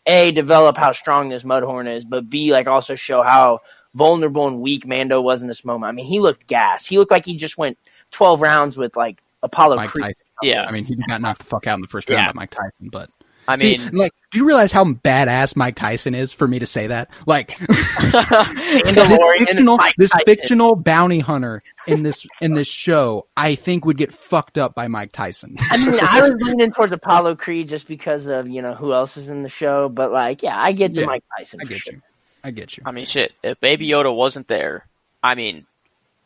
a 0.06 0.32
develop 0.32 0.78
how 0.78 0.92
strong 0.92 1.28
this 1.28 1.42
Mudhorn 1.42 1.94
is, 1.94 2.04
but 2.04 2.30
b 2.30 2.52
like 2.52 2.66
also 2.66 2.94
show 2.94 3.22
how 3.22 3.60
vulnerable 3.94 4.48
and 4.48 4.60
weak 4.60 4.86
Mando 4.86 5.20
was 5.20 5.42
in 5.42 5.48
this 5.48 5.62
moment. 5.64 5.88
I 5.88 5.92
mean, 5.92 6.06
he 6.06 6.20
looked 6.20 6.46
gassed. 6.46 6.86
He 6.86 6.98
looked 6.98 7.10
like 7.10 7.24
he 7.24 7.36
just 7.36 7.58
went 7.58 7.76
twelve 8.10 8.40
rounds 8.40 8.78
with 8.78 8.96
like 8.96 9.20
Apollo 9.42 9.76
Mike 9.76 9.90
Creed. 9.90 10.04
Tyson. 10.04 10.22
Yeah. 10.42 10.64
I 10.64 10.72
mean, 10.72 10.86
he 10.86 10.96
got 10.96 11.20
knocked 11.20 11.40
the 11.40 11.44
fuck 11.44 11.66
out 11.66 11.74
in 11.74 11.82
the 11.82 11.86
first 11.86 12.08
round 12.08 12.20
Yeah. 12.20 12.32
by 12.32 12.40
Mike 12.40 12.50
Tyson, 12.50 12.88
but 12.90 13.10
I 13.48 13.56
See, 13.56 13.78
mean, 13.78 13.90
like, 13.96 14.12
do 14.30 14.38
you 14.38 14.46
realize 14.46 14.70
how 14.70 14.84
badass 14.84 15.56
Mike 15.56 15.74
Tyson 15.74 16.14
is 16.14 16.32
for 16.32 16.46
me 16.46 16.60
to 16.60 16.66
say 16.66 16.86
that? 16.86 17.10
Like, 17.26 17.58
this 17.68 19.18
fictional, 19.38 19.78
this 19.96 20.12
fictional 20.24 20.76
bounty 20.76 21.18
hunter 21.18 21.62
in 21.86 22.02
this 22.02 22.26
in 22.40 22.54
this 22.54 22.68
show, 22.68 23.26
I 23.36 23.54
think 23.54 23.84
would 23.84 23.96
get 23.96 24.12
fucked 24.12 24.58
up 24.58 24.74
by 24.74 24.88
Mike 24.88 25.12
Tyson. 25.12 25.56
I 25.70 25.76
mean, 25.78 25.98
I 26.00 26.20
was 26.22 26.32
leaning 26.40 26.72
towards 26.72 26.92
Apollo 26.92 27.36
Creed 27.36 27.68
just 27.68 27.88
because 27.88 28.26
of 28.26 28.48
you 28.48 28.62
know 28.62 28.74
who 28.74 28.92
else 28.92 29.16
is 29.16 29.28
in 29.28 29.42
the 29.42 29.48
show, 29.48 29.88
but 29.88 30.12
like, 30.12 30.42
yeah, 30.42 30.56
I 30.60 30.72
get 30.72 30.94
the 30.94 31.00
Yeah, 31.00 31.06
Mike 31.06 31.24
Tyson. 31.36 31.60
I 31.60 31.64
for 31.64 31.70
get 31.70 31.78
sure. 31.82 31.92
you. 31.94 32.02
I 32.44 32.50
get 32.52 32.76
you. 32.76 32.82
I 32.86 32.92
mean, 32.92 33.06
shit. 33.06 33.32
If 33.42 33.60
Baby 33.60 33.88
Yoda 33.88 34.14
wasn't 34.14 34.48
there, 34.48 34.86
I 35.22 35.34
mean, 35.34 35.66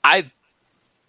I 0.03 0.31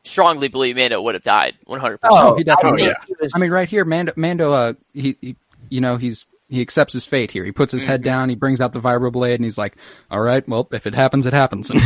strongly 0.04 0.48
believe 0.48 0.76
Mando 0.76 1.02
would 1.02 1.16
have 1.16 1.24
died 1.24 1.56
100. 1.66 1.98
percent 2.00 2.24
Oh, 2.26 2.36
he 2.38 2.44
definitely 2.44 2.84
I 2.84 2.88
would. 2.88 2.98
think 2.98 3.08
he 3.08 3.16
was- 3.24 3.32
I 3.36 3.40
mean, 3.40 3.52
right 3.52 3.68
here, 3.70 3.86
Mando, 3.86 4.14
Mando 4.16 4.52
uh, 4.54 4.74
he, 4.94 5.16
he, 5.22 5.36
you 5.70 5.82
know, 5.82 5.98
he's 5.98 6.26
he 6.48 6.62
accepts 6.62 6.94
his 6.94 7.06
fate 7.06 7.32
here. 7.32 7.44
He 7.44 7.52
puts 7.52 7.72
his 7.72 7.84
head 7.84 8.02
mm-hmm. 8.02 8.10
down, 8.10 8.30
he 8.30 8.36
brings 8.36 8.62
out 8.62 8.72
the 8.72 8.80
vibroblade, 8.80 9.36
and 9.36 9.44
he's 9.44 9.58
like, 9.58 9.76
"All 10.12 10.22
right, 10.22 10.48
well, 10.48 10.68
if 10.72 10.86
it 10.86 10.94
happens, 10.94 11.26
it 11.26 11.34
happens." 11.34 11.72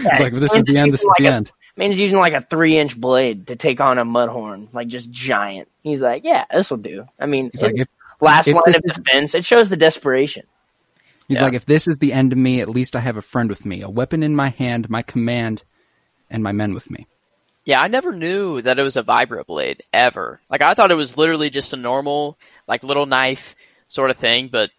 And 0.00 0.06
it's 0.06 0.20
like, 0.20 0.32
"This 0.34 0.54
is 0.54 0.62
the 0.62 0.78
end. 0.78 0.92
This 0.92 1.00
is 1.00 1.06
Like 1.06 1.16
the 1.18 1.26
a- 1.26 1.32
end." 1.32 1.52
Man, 1.76 1.90
he's 1.90 2.00
using 2.00 2.18
like 2.18 2.32
a 2.32 2.40
three 2.48 2.76
inch 2.76 2.96
blade 3.00 3.48
to 3.48 3.56
take 3.56 3.80
on 3.80 3.98
a 3.98 4.04
mudhorn, 4.04 4.72
like 4.74 4.88
just 4.88 5.10
giant. 5.12 5.68
He's 5.82 6.00
like, 6.00 6.24
yeah, 6.24 6.44
this 6.52 6.70
will 6.70 6.78
do. 6.78 7.06
I 7.20 7.26
mean, 7.26 7.50
He's 7.52 7.62
like, 7.62 7.78
if, 7.78 7.88
last 8.20 8.48
if 8.48 8.54
line 8.54 8.62
this 8.66 8.76
of 8.76 8.82
is- 8.84 8.96
defense. 8.96 9.34
It 9.36 9.44
shows 9.44 9.68
the 9.68 9.76
desperation. 9.76 10.44
he's 11.28 11.38
Yeah. 11.38 11.44
like, 11.44 11.54
if 11.54 11.66
this 11.66 11.86
is 11.86 11.98
the 11.98 12.12
end 12.12 12.32
of 12.32 12.38
me, 12.38 12.60
at 12.60 12.68
least 12.68 12.96
I 12.96 13.00
have 13.00 13.16
a 13.16 13.22
friend 13.22 13.48
with 13.48 13.64
me, 13.64 13.82
a 13.82 13.88
weapon 13.88 14.24
in 14.24 14.34
my 14.34 14.48
hand, 14.50 14.90
my 14.90 15.02
command, 15.02 15.62
and 16.28 16.42
my 16.42 16.50
men 16.50 16.74
with 16.74 16.90
me. 16.90 17.06
Yeah, 17.68 17.82
I 17.82 17.88
never 17.88 18.12
knew 18.14 18.62
that 18.62 18.78
it 18.78 18.82
was 18.82 18.96
a 18.96 19.02
vibroblade 19.02 19.80
ever. 19.92 20.40
Like 20.48 20.62
I 20.62 20.72
thought 20.72 20.90
it 20.90 20.94
was 20.94 21.18
literally 21.18 21.50
just 21.50 21.74
a 21.74 21.76
normal, 21.76 22.38
like 22.66 22.82
little 22.82 23.04
knife 23.04 23.54
sort 23.88 24.10
of 24.10 24.16
thing. 24.16 24.48
But 24.50 24.70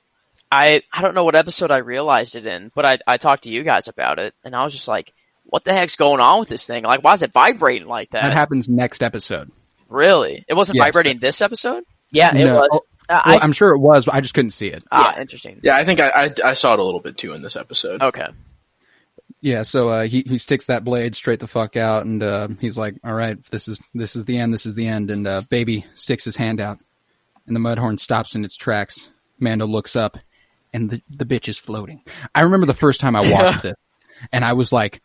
I, 0.52 0.82
I 0.92 1.04
don't 1.04 1.14
know 1.14 1.24
what 1.24 1.36
episode 1.36 1.70
I 1.70 1.78
realized 1.78 2.36
it 2.36 2.48
in. 2.48 2.72
But 2.74 2.86
I, 2.86 2.98
I 3.06 3.18
talked 3.18 3.44
to 3.44 3.52
you 3.52 3.62
guys 3.64 3.88
about 3.88 4.18
it, 4.18 4.34
and 4.44 4.56
I 4.56 4.64
was 4.64 4.74
just 4.74 4.88
like, 4.88 5.14
"What 5.46 5.64
the 5.66 5.72
heck's 5.72 5.98
going 5.98 6.20
on 6.20 6.40
with 6.40 6.50
this 6.50 6.66
thing? 6.66 6.84
Like, 6.84 7.04
why 7.04 7.14
is 7.14 7.22
it 7.22 7.32
vibrating 7.32 7.88
like 7.88 8.10
that?" 8.10 8.24
That 8.24 8.34
happens 8.34 8.68
next 8.68 9.04
episode. 9.04 9.52
really? 9.88 10.44
It 10.48 10.56
wasn't 10.56 10.78
Yes. 10.78 10.86
vibrating 10.88 11.20
this 11.20 11.42
episode. 11.42 11.84
Yeah, 12.12 12.36
it 12.36 12.44
No. 12.44 12.56
was. 12.56 12.70
Oh, 12.72 12.82
Uh, 13.08 13.22
Well, 13.26 13.40
I, 13.40 13.44
I'm 13.44 13.52
sure 13.54 13.70
it 13.76 13.80
was, 13.80 14.06
but 14.06 14.16
I 14.16 14.22
just 14.22 14.34
couldn't 14.34 14.50
see 14.52 14.68
it. 14.68 14.84
Ah, 14.92 15.16
interesting. 15.20 15.60
Yeah, 15.64 15.76
I 15.76 15.84
think 15.84 16.00
I, 16.00 16.10
I 16.10 16.30
I 16.44 16.54
saw 16.56 16.74
it 16.74 16.80
a 16.80 16.84
little 16.84 17.00
bit 17.02 17.18
too 17.20 17.34
in 17.34 17.44
this 17.44 17.56
episode. 17.56 18.02
Okay. 18.02 18.26
Yeah, 19.42 19.64
so 19.64 19.90
uh, 19.90 20.04
he 20.04 20.24
he 20.28 20.38
sticks 20.38 20.66
that 20.66 20.84
blade 20.84 21.16
straight 21.16 21.40
the 21.40 21.48
fuck 21.48 21.78
out, 21.78 22.06
and 22.06 22.22
uh, 22.22 22.50
he's 22.60 22.78
like, 22.78 22.96
"All 23.06 23.14
right, 23.14 23.42
this 23.52 23.68
is 23.70 23.80
this 23.94 24.16
is 24.18 24.26
the 24.26 24.38
end. 24.38 24.54
This 24.54 24.66
is 24.66 24.76
the 24.76 24.88
end." 24.88 25.10
And 25.10 25.26
uh, 25.26 25.42
baby 25.50 25.86
sticks 25.96 26.26
his 26.26 26.36
hand 26.36 26.60
out, 26.60 26.80
and 27.48 27.56
the 27.56 27.60
mudhorn 27.60 27.98
stops 28.00 28.36
in 28.36 28.44
its 28.44 28.58
tracks. 28.58 29.08
Mando 29.40 29.66
looks 29.66 29.96
up, 29.96 30.18
and 30.74 30.90
the 30.90 31.02
the 31.10 31.26
bitch 31.26 31.48
is 31.48 31.58
floating. 31.58 32.02
I 32.36 32.42
remember 32.42 32.66
the 32.66 32.74
first 32.74 33.00
time 33.00 33.16
I 33.16 33.22
watched 33.32 33.64
it, 33.64 33.78
and 34.34 34.44
I 34.44 34.54
was 34.54 34.74
like, 34.74 35.02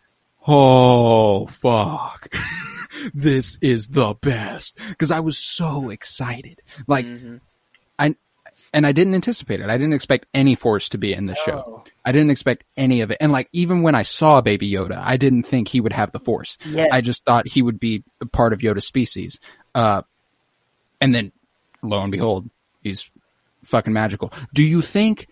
"Oh 0.49 1.47
fuck, 1.47 2.35
this 3.15 3.57
is 3.63 3.87
the 3.87 4.15
best," 4.21 4.79
because 4.89 5.13
I 5.13 5.21
was 5.21 5.39
so 5.39 5.91
excited. 5.91 6.61
Like, 6.89 7.07
Mhm. 7.07 7.41
And 8.75 8.87
I 8.87 8.93
didn't 8.93 9.15
anticipate 9.15 9.61
it. 9.61 9.71
I 9.71 9.79
didn't 9.79 9.95
expect 9.95 10.27
any 10.35 10.55
force 10.55 10.91
to 10.91 10.99
be 10.99 11.15
in 11.15 11.27
this 11.27 11.39
show. 11.39 11.85
I 12.05 12.13
didn't 12.13 12.31
expect 12.31 12.65
any 12.77 13.01
of 13.01 13.11
it. 13.11 13.19
And 13.21 13.33
like 13.33 13.49
even 13.53 13.83
when 13.83 13.95
I 13.95 14.03
saw 14.03 14.41
Baby 14.43 14.71
Yoda, 14.71 14.99
I 14.99 15.17
didn't 15.17 15.45
think 15.45 15.69
he 15.69 15.81
would 15.81 15.93
have 15.93 16.13
the 16.13 16.19
force. 16.19 16.59
Yeah. 16.67 16.87
I 16.91 17.01
just 17.01 17.25
thought 17.25 17.49
he 17.49 17.63
would 17.63 17.81
be 17.81 18.05
a 18.21 18.27
part 18.27 18.53
of 18.53 18.59
Yoda's 18.59 18.87
species. 18.87 19.41
Uh, 19.75 20.03
and 21.01 21.15
then 21.15 21.33
lo 21.83 22.03
and 22.03 22.13
behold, 22.13 22.51
he's 22.83 23.09
fucking 23.65 23.93
magical. 23.93 24.33
Do 24.53 24.63
you 24.63 24.83
think 24.83 25.29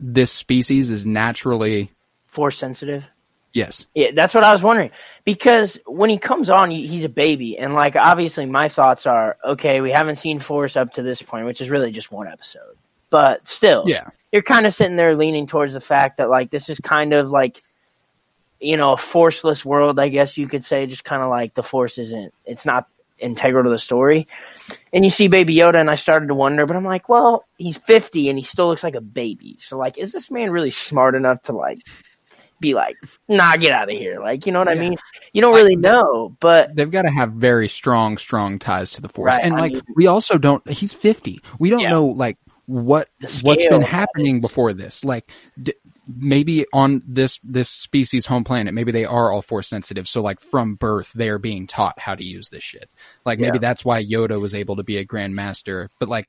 this 0.00 0.30
species 0.30 0.90
is 0.90 1.06
naturally 1.06 1.90
force 2.26 2.56
sensitive. 2.56 3.04
Yes? 3.52 3.86
Yeah, 3.94 4.08
that's 4.14 4.34
what 4.34 4.44
I 4.44 4.52
was 4.52 4.62
wondering. 4.62 4.90
Because 5.24 5.78
when 5.86 6.10
he 6.10 6.18
comes 6.18 6.48
on, 6.50 6.70
he's 6.70 7.04
a 7.04 7.08
baby, 7.08 7.58
and 7.58 7.74
like 7.74 7.96
obviously, 7.96 8.46
my 8.46 8.68
thoughts 8.68 9.06
are 9.06 9.36
okay. 9.44 9.80
We 9.80 9.90
haven't 9.90 10.16
seen 10.16 10.40
Force 10.40 10.76
up 10.76 10.92
to 10.94 11.02
this 11.02 11.20
point, 11.20 11.46
which 11.46 11.60
is 11.60 11.68
really 11.70 11.90
just 11.92 12.10
one 12.10 12.28
episode, 12.28 12.76
but 13.10 13.46
still, 13.48 13.84
Yeah. 13.86 14.08
you're 14.32 14.42
kind 14.42 14.66
of 14.66 14.74
sitting 14.74 14.96
there 14.96 15.14
leaning 15.14 15.46
towards 15.46 15.74
the 15.74 15.80
fact 15.80 16.16
that 16.18 16.30
like 16.30 16.50
this 16.50 16.68
is 16.70 16.78
kind 16.80 17.12
of 17.12 17.28
like, 17.30 17.62
you 18.60 18.76
know, 18.76 18.92
a 18.94 18.96
forceless 18.96 19.64
world, 19.64 19.98
I 20.00 20.08
guess 20.08 20.38
you 20.38 20.48
could 20.48 20.64
say. 20.64 20.86
Just 20.86 21.04
kind 21.04 21.22
of 21.22 21.28
like 21.28 21.54
the 21.54 21.62
Force 21.62 21.98
isn't, 21.98 22.32
it's 22.46 22.64
not 22.64 22.86
integral 23.18 23.64
to 23.64 23.70
the 23.70 23.78
story. 23.78 24.28
And 24.92 25.04
you 25.04 25.10
see 25.10 25.28
Baby 25.28 25.54
Yoda, 25.56 25.74
and 25.80 25.90
I 25.90 25.96
started 25.96 26.28
to 26.28 26.34
wonder, 26.34 26.64
but 26.66 26.76
I'm 26.76 26.84
like, 26.84 27.08
well, 27.08 27.44
he's 27.58 27.76
50 27.76 28.30
and 28.30 28.38
he 28.38 28.44
still 28.44 28.68
looks 28.68 28.82
like 28.84 28.94
a 28.94 29.00
baby. 29.00 29.56
So 29.60 29.76
like, 29.76 29.98
is 29.98 30.12
this 30.12 30.30
man 30.30 30.50
really 30.50 30.70
smart 30.70 31.14
enough 31.14 31.42
to 31.42 31.52
like? 31.52 31.80
Be 32.60 32.74
like, 32.74 32.96
nah, 33.28 33.56
get 33.56 33.72
out 33.72 33.90
of 33.90 33.96
here. 33.96 34.20
Like, 34.20 34.46
you 34.46 34.52
know 34.52 34.58
what 34.58 34.68
I 34.68 34.74
mean? 34.74 34.96
You 35.32 35.42
don't 35.42 35.54
really 35.54 35.76
know, 35.76 36.36
but 36.40 36.74
They've 36.74 36.90
got 36.90 37.02
to 37.02 37.10
have 37.10 37.32
very 37.32 37.68
strong, 37.68 38.18
strong 38.18 38.58
ties 38.58 38.92
to 38.92 39.00
the 39.00 39.08
force. 39.08 39.32
Right, 39.32 39.44
And 39.44 39.54
I 39.54 39.60
like, 39.60 39.72
mean- 39.74 39.82
we 39.94 40.06
also 40.06 40.38
don't, 40.38 40.66
he's 40.68 40.92
50. 40.92 41.40
We 41.58 41.70
don't 41.70 41.80
Yeah. 41.80 41.90
know 41.90 42.06
like 42.06 42.36
what, 42.66 43.08
what's 43.42 43.66
been 43.66 43.82
happening 43.82 44.40
before 44.40 44.72
this. 44.74 45.04
Like, 45.04 45.30
d- 45.60 45.74
maybe 46.06 46.66
on 46.72 47.02
this, 47.06 47.38
this 47.44 47.68
species 47.68 48.26
home 48.26 48.42
planet, 48.44 48.72
maybe 48.74 48.92
they 48.92 49.04
are 49.04 49.30
all 49.30 49.42
force 49.42 49.68
sensitive. 49.68 50.08
So 50.08 50.22
like 50.22 50.40
from 50.40 50.74
birth, 50.74 51.12
they 51.14 51.28
are 51.28 51.38
being 51.38 51.66
taught 51.66 51.98
how 51.98 52.14
to 52.14 52.24
use 52.24 52.48
this 52.48 52.62
shit. 52.64 52.88
Like 53.24 53.38
maybe 53.38 53.56
Yeah. 53.56 53.60
that's 53.68 53.84
why 53.84 54.02
Yoda 54.04 54.40
was 54.40 54.54
able 54.54 54.76
to 54.76 54.82
be 54.82 54.96
a 54.96 55.04
grand 55.04 55.34
master. 55.34 55.90
But 56.00 56.08
like, 56.08 56.28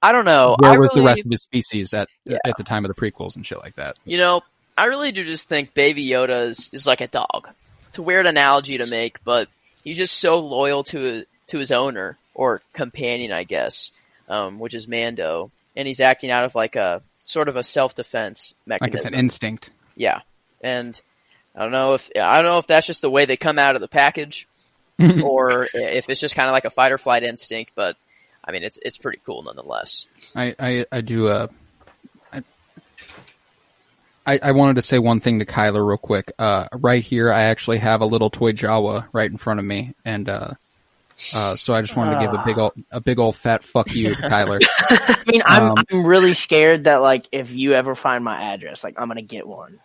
I 0.00 0.12
don't 0.12 0.24
know. 0.24 0.56
where 0.58 0.72
I 0.72 0.76
was 0.78 0.90
really, 0.94 1.00
the 1.00 1.06
rest 1.06 1.20
of 1.24 1.30
his 1.30 1.42
species 1.42 1.94
at, 1.94 2.08
Yeah. 2.24 2.38
at 2.44 2.56
the 2.56 2.64
time 2.64 2.84
of 2.84 2.94
the 2.94 3.00
prequels 3.00 3.36
and 3.36 3.44
shit 3.46 3.58
like 3.58 3.76
that? 3.76 3.96
You 4.04 4.18
know, 4.18 4.40
I 4.76 4.86
really 4.86 5.12
do 5.12 5.24
just 5.24 5.48
think 5.48 5.74
Baby 5.74 6.08
Yoda 6.08 6.46
is, 6.46 6.70
is 6.72 6.86
like 6.86 7.00
a 7.00 7.08
dog. 7.08 7.48
It's 7.88 7.98
a 7.98 8.02
weird 8.02 8.26
analogy 8.26 8.78
to 8.78 8.86
make, 8.86 9.22
but 9.24 9.48
he's 9.84 9.98
just 9.98 10.18
so 10.18 10.38
loyal 10.38 10.84
to 10.84 11.24
to 11.48 11.58
his 11.58 11.72
owner 11.72 12.16
or 12.34 12.62
companion, 12.72 13.32
I 13.32 13.44
guess, 13.44 13.92
um, 14.28 14.58
which 14.58 14.74
is 14.74 14.88
Mando, 14.88 15.50
and 15.76 15.86
he's 15.86 16.00
acting 16.00 16.30
out 16.30 16.44
of 16.44 16.54
like 16.54 16.76
a 16.76 17.02
sort 17.24 17.48
of 17.48 17.56
a 17.56 17.62
self 17.62 17.94
defense 17.94 18.54
mechanism. 18.66 18.94
Like 18.94 19.04
it's 19.04 19.12
an 19.12 19.18
instinct. 19.18 19.70
yeah, 19.96 20.20
and 20.62 20.98
I 21.54 21.62
don't 21.62 21.72
know 21.72 21.94
if 21.94 22.10
I 22.16 22.40
don't 22.40 22.50
know 22.50 22.58
if 22.58 22.66
that's 22.66 22.86
just 22.86 23.02
the 23.02 23.10
way 23.10 23.26
they 23.26 23.36
come 23.36 23.58
out 23.58 23.74
of 23.74 23.80
the 23.82 23.88
package, 23.88 24.48
or 25.22 25.68
if 25.74 26.08
it's 26.08 26.20
just 26.20 26.34
kind 26.34 26.48
of 26.48 26.52
like 26.52 26.64
a 26.64 26.70
fight 26.70 26.92
or 26.92 26.96
flight 26.96 27.22
instinct. 27.22 27.72
But 27.74 27.96
I 28.44 28.52
mean, 28.52 28.62
it's 28.62 28.78
it's 28.82 28.96
pretty 28.96 29.20
cool 29.24 29.42
nonetheless. 29.42 30.06
I, 30.34 30.54
I, 30.58 30.86
I 30.90 31.00
do, 31.00 31.28
uh, 31.28 31.48
I, 32.32 32.42
I 34.26 34.52
wanted 34.52 34.76
to 34.76 34.82
say 34.82 34.98
one 34.98 35.20
thing 35.20 35.40
to 35.40 35.44
Kyler 35.44 35.86
real 35.86 35.98
quick. 35.98 36.32
Uh, 36.38 36.68
right 36.72 37.02
here, 37.02 37.32
I 37.32 37.42
actually 37.44 37.78
have 37.78 38.00
a 38.00 38.06
little 38.06 38.30
toy 38.30 38.52
Jawa 38.52 39.06
right 39.12 39.30
in 39.30 39.36
front 39.36 39.58
of 39.58 39.66
me, 39.66 39.94
and 40.04 40.28
uh, 40.28 40.50
uh, 41.34 41.56
so 41.56 41.74
I 41.74 41.82
just 41.82 41.96
wanted 41.96 42.14
to 42.14 42.20
give 42.20 42.32
a 42.32 42.42
big 42.44 42.58
old, 42.58 42.72
a 42.90 43.00
big 43.00 43.18
old 43.18 43.36
fat 43.36 43.62
fuck 43.62 43.94
you 43.94 44.14
to 44.14 44.22
Kyler. 44.22 44.60
I 44.90 45.24
mean, 45.26 45.42
I'm 45.44 45.72
Um, 45.72 45.84
I'm 45.90 46.06
really 46.06 46.34
scared 46.34 46.84
that 46.84 47.02
like 47.02 47.26
if 47.32 47.52
you 47.52 47.74
ever 47.74 47.94
find 47.94 48.24
my 48.24 48.54
address, 48.54 48.82
like 48.82 48.94
I'm 48.98 49.08
gonna 49.08 49.22
get 49.22 49.46
one. 49.46 49.78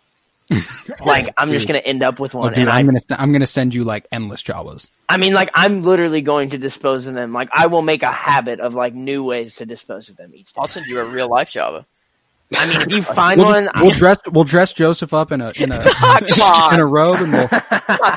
like 1.04 1.34
I'm 1.36 1.50
just 1.50 1.66
gonna 1.66 1.80
end 1.80 2.02
up 2.02 2.18
with 2.18 2.34
Oh, 2.34 2.38
one, 2.38 2.52
dude, 2.52 2.60
and 2.62 2.70
I'm 2.70 2.88
I, 2.88 2.92
gonna, 2.92 3.00
I'm 3.20 3.32
gonna 3.32 3.46
send 3.46 3.74
you 3.74 3.84
like 3.84 4.06
endless 4.10 4.42
Jawas. 4.42 4.86
I 5.08 5.16
mean, 5.18 5.34
like 5.34 5.50
I'm 5.54 5.82
literally 5.82 6.22
going 6.22 6.50
to 6.50 6.58
dispose 6.58 7.06
of 7.06 7.14
them. 7.14 7.32
Like 7.32 7.50
I 7.52 7.66
will 7.66 7.82
make 7.82 8.02
a 8.02 8.12
habit 8.12 8.60
of 8.60 8.74
like 8.74 8.94
new 8.94 9.22
ways 9.22 9.56
to 9.56 9.66
dispose 9.66 10.08
of 10.08 10.16
them 10.16 10.32
each 10.34 10.52
day. 10.52 10.58
I'll 10.58 10.66
send 10.66 10.86
you 10.86 11.00
a 11.00 11.04
real 11.04 11.28
life 11.28 11.50
Jawa. 11.50 11.84
I 12.56 12.66
mean, 12.66 12.76
if 12.80 12.90
you 12.92 13.02
find 13.14 13.38
We'll, 13.38 13.48
one, 13.48 13.68
we'll 13.76 13.90
dress, 13.90 14.18
we'll 14.30 14.44
dress 14.44 14.72
Joseph 14.72 15.12
up 15.12 15.32
in 15.32 15.40
a, 15.40 15.52
in 15.56 15.70
a, 15.70 15.82
Come 15.94 16.24
in 16.74 16.80
a 16.80 16.86
robe, 16.86 17.18
and 17.20 17.32
we'll. 17.32 17.48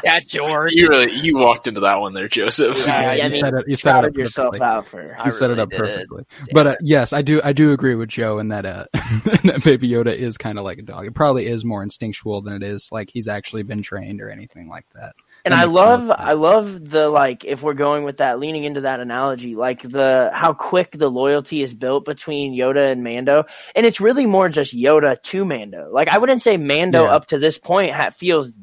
Yeah, 0.03 0.19
George. 0.25 0.71
You 0.73 0.87
really 0.87 1.13
you 1.13 1.37
walked 1.37 1.67
into 1.67 1.81
that 1.81 1.99
one 1.99 2.13
there, 2.13 2.27
Joseph. 2.29 2.77
Yeah, 2.77 3.13
you 3.13 3.21
I 3.23 3.29
mean, 3.29 3.41
set 3.43 3.53
it, 3.53 3.65
you 3.67 3.75
set 3.75 4.03
it 4.03 4.07
up 4.07 4.17
yourself 4.17 4.53
perfectly. 4.53 4.67
out 4.67 4.87
for. 4.87 5.15
I 5.19 5.25
You 5.25 5.31
set 5.31 5.51
it 5.51 5.59
up 5.59 5.69
did. 5.69 5.79
perfectly. 5.79 6.25
But 6.53 6.67
uh, 6.67 6.75
yes, 6.81 7.11
I 7.13 7.21
do. 7.21 7.41
I 7.43 7.51
do 7.53 7.73
agree 7.73 7.95
with 7.95 8.09
Joe 8.09 8.39
in 8.39 8.47
that 8.49 8.65
uh, 8.65 8.85
that 8.93 9.61
Baby 9.65 9.89
Yoda 9.89 10.13
is 10.13 10.37
kind 10.37 10.57
of 10.57 10.63
like 10.63 10.77
a 10.77 10.83
dog. 10.83 11.05
It 11.07 11.13
probably 11.13 11.47
is 11.47 11.65
more 11.65 11.83
instinctual 11.83 12.41
than 12.41 12.53
it 12.53 12.63
is 12.63 12.89
like 12.91 13.09
he's 13.11 13.27
actually 13.27 13.63
been 13.63 13.81
trained 13.81 14.21
or 14.21 14.29
anything 14.29 14.69
like 14.69 14.85
that. 14.95 15.13
And 15.43 15.53
I 15.53 15.63
love. 15.63 16.11
I 16.11 16.33
love 16.33 16.89
the 16.89 17.09
like, 17.09 17.45
if 17.45 17.61
we're 17.63 17.73
going 17.73 18.03
with 18.03 18.17
that, 18.17 18.39
leaning 18.39 18.63
into 18.63 18.81
that 18.81 18.99
analogy, 18.99 19.55
like 19.55 19.81
the 19.81 20.29
how 20.33 20.53
quick 20.53 20.91
the 20.91 21.09
loyalty 21.09 21.63
is 21.63 21.73
built 21.73 22.05
between 22.05 22.53
Yoda 22.53 22.91
and 22.91 23.03
Mando, 23.03 23.45
and 23.75 23.85
it's 23.85 23.99
really 23.99 24.25
more 24.25 24.49
just 24.49 24.73
Yoda 24.75 25.21
to 25.23 25.43
Mando. 25.45 25.89
Like 25.91 26.09
I 26.09 26.17
wouldn't 26.19 26.41
say 26.41 26.57
Mando 26.57 27.03
Yeah. 27.05 27.11
up 27.15 27.25
to 27.27 27.39
this 27.39 27.57
point 27.57 27.93
ha- 27.93 28.11
feels 28.11 28.53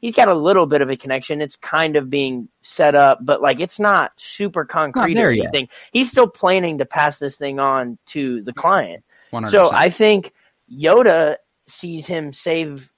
he's 0.00 0.14
got 0.14 0.28
a 0.28 0.34
little 0.34 0.66
bit 0.66 0.82
of 0.82 0.90
a 0.90 0.96
connection. 0.96 1.40
It's 1.40 1.56
kind 1.56 1.96
of 1.96 2.10
being 2.10 2.48
set 2.62 2.94
up, 2.94 3.20
but 3.22 3.40
like 3.40 3.60
it's 3.60 3.78
not 3.78 4.12
super 4.16 4.64
concrete 4.64 5.14
there 5.14 5.28
or 5.28 5.32
yet. 5.32 5.46
anything. 5.46 5.68
He's 5.92 6.10
still 6.10 6.28
planning 6.28 6.78
to 6.78 6.84
pass 6.86 7.18
this 7.18 7.36
thing 7.36 7.58
on 7.60 7.98
to 8.06 8.42
the 8.42 8.52
client. 8.52 9.04
100%. 9.32 9.48
So 9.50 9.70
I 9.72 9.90
think 9.90 10.32
Yoda 10.72 11.36
sees 11.68 12.06
him 12.06 12.32
save, 12.32 12.92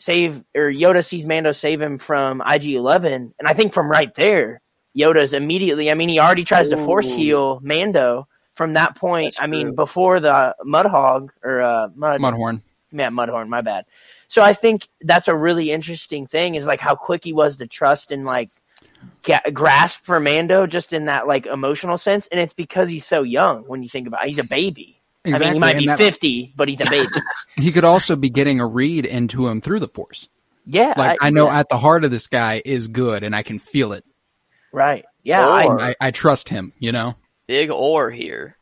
save, 0.00 0.42
or 0.56 0.70
Yoda 0.70 1.04
sees 1.04 1.24
Mando 1.24 1.52
save 1.52 1.80
him 1.80 1.98
from 1.98 2.42
IG 2.44 2.74
Eleven, 2.74 3.32
and 3.38 3.48
I 3.48 3.52
think 3.52 3.72
from 3.72 3.90
right 3.90 4.12
there, 4.14 4.60
Yoda's 4.96 5.32
immediately. 5.32 5.90
I 5.90 5.94
mean, 5.94 6.08
he 6.08 6.18
already 6.18 6.44
tries 6.44 6.68
to 6.70 6.76
force 6.76 7.06
heal 7.06 7.60
Mando 7.62 8.26
from 8.54 8.74
that 8.74 8.96
point, 8.96 9.34
That's 9.34 9.42
I 9.42 9.46
mean, 9.46 9.74
before 9.74 10.20
the 10.20 10.54
Mudhog 10.66 11.30
or 11.42 11.62
uh, 11.62 11.88
Mud, 11.94 12.20
Mudhorn. 12.20 12.60
yeah, 12.92 13.08
Mudhorn, 13.08 13.48
my 13.48 13.60
bad. 13.60 13.86
So 14.28 14.42
I 14.42 14.54
think 14.54 14.88
that's 15.00 15.28
a 15.28 15.34
really 15.34 15.72
interesting 15.72 16.26
thing 16.26 16.54
is 16.54 16.64
like 16.64 16.80
how 16.80 16.94
quick 16.94 17.24
he 17.24 17.32
was 17.32 17.56
to 17.56 17.66
trust 17.66 18.10
and 18.10 18.24
like 18.24 18.50
ga- 19.22 19.50
grasp 19.52 20.04
for 20.04 20.20
Mando 20.20 20.66
just 20.66 20.92
in 20.92 21.06
that 21.06 21.26
like 21.26 21.46
emotional 21.46 21.98
sense, 21.98 22.28
and 22.30 22.40
it's 22.40 22.52
because 22.52 22.88
he's 22.88 23.06
so 23.06 23.22
young. 23.22 23.62
When 23.64 23.82
you 23.82 23.88
think 23.88 24.06
about, 24.06 24.24
it. 24.24 24.28
he's 24.28 24.38
a 24.38 24.44
baby. 24.44 24.99
I 25.24 25.38
mean, 25.38 25.52
he 25.54 25.58
might 25.58 25.70
and 25.76 25.80
be 25.80 25.86
that- 25.86 25.98
fifty, 25.98 26.52
but 26.56 26.68
he's 26.68 26.80
a 26.80 26.88
baby. 26.88 27.08
He 27.56 27.72
could 27.72 27.84
also 27.84 28.16
be 28.16 28.30
getting 28.30 28.58
a 28.60 28.66
read 28.66 29.04
into 29.04 29.46
him 29.46 29.60
through 29.60 29.80
the 29.80 29.88
Force. 29.88 30.28
yeah, 30.64 30.94
Like 30.96 31.18
I, 31.20 31.28
know 31.28 31.46
yeah, 31.46 31.58
at 31.58 31.68
the 31.68 31.76
heart 31.76 32.04
of 32.04 32.10
this 32.10 32.26
guy 32.26 32.62
is 32.64 32.86
good, 32.86 33.22
and 33.22 33.36
I 33.36 33.42
can 33.42 33.58
feel 33.58 33.92
it. 33.92 34.04
right. 34.72 35.04
Yeah, 35.22 35.46
I, 35.46 35.64
Or- 35.66 35.78
I, 35.80 35.94
I 36.00 36.10
trust 36.12 36.48
him. 36.48 36.72
You 36.78 36.92
know. 36.92 37.16
Big 37.46 37.70
or 37.70 38.10
here. 38.10 38.56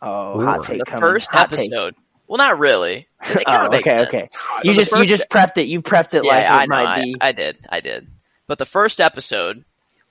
oh, 0.00 0.40
Ooh. 0.40 0.44
hot 0.44 0.64
take 0.64 0.78
The 0.78 0.84
coming. 0.84 1.00
first 1.00 1.32
Hot 1.32 1.50
take. 1.50 1.58
episode. 1.70 1.94
Well, 2.28 2.38
not 2.38 2.58
really. 2.60 3.08
It 3.24 3.42
Oh, 3.46 3.68
makes 3.70 3.86
okay, 3.86 3.96
sense. 3.96 4.08
okay. 4.08 4.28
You 4.62 4.74
The 4.74 4.84
just 4.84 4.92
you 4.92 5.04
just 5.06 5.28
prepped 5.28 5.58
it. 5.58 5.66
You 5.66 5.82
prepped 5.82 6.14
it 6.14 6.24
Yeah, 6.24 6.30
like 6.30 6.44
it 6.44 6.50
I 6.50 6.66
know. 6.66 6.68
might 6.84 6.86
I, 6.98 7.02
be. 7.02 7.16
I 7.20 7.32
did. 7.32 7.58
I 7.68 7.80
did. 7.80 8.06
But 8.46 8.58
the 8.58 8.66
first 8.66 9.00
episode, 9.00 9.64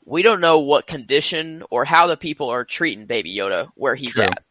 we 0.06 0.22
don't 0.24 0.41
know 0.41 0.60
what 0.60 0.86
condition 0.88 1.64
or 1.70 1.86
how 1.86 2.08
the 2.08 2.18
people 2.18 2.49
are 2.49 2.66
treating 2.66 3.06
Baby 3.06 3.38
Yoda 3.38 3.70
where 3.76 3.95
he's 3.95 4.12
True. 4.14 4.24
at. 4.26 4.43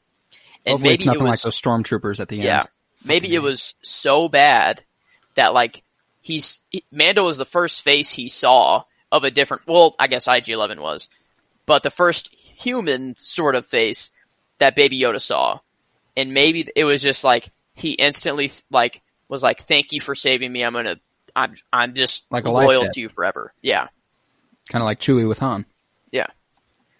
And 0.64 0.74
Hopefully, 0.74 0.92
maybe 0.92 1.04
it's 1.04 1.14
it 1.14 1.20
was 1.20 1.28
like 1.30 1.40
those 1.40 1.60
stormtroopers 1.60 2.20
at 2.20 2.28
the 2.28 2.36
end. 2.36 2.44
yeah. 2.44 2.64
Maybe 3.04 3.34
it 3.34 3.40
was 3.40 3.74
so 3.82 4.28
bad 4.28 4.82
that 5.34 5.52
like 5.54 5.82
he's 6.20 6.60
he- 6.70 6.84
Mando 6.92 7.24
was 7.24 7.36
the 7.36 7.44
first 7.44 7.82
face 7.82 8.10
he 8.10 8.28
saw 8.28 8.84
of 9.10 9.24
a 9.24 9.30
different. 9.30 9.66
Well, 9.66 9.94
I 9.98 10.06
guess 10.06 10.28
IG 10.28 10.50
Eleven 10.50 10.80
was, 10.80 11.08
but 11.66 11.82
the 11.82 11.90
first 11.90 12.32
human 12.34 13.16
sort 13.18 13.56
of 13.56 13.66
face 13.66 14.10
that 14.58 14.76
Baby 14.76 15.00
Yoda 15.00 15.20
saw, 15.20 15.58
and 16.16 16.32
maybe 16.32 16.68
it 16.76 16.84
was 16.84 17.02
just 17.02 17.24
like 17.24 17.48
he 17.74 17.92
instantly 17.92 18.52
like 18.70 19.02
was 19.28 19.42
like, 19.42 19.62
"Thank 19.64 19.90
you 19.92 20.00
for 20.00 20.14
saving 20.14 20.52
me. 20.52 20.62
I'm 20.62 20.72
gonna, 20.74 21.00
I'm, 21.34 21.54
I'm 21.72 21.94
just 21.96 22.24
Like 22.30 22.44
loyal 22.44 22.88
to 22.88 23.00
you 23.00 23.08
forever." 23.08 23.52
Yeah. 23.62 23.88
kind 24.68 24.80
of 24.82 24.86
like 24.86 25.00
Chewie 25.00 25.26
with 25.26 25.40
Han. 25.40 25.64
Yeah. 26.12 26.28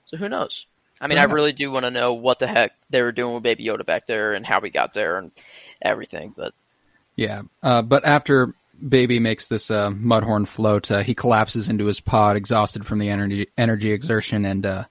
So 0.07 0.17
who 0.17 0.29
knows? 0.29 0.67
I 1.03 1.09
mean, 1.09 1.19
Yeah. 1.19 1.23
I 1.23 1.27
really 1.27 1.53
do 1.53 1.71
want 1.71 1.85
to 1.85 1.91
know 1.91 2.15
what 2.15 2.39
the 2.39 2.47
heck 2.47 2.73
they 2.89 3.03
were 3.03 3.13
doing 3.13 3.35
with 3.35 3.43
Baby 3.43 3.65
Yoda 3.67 3.85
back 3.85 4.07
there 4.07 4.35
and 4.35 4.47
how 4.47 4.61
we 4.61 4.71
got 4.71 4.95
there 4.95 5.19
and 5.19 5.33
everything. 5.83 6.33
But 6.35 6.55
Yeah, 7.17 7.43
uh, 7.63 7.83
but 7.83 8.05
after 8.07 8.55
Baby 8.89 9.19
makes 9.19 9.49
this 9.49 9.71
uh, 9.71 9.91
Mudhorn 9.91 10.47
float, 10.47 10.91
uh, 10.91 11.03
he 11.03 11.15
collapses 11.15 11.69
into 11.69 11.87
his 11.87 12.01
pod, 12.01 12.37
exhausted 12.37 12.87
from 12.87 13.01
the 13.01 13.11
energy 13.11 13.49
energy 13.59 13.93
exertion, 13.93 14.45
and 14.45 14.65
uh, 14.65 14.85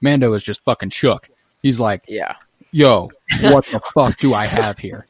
Mando 0.00 0.32
is 0.34 0.42
just 0.42 0.62
fucking 0.64 0.90
shook. 0.90 1.28
He's 1.62 1.78
like, 1.78 2.04
yeah, 2.08 2.34
"Yo, 2.72 3.10
what 3.42 3.64
the 3.70 3.80
fuck 3.94 4.18
do 4.18 4.34
I 4.34 4.46
have 4.46 4.78
here? 4.78 5.06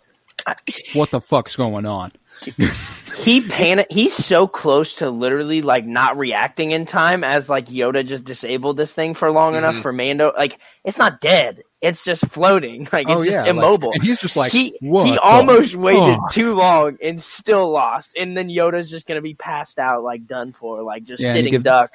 What 0.92 1.10
the 1.10 1.20
fuck's 1.20 1.56
going 1.56 1.86
on?" 1.86 2.12
he 3.18 3.40
panic. 3.46 3.86
He's 3.90 4.14
so 4.14 4.46
close 4.46 4.96
to 4.96 5.10
literally 5.10 5.62
like 5.62 5.84
not 5.84 6.16
reacting 6.18 6.70
in 6.72 6.86
time 6.86 7.24
as 7.24 7.48
like 7.48 7.66
Yoda 7.66 8.06
just 8.06 8.24
disabled 8.24 8.76
this 8.76 8.92
thing 8.92 9.14
for 9.14 9.30
long 9.30 9.54
enough 9.56 9.76
Mhm. 9.76 9.82
for 9.82 9.92
Mando. 9.92 10.32
Like 10.36 10.58
it's 10.84 10.98
not 10.98 11.20
dead. 11.20 11.62
It's 11.80 12.02
just 12.04 12.26
floating. 12.28 12.88
Like 12.92 13.08
it's 13.08 13.10
oh 13.16 13.24
just 13.24 13.34
yeah, 13.34 13.40
like- 13.42 13.50
immobile. 13.50 13.92
and 13.92 14.02
he's 14.02 14.18
just 14.18 14.36
like, 14.36 14.52
he 14.52 14.76
"What 14.80 15.06
he 15.06 15.12
the 15.12 15.20
almost 15.20 15.74
waited 15.74 16.18
too 16.32 16.54
long 16.54 16.98
and 17.02 17.20
still 17.22 17.70
lost. 17.70 18.12
And 18.16 18.36
then 18.36 18.48
Yoda's 18.48 18.88
just 18.90 19.06
gonna 19.06 19.22
be 19.22 19.34
passed 19.34 19.78
out, 19.78 20.02
like 20.02 20.26
done 20.26 20.52
for, 20.52 20.82
like 20.82 21.04
just 21.04 21.20
Yeah, 21.22 21.28
and 21.30 21.36
he 21.36 21.40
sitting 21.42 21.52
gives- 21.52 21.64
duck. 21.64 21.92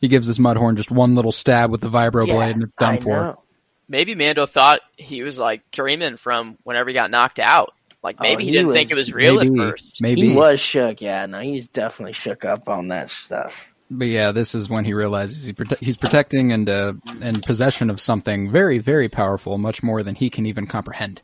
He 0.00 0.08
gives 0.08 0.26
this 0.26 0.38
Mudhorn 0.38 0.76
just 0.76 0.90
one 0.90 1.14
little 1.14 1.32
stab 1.32 1.70
with 1.70 1.82
the 1.82 1.90
vibro 1.90 2.26
Yeah, 2.26 2.34
blade, 2.34 2.54
and 2.54 2.62
it's 2.64 2.76
done 2.76 2.94
I 2.94 3.00
for. 3.00 3.08
know. 3.10 3.42
maybe 3.88 4.14
Mando 4.14 4.46
thought 4.46 4.80
he 4.96 5.22
was 5.22 5.38
like 5.38 5.62
dreaming 5.72 6.16
from 6.16 6.56
whenever 6.62 6.88
he 6.88 6.94
got 6.94 7.10
knocked 7.10 7.38
out. 7.38 7.72
Like 8.02 8.16
Oh, 8.18 8.22
maybe 8.22 8.44
he, 8.44 8.50
he 8.50 8.52
didn't 8.56 8.68
was- 8.68 8.74
think 8.76 8.90
it 8.90 8.94
was 8.96 9.12
real 9.12 9.36
maybe, 9.36 9.60
at 9.60 9.68
first. 9.70 10.00
maybe. 10.00 10.28
He 10.30 10.34
was 10.36 10.60
shook. 10.60 11.00
Yeah, 11.00 11.26
no, 11.26 11.40
he's 11.40 11.66
definitely 11.68 12.14
shook 12.14 12.44
up 12.44 12.68
on 12.68 12.88
that 12.88 13.10
stuff. 13.10 13.66
But 13.92 14.06
yeah, 14.08 14.30
this 14.32 14.54
is 14.54 14.68
when 14.70 14.84
he 14.84 14.94
realizes 14.94 15.44
he 15.44 15.52
prote- 15.52 15.78
he's 15.80 15.96
protecting 15.96 16.52
and 16.52 16.70
uh, 16.70 16.92
in 17.20 17.40
possession 17.40 17.90
of 17.90 18.00
something 18.00 18.50
very, 18.50 18.78
very 18.78 19.08
powerful, 19.08 19.58
much 19.58 19.82
more 19.82 20.02
than 20.04 20.14
he 20.14 20.30
can 20.30 20.46
even 20.46 20.66
comprehend. 20.68 21.20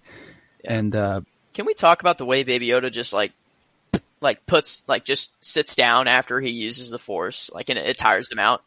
And 0.65 0.95
uh, 0.97 1.21
Can 1.55 1.65
we 1.65 1.75
talk 1.75 2.01
about 2.01 2.19
the 2.19 2.25
way 2.27 2.43
Baby 2.43 2.69
Yoda 2.69 2.91
just 2.91 3.13
like, 3.13 3.33
like 4.21 4.45
puts 4.47 4.83
like 4.89 5.05
just 5.05 5.31
sits 5.41 5.77
down 5.77 6.09
after 6.09 6.41
he 6.41 6.51
uses 6.51 6.91
the 6.91 6.99
Force, 6.99 7.51
like 7.55 7.69
and 7.69 7.79
it, 7.79 7.87
it 7.91 7.99
tires 7.99 8.31
him 8.31 8.41
out. 8.41 8.63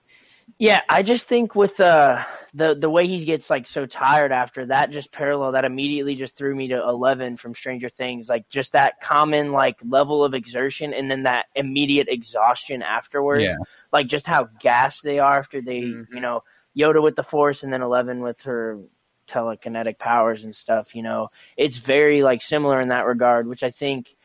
Yeah, 0.58 0.82
I 0.89 1.04
just 1.04 1.28
think 1.28 1.56
with 1.56 1.80
uh, 1.80 2.24
the 2.54 2.76
the 2.76 2.89
way 2.89 3.08
he 3.08 3.26
gets 3.26 3.50
like 3.50 3.68
so 3.68 3.86
tired 3.86 4.32
after 4.32 4.66
that, 4.68 4.91
just 4.91 5.12
parallel 5.12 5.52
that 5.54 5.66
immediately 5.66 6.16
just 6.16 6.36
threw 6.36 6.56
me 6.56 6.70
to 6.70 6.82
Eleven 6.82 7.38
from 7.38 7.54
Stranger 7.54 7.89
Things, 7.89 8.28
like 8.30 8.50
just 8.50 8.72
that 8.74 9.00
common 9.02 9.52
like 9.52 9.78
level 9.86 10.24
of 10.24 10.34
exertion 10.34 10.93
and 10.93 11.10
then 11.12 11.24
that 11.24 11.45
immediate 11.56 12.08
exhaustion 12.10 12.82
afterwards, 12.82 13.43
Yeah. 13.43 13.56
like 13.91 14.08
just 14.08 14.26
how 14.26 14.45
gassed 14.60 15.04
they 15.04 15.20
are 15.20 15.38
after 15.38 15.62
they, 15.62 15.82
Mhm. 15.82 16.08
you 16.12 16.22
know, 16.22 16.43
Yoda 16.78 17.02
with 17.02 17.16
the 17.16 17.24
Force 17.24 17.64
and 17.64 17.72
then 17.72 17.82
Eleven 17.82 18.22
with 18.22 18.41
her 18.41 18.80
telekinetic 19.28 20.00
powers 20.00 20.43
and 20.45 20.56
stuff. 20.56 20.95
You 20.95 21.04
know, 21.04 21.30
it's 21.58 21.78
very 21.78 22.24
like 22.24 22.41
similar 22.41 22.82
in 22.82 22.89
that 22.89 23.06
regard, 23.06 23.47
which 23.47 23.64
I 23.64 23.70
think 23.72 24.16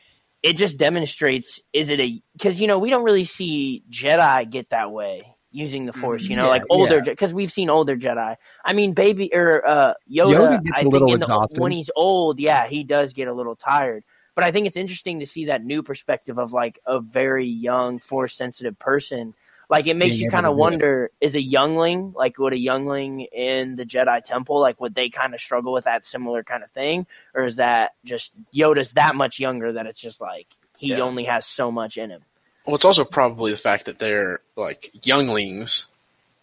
it 0.41 0.53
just 0.57 0.77
demonstrates 0.77 1.59
is 1.73 1.89
it 1.89 1.99
a 1.99 2.21
because 2.33 2.59
you 2.59 2.67
know 2.67 2.79
we 2.79 2.89
don't 2.89 3.03
really 3.03 3.25
see 3.25 3.83
Jedi 3.91 4.49
get 4.49 4.69
that 4.71 4.91
way 4.91 5.34
using 5.55 5.85
the 5.85 5.93
Force. 5.93 6.23
You 6.23 6.35
know, 6.35 6.43
Yeah, 6.43 6.49
like 6.49 6.63
older 6.69 6.95
yeah. 6.97 7.01
because 7.01 7.33
we've 7.33 7.51
seen 7.51 7.69
older 7.69 7.95
Jedi. 7.95 8.35
I 8.63 8.73
mean, 8.73 8.93
baby 8.93 9.31
or 9.33 9.65
uh, 9.67 9.93
Yoda, 10.11 10.35
Yoda 10.35 10.63
gets 10.63 10.77
I 10.77 10.79
a 10.79 10.81
think 10.83 10.93
little 10.93 11.13
in 11.13 11.19
the- 11.19 11.23
exhausted. 11.25 11.59
when 11.59 11.71
he's 11.71 11.89
old. 11.95 12.39
Yeah, 12.39 12.67
he 12.67 12.83
does 12.83 13.13
get 13.13 13.27
a 13.27 13.33
little 13.33 13.55
tired. 13.55 14.03
But 14.35 14.43
I 14.43 14.51
think 14.51 14.67
it's 14.67 14.75
interesting 14.75 15.21
to 15.21 15.25
see 15.25 15.45
that 15.45 15.63
new 15.63 15.81
perspective 15.81 16.37
of 16.39 16.51
like 16.51 16.79
a 16.85 16.99
very 16.99 17.47
young 17.47 17.99
Force 17.99 18.35
sensitive 18.35 18.77
person. 18.77 19.33
Like 19.69 19.87
it 19.87 19.95
makes 19.95 20.17
Being 20.17 20.25
you 20.25 20.29
kind 20.31 20.45
of 20.45 20.55
wonder: 20.57 21.09
is 21.21 21.33
a 21.35 21.41
youngling 21.41 22.13
like 22.15 22.37
would 22.37 22.53
a 22.53 22.57
youngling 22.57 23.21
in 23.21 23.75
the 23.75 23.85
Jedi 23.85 24.23
Temple 24.23 24.59
like 24.59 24.79
would 24.81 24.93
they 24.93 25.09
kind 25.09 25.33
of 25.33 25.39
struggle 25.39 25.73
with 25.73 25.85
that 25.85 26.05
similar 26.05 26.43
kind 26.43 26.63
of 26.63 26.69
thing, 26.71 27.07
or 27.33 27.45
is 27.45 27.55
that 27.55 27.93
just 28.03 28.31
Yoda's 28.53 28.91
that 28.93 29.15
much 29.15 29.39
younger 29.39 29.73
that 29.73 29.87
it's 29.87 29.99
just 29.99 30.19
like 30.21 30.47
he 30.77 30.89
Yeah. 30.89 30.99
only 30.99 31.23
has 31.23 31.47
so 31.47 31.71
much 31.71 31.97
in 31.97 32.09
him? 32.11 32.21
Well, 32.65 32.75
it's 32.75 32.85
also 32.85 33.05
probably 33.05 33.51
the 33.51 33.57
fact 33.57 33.85
that 33.85 33.99
they're 33.99 34.39
like 34.55 34.91
younglings. 35.03 35.85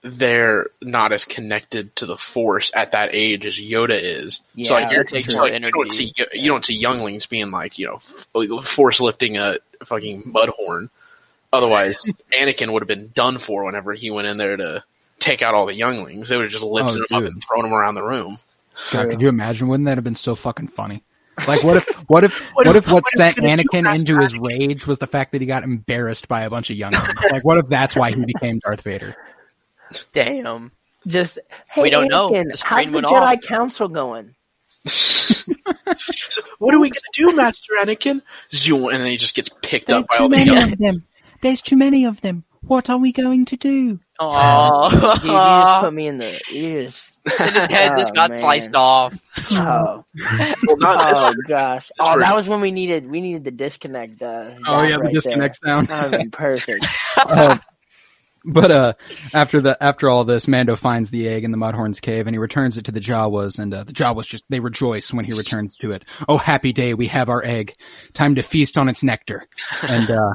They're 0.04 0.66
not 0.80 1.12
as 1.12 1.24
connected 1.24 1.94
to 1.96 2.06
the 2.06 2.16
Force 2.16 2.72
at 2.74 2.92
that 2.92 3.10
age 3.12 3.46
as 3.46 3.56
Yoda 3.56 3.98
is. 4.00 4.40
Yeah, 4.54 4.68
so 4.68 4.74
like, 4.74 4.90
you're, 4.90 5.22
so, 5.22 5.38
like, 5.42 5.52
you 5.52 5.70
don't 5.70 5.92
see 5.92 6.12
you 6.32 6.48
don't 6.48 6.64
see 6.64 6.76
younglings 6.76 7.26
being 7.26 7.52
like 7.52 7.78
you 7.78 7.86
know 7.86 8.62
Force 8.62 9.00
lifting 9.00 9.36
a 9.36 9.58
fucking 9.84 10.24
mudhorn. 10.24 10.88
Otherwise, 11.52 12.04
Anakin 12.32 12.72
would 12.72 12.82
have 12.82 12.88
been 12.88 13.10
done 13.14 13.38
for 13.38 13.64
whenever 13.64 13.92
he 13.92 14.10
went 14.10 14.26
in 14.26 14.38
there 14.38 14.56
to 14.56 14.82
take 15.20 15.42
out 15.42 15.54
all 15.54 15.66
the 15.66 15.74
younglings. 15.74 16.28
They 16.28 16.36
would 16.36 16.44
have 16.44 16.52
just 16.52 16.64
lifted 16.64 17.06
Oh, 17.10 17.18
him 17.18 17.24
up 17.24 17.32
and 17.32 17.44
thrown 17.44 17.66
him 17.66 17.72
around 17.72 17.94
the 17.94 18.02
room. 18.02 18.38
God, 18.90 19.10
could 19.10 19.20
you 19.20 19.28
imagine? 19.28 19.68
Wouldn't 19.68 19.86
that 19.86 19.98
have 19.98 20.04
been 20.04 20.16
so 20.16 20.34
fucking 20.34 20.68
funny? 20.68 21.04
Like, 21.46 21.62
what 21.62 21.78
if, 21.78 21.86
what 22.08 22.24
if, 22.24 22.38
what, 22.54 22.66
What 22.66 22.76
if, 22.76 22.84
if- 22.84 22.92
what 22.92 22.94
what 23.04 23.06
sent 23.16 23.38
we're 23.40 23.48
gonna 23.48 23.62
do 23.62 23.68
Anakin 23.70 23.94
into 23.94 24.18
his 24.20 24.36
rage 24.38 24.86
was 24.86 24.98
the 24.98 25.06
fact 25.06 25.32
that 25.32 25.40
he 25.40 25.46
got 25.46 25.62
embarrassed 25.64 26.28
by 26.28 26.42
a 26.42 26.50
bunch 26.50 26.70
of 26.70 26.76
younglings? 26.76 27.08
like, 27.30 27.44
what 27.44 27.58
if 27.58 27.68
that's 27.68 27.96
why 27.96 28.10
he 28.12 28.24
became 28.24 28.58
Darth 28.58 28.82
Vader? 28.82 29.14
Damn. 30.12 30.72
Just 31.06 31.38
hey, 31.68 31.82
We 31.82 31.90
don't 31.90 32.08
know. 32.08 32.30
Anakin, 32.30 32.50
The 32.50 32.62
how's 32.64 32.90
the 32.90 33.00
Jedi 33.02 33.12
off. 33.36 33.40
Council 33.42 33.88
going? 33.88 34.34
So, 34.86 35.52
what 36.58 36.74
are 36.74 36.78
we 36.80 36.90
gonna 36.90 37.00
do, 37.14 37.32
Master 37.34 37.72
Anakin? 37.80 38.22
Zoom, 38.52 38.88
and 38.88 39.00
then 39.02 39.10
he 39.10 39.16
just 39.16 39.34
gets 39.34 39.48
picked 39.62 39.90
up 39.90 40.06
by 40.08 40.18
all 40.18 40.28
the 40.28 40.38
younglings. 40.44 40.78
them. 40.78 41.04
There's 41.40 41.62
too 41.62 41.76
many 41.76 42.04
of 42.04 42.20
them. 42.20 42.44
What 42.60 42.88
are 42.90 42.98
we 42.98 43.10
going 43.10 43.46
to 43.46 43.56
do? 43.56 43.98
Oh, 44.32 44.90
Dude, 44.90 45.22
you 45.24 45.30
just 45.30 45.80
put 45.82 45.92
me 45.94 46.06
in 46.06 46.18
the 46.18 46.40
you 46.50 46.82
just 46.84 47.14
his 47.24 47.38
head 47.38 47.96
just 47.96 48.10
Oh, 48.10 48.14
got 48.14 48.30
man. 48.30 48.38
sliced 48.38 48.74
off. 48.74 49.14
oh, 49.52 50.04
Well, 50.16 50.76
oh 50.80 51.34
gosh. 51.48 51.90
Oh, 51.98 52.14
for- 52.14 52.20
that 52.20 52.36
was 52.36 52.48
when 52.48 52.60
we 52.60 52.70
needed 52.70 53.08
we 53.10 53.20
needed 53.20 53.44
the 53.44 53.50
disconnect. 53.50 54.20
Uh, 54.22 54.50
Oh 54.66 54.80
zap 54.82 54.90
yeah, 54.90 54.96
the 54.96 55.02
right 55.04 55.14
disconnect 55.14 55.56
sound. 55.56 55.88
That 55.88 56.10
would 56.10 56.20
be 56.22 56.28
perfect. 56.28 56.86
Uh, 57.16 57.58
but 58.44 58.70
uh, 58.72 58.92
after 59.32 59.60
the 59.60 59.80
after 59.80 60.10
all 60.10 60.24
this, 60.24 60.48
Mando 60.48 60.74
finds 60.74 61.10
the 61.10 61.28
egg 61.28 61.44
in 61.44 61.52
the 61.52 61.56
Mudhorn's 61.56 62.00
cave, 62.00 62.26
and 62.26 62.34
he 62.34 62.38
returns 62.38 62.76
it 62.76 62.86
to 62.86 62.90
the 62.92 62.98
Jawas, 62.98 63.60
and 63.60 63.72
uh, 63.72 63.84
the 63.84 63.92
Jawas 63.92 64.26
just 64.26 64.42
they 64.48 64.58
rejoice 64.58 65.12
when 65.12 65.24
he 65.24 65.32
returns 65.32 65.76
to 65.76 65.92
it. 65.92 66.04
Oh, 66.28 66.38
happy 66.38 66.72
day! 66.72 66.94
We 66.94 67.06
have 67.06 67.28
our 67.28 67.44
egg. 67.44 67.74
Time 68.14 68.34
to 68.34 68.42
feast 68.42 68.76
on 68.76 68.88
its 68.88 69.04
nectar. 69.04 69.46
And 69.82 70.10
uh, 70.10 70.32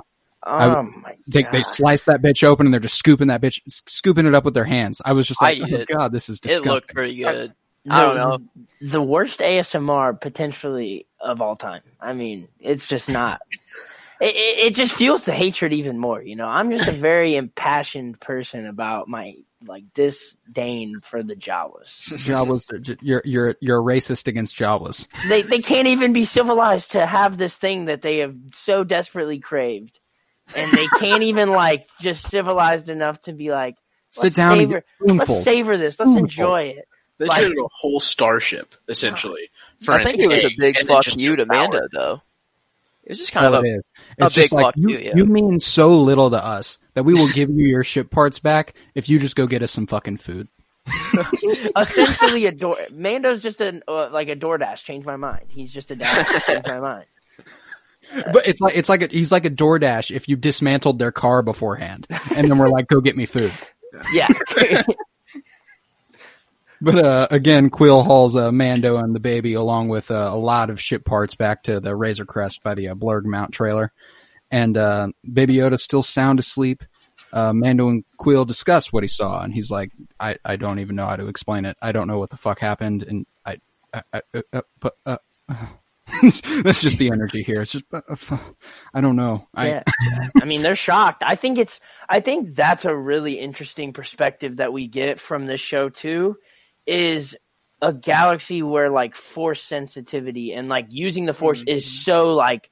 Oh 0.48 0.84
my 0.84 1.18
they 1.28 1.44
god. 1.44 1.52
they 1.52 1.64
slice 1.64 2.04
that 2.04 2.22
bitch 2.22 2.44
open, 2.44 2.68
and 2.68 2.74
they're 2.74 2.80
just 2.80 2.98
scooping 2.98 3.28
that 3.28 3.42
bitch, 3.42 3.60
scooping 3.68 4.26
it 4.26 4.34
up 4.34 4.46
with 4.46 4.54
their 4.54 4.66
hands. 4.66 5.02
I 5.04 5.14
was 5.14 5.28
just 5.28 5.42
like, 5.42 5.58
eat 5.58 5.64
oh 5.74 5.78
it. 5.78 5.88
god, 5.88 6.12
this 6.12 6.30
is 6.30 6.40
disgusting. 6.40 6.72
It 6.72 6.74
disgusting. 6.74 6.74
looked 6.74 6.94
pretty 6.94 7.26
uh, 7.26 7.32
good. 7.32 7.54
I 7.90 8.02
don't 8.04 8.16
know. 8.18 8.40
The 8.82 9.02
worst 9.02 9.40
ASMR 9.40 10.20
potentially 10.20 11.08
of 11.20 11.42
all 11.42 11.56
time. 11.56 11.82
I 12.00 12.14
mean, 12.14 12.48
it's 12.60 12.88
just 12.88 13.10
not. 13.10 13.42
it, 14.22 14.36
it 14.36 14.66
it 14.68 14.76
just 14.76 14.96
fuels 14.96 15.26
the 15.26 15.32
hatred 15.32 15.74
even 15.74 15.98
more. 15.98 16.22
You 16.22 16.36
know, 16.36 16.48
I'm 16.48 16.72
just 16.72 16.88
a 16.88 16.94
very 16.94 17.36
impassioned 17.36 18.20
person 18.20 18.66
about 18.66 19.08
my 19.08 19.36
like 19.66 19.86
disdain 19.94 21.00
for 21.02 21.24
the 21.24 21.36
Jawas. 21.36 21.88
Jawas, 22.10 22.98
you're 23.02 23.22
you're 23.26 23.56
you're 23.60 23.80
a 23.80 23.84
racist 23.84 24.28
against 24.28 24.56
Jawas. 24.58 25.08
They 25.28 25.42
they 25.42 25.60
can't 25.60 25.88
even 25.88 26.14
be 26.14 26.26
civilized 26.26 26.92
to 26.92 27.06
have 27.06 27.38
this 27.38 27.56
thing 27.56 27.86
that 27.86 28.02
they 28.02 28.20
have 28.20 28.36
so 28.54 28.84
desperately 28.84 29.40
craved, 29.40 29.97
and 30.56 30.72
they 30.72 30.88
can't 31.00 31.24
even 31.24 31.50
like 31.52 31.88
just 32.02 32.28
civilized 32.30 32.90
enough 32.90 33.22
to 33.24 33.34
be 33.34 33.52
like, 33.52 33.76
Sit 34.12 34.24
Let's 34.24 34.36
down 34.36 34.52
and 34.60 34.62
savor- 34.72 34.84
get 35.06 35.18
let's 35.30 35.44
savor 35.44 35.78
this, 35.78 36.00
let's 36.00 36.12
Spoonful. 36.12 36.24
enjoy 36.24 36.62
it. 36.78 36.88
They 37.18 37.26
Like- 37.26 37.40
traded 37.42 37.58
a 37.58 37.68
whole 37.72 38.00
starship 38.00 38.74
essentially. 38.88 39.50
For 39.84 39.94
I 39.94 40.04
think 40.04 40.20
it 40.20 40.28
was 40.28 40.46
a 40.46 40.50
big 40.58 40.78
and 40.78 40.88
then 40.88 40.96
fuck 41.04 41.16
you 41.16 41.36
to 41.36 41.44
devoured 41.46 41.72
Mando, 41.72 41.88
though. 41.92 42.22
It 43.04 43.10
was 43.12 43.20
just 43.20 43.32
kind 43.32 43.46
Oh, 43.48 43.54
of 43.60 43.66
it 43.66 43.70
a 43.70 43.76
is. 43.78 43.86
It's 44.18 44.36
big 44.36 44.44
just 44.44 44.54
like 44.54 44.66
fuck 44.66 44.74
you, 44.78 44.90
you, 44.90 44.98
yeah. 45.00 45.12
you 45.16 45.26
mean 45.26 45.60
so 45.60 45.98
little 45.98 46.30
to 46.30 46.44
us 46.44 46.78
that 46.94 47.04
we 47.06 47.14
will 47.14 47.30
give 47.30 47.50
you 47.50 47.66
your 47.68 47.84
ship 47.84 48.10
parts 48.12 48.40
back 48.40 48.74
if 48.96 49.08
you 49.10 49.20
just 49.20 49.36
go 49.36 49.46
get 49.48 49.62
us 49.62 49.72
some 49.72 49.88
fucking 49.88 50.18
food. 50.18 50.48
Essentially, 51.78 52.46
a 52.46 52.52
door. 52.52 52.78
Mando's 52.92 53.42
just 53.42 53.62
a 53.62 53.82
uh, 53.88 54.10
like 54.12 54.30
a 54.30 54.36
DoorDash. 54.36 54.84
Change 54.84 55.06
my 55.06 55.16
mind. 55.18 55.46
He's 55.50 55.72
just 55.72 55.92
a 55.92 55.96
dash. 55.96 56.46
Change 56.46 56.66
my 56.66 56.80
mind. 56.80 57.06
But 58.34 58.48
it's 58.48 58.62
like 58.62 58.76
it's 58.76 58.90
like 58.90 59.02
a, 59.04 59.08
he's 59.08 59.32
like 59.32 59.46
a 59.46 59.50
DoorDash 59.50 60.16
if 60.16 60.28
you 60.28 60.36
dismantled 60.36 60.98
their 60.98 61.12
car 61.12 61.42
beforehand, 61.42 62.08
and 62.36 62.50
then 62.50 62.58
we're 62.58 62.70
like, 62.70 62.88
go 62.88 63.02
get 63.02 63.16
me 63.16 63.26
food. 63.26 63.52
Yeah. 64.12 64.28
But 66.80 67.04
uh, 67.04 67.28
again, 67.32 67.70
Kuiil 67.70 68.06
hauls 68.06 68.36
uh, 68.36 68.52
Mando 68.52 68.98
and 68.98 69.16
the 69.16 69.20
baby 69.20 69.54
along 69.56 69.90
with 69.90 70.12
uh, 70.12 70.30
a 70.32 70.38
lot 70.38 70.70
of 70.70 70.80
ship 70.80 71.06
parts 71.06 71.34
back 71.36 71.64
to 71.64 71.80
the 71.80 71.96
Razor 71.96 72.26
Crest 72.26 72.62
by 72.62 72.76
the 72.76 72.90
uh, 72.90 72.96
Blurrg 72.96 73.26
Mount 73.26 73.52
trailer, 73.52 73.92
and 74.52 74.78
uh, 74.78 75.08
Baby 75.32 75.56
Yoda's 75.56 75.84
still 75.84 76.04
sound 76.04 76.40
asleep. 76.40 76.84
Uh, 77.34 77.52
Mando 77.52 77.90
and 77.90 78.04
Kuiil 78.20 78.46
discuss 78.46 78.94
what 78.94 79.04
he 79.04 79.08
saw, 79.08 79.42
and 79.42 79.54
he's 79.54 79.72
like, 79.72 79.92
"I, 80.20 80.38
I 80.46 80.56
don't 80.56 80.80
even 80.80 80.96
know 80.96 81.08
how 81.08 81.16
to 81.16 81.28
explain 81.28 81.66
it. 81.66 81.78
I 81.82 81.92
don't 81.92 82.08
know 82.08 82.20
what 82.20 82.30
the 82.30 82.38
fuck 82.38 82.60
happened, 82.60 83.04
and 83.04 83.26
I, 83.46 83.58
I, 83.94 84.02
I 84.14 84.22
uh, 84.36 84.42
uh, 84.54 84.62
but 84.80 84.94
uh, 85.06 85.18
that's 86.64 86.82
just 86.82 86.98
the 87.00 87.12
energy 87.12 87.44
here. 87.44 87.62
It's 87.62 87.74
just, 87.74 87.86
uh, 87.92 88.02
uh, 88.10 88.38
I 88.94 89.02
don't 89.02 89.16
know. 89.16 89.48
I, 89.54 89.68
yeah. 89.70 89.84
I 90.42 90.46
mean, 90.46 90.62
they're 90.62 90.76
shocked. 90.76 91.24
I 91.26 91.36
think 91.36 91.58
it's. 91.58 91.80
I 92.10 92.22
think 92.22 92.56
that's 92.56 92.86
a 92.86 92.96
really 92.96 93.34
interesting 93.34 93.92
perspective 93.92 94.58
that 94.58 94.72
we 94.72 94.88
get 94.88 95.20
from 95.20 95.46
this 95.46 95.60
show 95.60 95.90
too. 95.90 96.38
Is 96.86 97.36
a 97.82 97.94
galaxy 97.94 98.64
where 98.64 98.90
like 98.90 99.16
force 99.16 99.62
sensitivity 99.62 100.54
and 100.54 100.70
like 100.70 100.88
using 100.90 101.26
the 101.26 101.34
force 101.34 101.64
is 101.68 101.86
so 101.86 102.34
like 102.34 102.70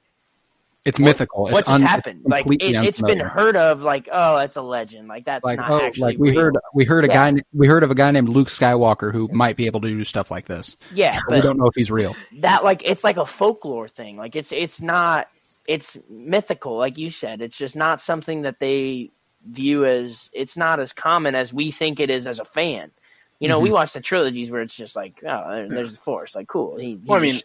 it's 0.86 1.00
mythical. 1.00 1.48
It's 1.48 1.58
just 1.58 1.68
un- 1.68 1.82
it's 1.82 1.90
happened. 1.90 2.22
Like 2.24 2.46
it, 2.46 2.62
it's 2.62 3.00
been 3.00 3.18
heard 3.18 3.56
of. 3.56 3.82
Like 3.82 4.08
oh, 4.10 4.36
that's 4.36 4.56
a 4.56 4.62
legend. 4.62 5.08
Like 5.08 5.24
that's 5.24 5.44
like 5.44 5.58
not 5.58 5.70
oh, 5.70 5.80
actually 5.80 6.12
like 6.12 6.18
we 6.18 6.30
real. 6.30 6.40
heard 6.40 6.56
we 6.74 6.84
heard 6.84 7.04
a 7.04 7.08
Yeah. 7.08 7.32
guy 7.32 7.40
we 7.52 7.66
heard 7.66 7.82
of 7.82 7.90
a 7.90 7.94
guy 7.94 8.10
named 8.12 8.28
Luke 8.28 8.48
Skywalker 8.48 9.12
who 9.12 9.28
might 9.32 9.56
be 9.56 9.66
able 9.66 9.80
to 9.80 9.88
do 9.88 10.04
stuff 10.04 10.30
like 10.30 10.46
this. 10.46 10.76
Yeah, 10.94 11.20
But 11.28 11.36
we 11.36 11.42
don't 11.42 11.58
know 11.58 11.66
if 11.66 11.74
he's 11.74 11.90
real. 11.90 12.14
that 12.38 12.64
like 12.64 12.82
it's 12.84 13.02
like 13.02 13.16
a 13.16 13.26
folklore 13.26 13.88
thing. 13.88 14.16
Like 14.16 14.36
it's 14.36 14.52
it's 14.52 14.80
not 14.80 15.28
it's 15.66 15.96
mythical, 16.08 16.78
like 16.78 16.98
you 16.98 17.10
said. 17.10 17.42
It's 17.42 17.56
just 17.56 17.74
not 17.74 18.00
something 18.00 18.42
that 18.42 18.60
they 18.60 19.10
view 19.44 19.84
as 19.84 20.30
it's 20.32 20.56
not 20.56 20.80
as 20.80 20.92
common 20.92 21.34
as 21.34 21.52
we 21.52 21.70
think 21.72 22.00
it 22.00 22.10
is 22.10 22.26
as 22.26 22.38
a 22.38 22.44
fan. 22.44 22.90
You 23.38 23.48
know, 23.48 23.58
we 23.58 23.68
mm-hmm. 23.68 23.74
watch 23.74 23.92
the 23.92 24.00
trilogies 24.00 24.50
where 24.50 24.62
it's 24.62 24.74
just 24.74 24.96
like, 24.96 25.22
oh, 25.22 25.66
there's 25.68 25.92
the 25.92 26.00
force, 26.00 26.34
like 26.34 26.48
cool. 26.48 26.76
He, 26.76 26.92
he 26.92 27.00
Well, 27.04 27.18
I 27.18 27.22
mean, 27.22 27.32
just- 27.34 27.44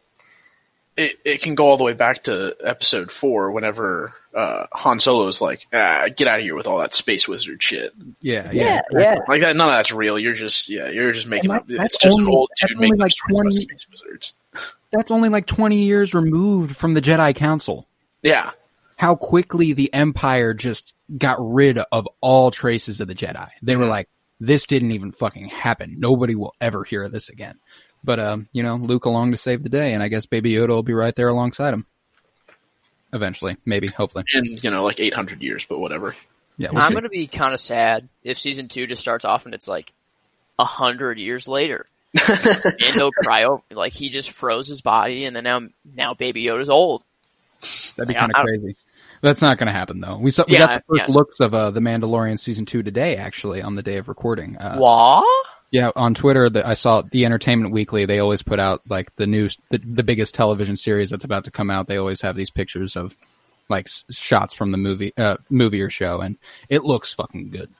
it, 0.97 1.19
it 1.23 1.41
can 1.41 1.55
go 1.55 1.67
all 1.67 1.77
the 1.77 1.83
way 1.83 1.93
back 1.93 2.23
to 2.23 2.55
episode 2.63 3.11
four 3.11 3.51
whenever 3.51 4.13
uh, 4.35 4.65
Han 4.73 4.99
Solo 4.99 5.27
is 5.27 5.41
like, 5.41 5.65
ah, 5.73 6.07
get 6.15 6.27
out 6.27 6.39
of 6.39 6.43
here 6.45 6.55
with 6.55 6.67
all 6.67 6.79
that 6.79 6.93
space 6.95 7.27
wizard 7.27 7.61
shit. 7.63 7.93
Yeah, 8.21 8.51
yeah, 8.51 8.81
yeah. 8.91 8.99
yeah, 9.01 9.15
Like 9.27 9.41
that, 9.41 9.55
none 9.55 9.69
of 9.69 9.73
that's 9.75 9.91
real. 9.91 10.19
You're 10.19 10.33
just, 10.33 10.69
yeah, 10.69 10.89
you're 10.89 11.11
just 11.13 11.27
making 11.27 11.51
And 11.51 11.59
up. 11.59 11.67
that's 11.67 11.95
It's 11.95 12.03
just 12.03 12.13
only- 12.13 12.25
an 12.31 12.37
old 12.37 12.49
dude 12.67 12.77
making 12.79 12.97
like 12.97 13.11
stories 13.11 13.35
about 13.35 13.41
20 13.51 13.61
space 13.63 13.87
wizards. 13.89 14.33
That's 14.91 15.09
only 15.11 15.29
like 15.29 15.45
20 15.45 15.77
years 15.77 16.13
removed 16.13 16.75
from 16.75 16.93
the 16.95 17.01
Jedi 17.01 17.33
Council. 17.33 17.87
Yeah, 18.23 18.51
How 18.97 19.15
quickly 19.15 19.71
the 19.71 19.93
Empire 19.93 20.53
just 20.53 20.93
got 21.17 21.37
rid 21.39 21.77
of 21.77 22.09
all 22.19 22.51
traces 22.51 22.99
of 22.99 23.07
the 23.07 23.15
Jedi. 23.15 23.47
They 23.61 23.77
were 23.77 23.85
like, 23.85 24.09
this 24.41 24.65
didn't 24.67 24.91
even 24.91 25.13
fucking 25.13 25.47
happen. 25.47 25.95
Nobody 25.99 26.35
will 26.35 26.53
ever 26.59 26.83
hear 26.83 27.03
of 27.03 27.13
this 27.13 27.29
again. 27.29 27.57
But, 28.03 28.19
um, 28.19 28.49
you 28.51 28.63
know, 28.63 28.75
Luke 28.75 29.05
along 29.05 29.31
to 29.31 29.37
save 29.37 29.61
the 29.63 29.69
day, 29.69 29.93
and 29.93 30.01
I 30.01 30.07
guess 30.07 30.25
Baby 30.25 30.53
Yoda 30.53 30.69
will 30.69 30.83
be 30.83 30.93
right 30.93 31.15
there 31.15 31.27
alongside 31.29 31.73
him. 31.73 31.85
Eventually. 33.13 33.57
Maybe. 33.65 33.87
Hopefully. 33.87 34.23
in 34.33 34.57
you 34.61 34.71
know 34.71 34.83
like 34.83 34.99
800 34.99 35.41
years, 35.41 35.65
but 35.67 35.79
whatever. 35.79 36.15
Yeah, 36.57 36.69
we'll 36.71 36.81
I'm 36.81 36.89
see. 36.89 36.93
gonna 36.95 37.09
be 37.09 37.27
kind 37.27 37.53
of 37.53 37.59
sad 37.59 38.07
if 38.23 38.37
season 38.39 38.67
two 38.67 38.87
just 38.87 39.01
starts 39.01 39.25
off 39.25 39.45
and 39.45 39.53
it's 39.53 39.67
like 39.67 39.91
a 40.57 40.65
hundred 40.65 41.17
years 41.17 41.47
later. 41.47 41.85
Mando 42.15 43.11
cryo, 43.23 43.61
like 43.71 43.93
he 43.93 44.09
just 44.09 44.31
froze 44.31 44.67
his 44.67 44.81
body, 44.81 45.25
and 45.25 45.35
then 45.35 45.43
now 45.43 45.61
now 45.95 46.13
Baby 46.13 46.45
Yoda's 46.45 46.69
old. 46.69 47.03
That'd 47.95 48.07
be 48.07 48.13
Yeah, 48.13 48.21
kind 48.27 48.31
of 48.35 48.45
crazy. 48.45 48.75
That's 49.21 49.41
not 49.41 49.57
going 49.57 49.67
to 49.67 49.73
happen 49.73 49.99
though. 49.99 50.17
We 50.17 50.31
saw 50.31 50.43
we 50.47 50.53
Yeah, 50.53 50.67
got 50.67 50.83
the 50.87 50.97
first 50.97 51.09
yeah. 51.09 51.13
looks 51.13 51.39
of 51.39 51.53
uh, 51.53 51.71
the 51.71 51.79
Mandalorian 51.79 52.39
season 52.39 52.65
two 52.65 52.81
today, 52.81 53.17
actually, 53.17 53.61
on 53.61 53.75
the 53.75 53.83
day 53.83 53.97
of 53.97 54.07
recording. 54.07 54.57
Uh, 54.57 54.77
What? 54.77 55.45
Yeah, 55.71 55.91
on 55.95 56.13
Twitter, 56.13 56.49
the, 56.49 56.67
I 56.67 56.73
saw 56.73 57.01
the 57.01 57.23
Entertainment 57.25 57.71
Weekly. 57.73 58.05
They 58.05 58.19
always 58.19 58.43
put 58.43 58.59
out 58.59 58.81
like 58.89 59.15
the 59.15 59.25
news, 59.25 59.57
the, 59.69 59.77
the 59.77 60.03
biggest 60.03 60.35
television 60.35 60.75
series 60.75 61.09
that's 61.09 61.23
about 61.23 61.45
to 61.45 61.51
come 61.51 61.69
out. 61.71 61.87
They 61.87 61.95
always 61.97 62.21
have 62.21 62.35
these 62.35 62.49
pictures 62.49 62.97
of 62.97 63.15
like 63.69 63.87
shots 64.09 64.53
from 64.53 64.71
the 64.71 64.77
movie, 64.77 65.13
uh, 65.17 65.37
movie 65.49 65.81
or 65.81 65.89
show, 65.89 66.19
and 66.19 66.37
it 66.67 66.83
looks 66.83 67.13
fucking 67.13 67.51
good. 67.51 67.71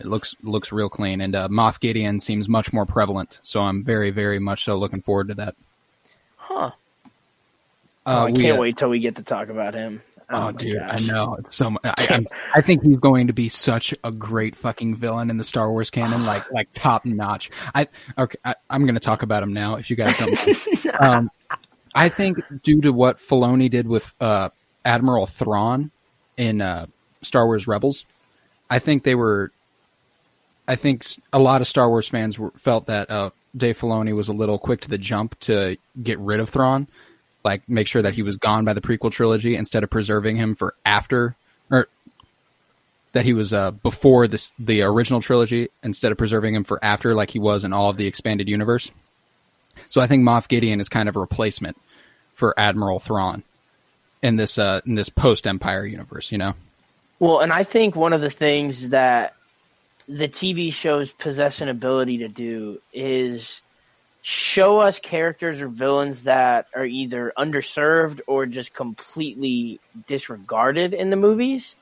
It 0.00 0.06
looks 0.06 0.34
looks 0.42 0.72
real 0.72 0.88
clean, 0.88 1.20
and 1.20 1.36
uh, 1.36 1.48
Moff 1.48 1.78
Gideon 1.78 2.18
seems 2.20 2.48
much 2.48 2.72
more 2.72 2.86
prevalent. 2.86 3.38
So 3.42 3.60
I'm 3.60 3.84
very, 3.84 4.10
very 4.10 4.40
much 4.40 4.64
so 4.64 4.76
looking 4.76 5.02
forward 5.02 5.28
to 5.28 5.34
that. 5.34 5.54
Huh? 6.36 6.70
Oh, 8.06 8.22
Uh, 8.22 8.26
I 8.26 8.30
we, 8.30 8.40
can't 8.40 8.58
uh, 8.58 8.60
wait 8.60 8.76
till 8.76 8.88
we 8.88 8.98
get 8.98 9.16
to 9.16 9.22
talk 9.22 9.50
about 9.50 9.74
him. 9.74 10.02
Oh, 10.32 10.40
my 10.40 10.52
dude, 10.52 10.78
I 10.78 11.00
know 11.00 11.34
it's 11.40 11.56
so. 11.56 11.70
Much, 11.70 11.82
I, 11.84 12.06
I'm, 12.10 12.26
I 12.54 12.60
think 12.60 12.82
he's 12.82 12.98
going 12.98 13.26
to 13.26 13.32
be 13.32 13.48
such 13.48 13.92
a 14.04 14.12
great 14.12 14.54
fucking 14.54 14.96
villain 14.96 15.28
in 15.28 15.38
the 15.38 15.44
Star 15.44 15.70
Wars 15.70 15.90
canon, 15.90 16.24
like 16.24 16.50
like 16.52 16.68
top 16.72 17.04
notch. 17.04 17.50
I 17.74 17.88
okay, 18.16 18.38
I, 18.44 18.54
I'm 18.68 18.82
going 18.82 18.94
to 18.94 19.00
talk 19.00 19.22
about 19.22 19.42
him 19.42 19.52
now. 19.52 19.76
If 19.76 19.90
you 19.90 19.96
guys 19.96 20.16
don't, 20.16 20.46
mind. 20.46 20.96
um, 21.00 21.30
I 21.94 22.08
think 22.08 22.38
due 22.62 22.80
to 22.82 22.92
what 22.92 23.18
Filoni 23.18 23.68
did 23.68 23.88
with 23.88 24.14
uh, 24.20 24.50
Admiral 24.84 25.26
Thrawn 25.26 25.90
in 26.36 26.60
uh, 26.60 26.86
Star 27.22 27.46
Wars 27.46 27.66
Rebels, 27.66 28.04
I 28.68 28.78
think 28.78 29.02
they 29.02 29.16
were. 29.16 29.50
I 30.68 30.76
think 30.76 31.04
a 31.32 31.40
lot 31.40 31.60
of 31.60 31.66
Star 31.66 31.88
Wars 31.88 32.06
fans 32.06 32.38
were, 32.38 32.52
felt 32.52 32.86
that 32.86 33.10
uh, 33.10 33.30
Dave 33.56 33.80
Filoni 33.80 34.14
was 34.14 34.28
a 34.28 34.32
little 34.32 34.58
quick 34.58 34.82
to 34.82 34.88
the 34.88 34.98
jump 34.98 35.38
to 35.40 35.76
get 36.00 36.20
rid 36.20 36.38
of 36.38 36.48
Thrawn 36.48 36.86
like 37.44 37.68
make 37.68 37.86
sure 37.86 38.02
that 38.02 38.14
he 38.14 38.22
was 38.22 38.36
gone 38.36 38.64
by 38.64 38.72
the 38.72 38.80
prequel 38.80 39.10
trilogy 39.10 39.56
instead 39.56 39.82
of 39.82 39.90
preserving 39.90 40.36
him 40.36 40.54
for 40.54 40.74
after 40.84 41.36
or 41.70 41.88
that 43.12 43.24
he 43.24 43.32
was 43.32 43.52
uh, 43.52 43.70
before 43.70 44.28
this 44.28 44.52
the 44.58 44.82
original 44.82 45.20
trilogy 45.20 45.68
instead 45.82 46.12
of 46.12 46.18
preserving 46.18 46.54
him 46.54 46.64
for 46.64 46.82
after 46.84 47.14
like 47.14 47.30
he 47.30 47.38
was 47.38 47.64
in 47.64 47.72
all 47.72 47.90
of 47.90 47.96
the 47.96 48.06
expanded 48.06 48.48
universe. 48.48 48.90
So 49.88 50.00
I 50.00 50.06
think 50.06 50.22
Moff 50.22 50.48
Gideon 50.48 50.80
is 50.80 50.88
kind 50.88 51.08
of 51.08 51.16
a 51.16 51.20
replacement 51.20 51.76
for 52.34 52.58
Admiral 52.58 53.00
Thrawn 53.00 53.42
in 54.22 54.36
this 54.36 54.58
uh 54.58 54.80
in 54.86 54.94
this 54.94 55.08
post 55.08 55.46
Empire 55.46 55.84
universe, 55.84 56.30
you 56.30 56.38
know. 56.38 56.54
Well, 57.18 57.40
and 57.40 57.52
I 57.52 57.64
think 57.64 57.96
one 57.96 58.12
of 58.12 58.20
the 58.20 58.30
things 58.30 58.90
that 58.90 59.34
the 60.08 60.28
TV 60.28 60.72
shows 60.72 61.12
possess 61.12 61.60
an 61.60 61.68
ability 61.68 62.18
to 62.18 62.28
do 62.28 62.80
is 62.92 63.60
show 64.22 64.78
us 64.78 64.98
characters 64.98 65.60
or 65.60 65.68
villains 65.68 66.24
that 66.24 66.66
are 66.74 66.84
either 66.84 67.32
underserved 67.38 68.20
or 68.26 68.46
just 68.46 68.74
completely 68.74 69.80
disregarded 70.06 70.92
in 70.92 71.10
the 71.10 71.16
movies. 71.16 71.74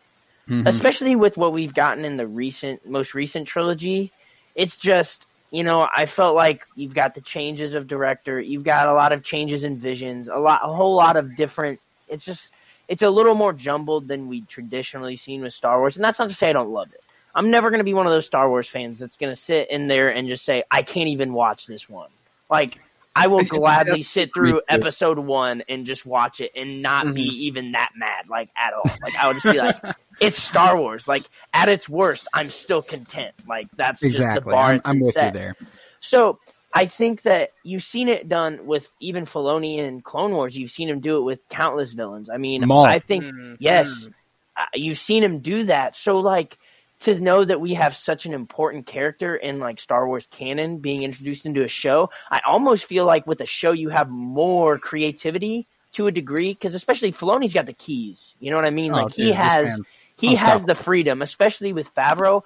Mhm. 0.48 0.66
Especially 0.66 1.16
with 1.16 1.36
what 1.36 1.52
we've 1.52 1.74
gotten 1.74 2.04
in 2.04 2.16
the 2.16 2.26
recent, 2.26 2.88
most 2.88 3.14
recent 3.14 3.48
trilogy. 3.48 4.12
It's 4.54 4.78
just, 4.78 5.26
you 5.50 5.62
know, 5.62 5.86
I 5.94 6.06
felt 6.06 6.34
like 6.34 6.66
you've 6.74 6.94
got 6.94 7.14
the 7.14 7.20
changes 7.20 7.74
of 7.74 7.86
director, 7.86 8.40
you've 8.40 8.64
got 8.64 8.88
a 8.88 8.94
lot 8.94 9.12
of 9.12 9.22
changes 9.22 9.62
in 9.62 9.76
visions, 9.76 10.28
a 10.28 10.36
lot, 10.36 10.60
a 10.64 10.72
whole 10.72 10.94
lot 10.94 11.16
of 11.16 11.36
different. 11.36 11.80
It's 12.08 12.24
just, 12.24 12.48
it's 12.88 13.02
a 13.02 13.10
little 13.10 13.34
more 13.34 13.52
jumbled 13.52 14.08
than 14.08 14.28
we 14.28 14.40
traditionally 14.42 15.16
seen 15.16 15.42
with 15.42 15.52
Star 15.52 15.78
Wars, 15.78 15.96
and 15.96 16.04
that's 16.04 16.18
not 16.18 16.30
to 16.30 16.34
say 16.34 16.48
I 16.48 16.54
don't 16.54 16.70
love 16.70 16.92
it. 16.94 17.02
I'm 17.34 17.50
never 17.50 17.68
going 17.70 17.80
to 17.80 17.84
be 17.84 17.94
one 17.94 18.06
of 18.06 18.12
those 18.12 18.26
Star 18.26 18.48
Wars 18.48 18.68
fans 18.68 18.98
that's 18.98 19.16
going 19.16 19.34
to 19.34 19.40
sit 19.40 19.70
in 19.70 19.86
there 19.86 20.08
and 20.08 20.28
just 20.28 20.44
say 20.44 20.64
I 20.70 20.82
can't 20.82 21.10
even 21.10 21.34
watch 21.34 21.66
this 21.66 21.88
one. 21.88 22.08
Like 22.50 22.78
I 23.14 23.26
will 23.28 23.42
gladly 23.44 24.02
sit 24.02 24.32
through 24.34 24.62
episode 24.68 25.18
one 25.18 25.62
and 25.68 25.86
just 25.86 26.06
watch 26.06 26.40
it 26.40 26.52
and 26.54 26.82
not 26.82 27.14
be 27.14 27.46
even 27.46 27.72
that 27.72 27.90
mad, 27.96 28.28
like 28.28 28.50
at 28.56 28.72
all. 28.74 28.98
Like 29.02 29.14
I 29.16 29.26
would 29.26 29.36
just 29.36 29.48
be 29.48 29.58
like, 29.58 29.76
it's 30.20 30.40
Star 30.42 30.78
Wars. 30.78 31.06
Like 31.08 31.28
at 31.52 31.68
its 31.68 31.88
worst, 31.88 32.28
I'm 32.32 32.50
still 32.50 32.82
content. 32.82 33.34
Like 33.48 33.68
that's 33.76 34.00
just 34.00 34.32
the 34.32 34.40
Exactly. 34.40 34.52
bar 34.52 34.74
I'm, 34.74 34.76
it's 34.76 34.86
I'm 34.86 35.00
with 35.00 35.14
set. 35.14 35.34
you 35.34 35.40
there. 35.40 35.56
So 36.00 36.38
I 36.74 36.86
think 36.86 37.22
that 37.22 37.50
you've 37.64 37.82
seen 37.82 38.08
it 38.08 38.28
done 38.28 38.66
with 38.66 38.88
even 39.00 39.24
Filoni 39.24 39.78
in 39.78 40.00
Clone 40.00 40.32
Wars. 40.32 40.56
You've 40.56 40.70
seen 40.70 40.88
him 40.88 41.00
do 41.00 41.18
it 41.18 41.22
with 41.22 41.48
countless 41.48 41.92
villains. 41.92 42.30
I 42.30 42.36
mean, 42.36 42.64
Maul. 42.64 42.84
I 42.84 42.98
think 43.00 43.24
Mhm. 43.24 43.56
yes, 43.58 44.08
uh, 44.56 44.64
you've 44.74 44.98
seen 44.98 45.24
him 45.24 45.40
do 45.40 45.64
that. 45.64 45.96
So 45.96 46.20
like 46.20 46.56
to 47.00 47.18
know 47.20 47.44
that 47.44 47.60
we 47.60 47.74
have 47.74 47.94
such 47.94 48.26
an 48.26 48.34
important 48.34 48.86
character 48.86 49.36
in 49.36 49.60
like 49.60 49.78
Star 49.78 50.06
Wars 50.06 50.26
canon 50.30 50.78
being 50.78 51.02
introduced 51.02 51.46
into 51.46 51.62
a 51.62 51.68
show, 51.68 52.10
I 52.30 52.40
almost 52.46 52.86
feel 52.86 53.04
like 53.04 53.26
with 53.26 53.40
a 53.40 53.46
show 53.46 53.72
you 53.72 53.88
have 53.90 54.08
more 54.08 54.78
creativity 54.78 55.66
to 55.92 56.08
a 56.08 56.12
degree 56.12 56.52
because 56.52 56.74
especially 56.74 57.12
Filoni's 57.12 57.54
got 57.54 57.66
the 57.66 57.72
keys. 57.72 58.34
You 58.40 58.50
know 58.50 58.56
what 58.56 58.66
I 58.66 58.70
mean? 58.70 58.92
Oh, 58.92 58.96
like 58.96 59.14
dude, 59.14 59.26
he 59.26 59.32
has 59.32 59.80
he 60.18 60.34
has 60.34 60.64
the 60.64 60.74
freedom, 60.74 61.22
especially 61.22 61.72
with 61.72 61.94
Favreau. 61.94 62.42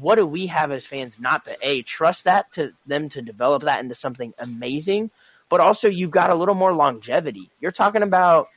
What 0.00 0.16
do 0.16 0.26
we 0.26 0.48
have 0.48 0.72
as 0.72 0.84
fans 0.84 1.18
not 1.18 1.44
to 1.46 1.56
a 1.62 1.82
trust 1.82 2.24
that 2.24 2.52
to 2.54 2.72
them 2.86 3.08
to 3.10 3.22
develop 3.22 3.62
that 3.62 3.80
into 3.80 3.94
something 3.94 4.34
amazing, 4.38 5.10
but 5.48 5.60
also 5.60 5.88
you've 5.88 6.10
got 6.10 6.30
a 6.30 6.34
little 6.34 6.54
more 6.54 6.72
longevity. 6.72 7.50
You're 7.60 7.70
talking 7.70 8.02
about, 8.02 8.48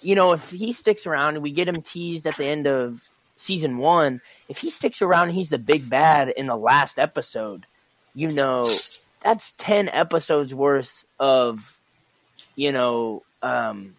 you 0.00 0.14
know, 0.14 0.32
if 0.32 0.50
he 0.50 0.72
sticks 0.72 1.06
around 1.06 1.34
and 1.34 1.42
we 1.42 1.52
get 1.52 1.68
him 1.68 1.82
teased 1.82 2.26
at 2.26 2.36
the 2.36 2.46
end 2.46 2.66
of 2.66 3.06
season 3.42 3.78
one, 3.78 4.20
if 4.48 4.58
he 4.58 4.70
sticks 4.70 5.02
around 5.02 5.28
and 5.28 5.34
he's 5.36 5.50
the 5.50 5.58
big 5.58 5.88
bad 5.88 6.28
in 6.28 6.46
the 6.46 6.56
last 6.56 6.98
episode, 6.98 7.66
you 8.14 8.32
know, 8.32 8.84
that's 9.22 9.52
ten 9.58 9.88
episodes 9.88 10.54
worth 10.54 11.04
of, 11.18 11.60
you 12.56 12.72
know, 12.72 13.24
um, 13.42 13.96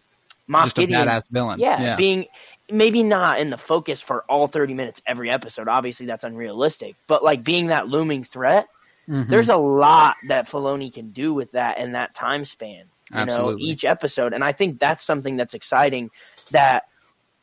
Moff 0.50 0.64
just 0.64 0.78
a 0.78 0.82
Gideon 0.82 1.08
badass 1.08 1.22
villain. 1.30 1.60
yeah, 1.60 1.80
yeah. 1.80 1.96
being 1.96 2.26
maybe 2.70 3.02
not 3.02 3.38
in 3.40 3.50
the 3.50 3.58
focus 3.58 4.00
for 4.00 4.24
all 4.28 4.46
30 4.46 4.74
minutes 4.74 5.00
every 5.06 5.30
episode. 5.30 5.68
Obviously, 5.68 6.06
that's 6.06 6.24
unrealistic. 6.24 6.96
But 7.06 7.22
like 7.24 7.44
being 7.44 7.68
that 7.68 7.88
looming 7.88 8.24
threat, 8.24 8.66
Mhm. 9.08 9.28
there's 9.28 9.48
a 9.48 9.56
lot 9.56 10.16
that 10.28 10.48
Filoni 10.48 10.92
can 10.92 11.12
do 11.12 11.34
with 11.34 11.52
that 11.52 11.78
in 11.78 11.92
that 11.92 12.14
time 12.14 12.44
span. 12.44 12.84
You 13.10 13.26
Absolutely. 13.26 13.52
know, 13.52 13.56
each 13.58 13.84
episode, 13.84 14.32
and 14.32 14.42
I 14.42 14.52
think 14.52 14.80
that's 14.80 15.04
something 15.04 15.36
that's 15.36 15.54
exciting 15.54 16.10
that 16.50 16.84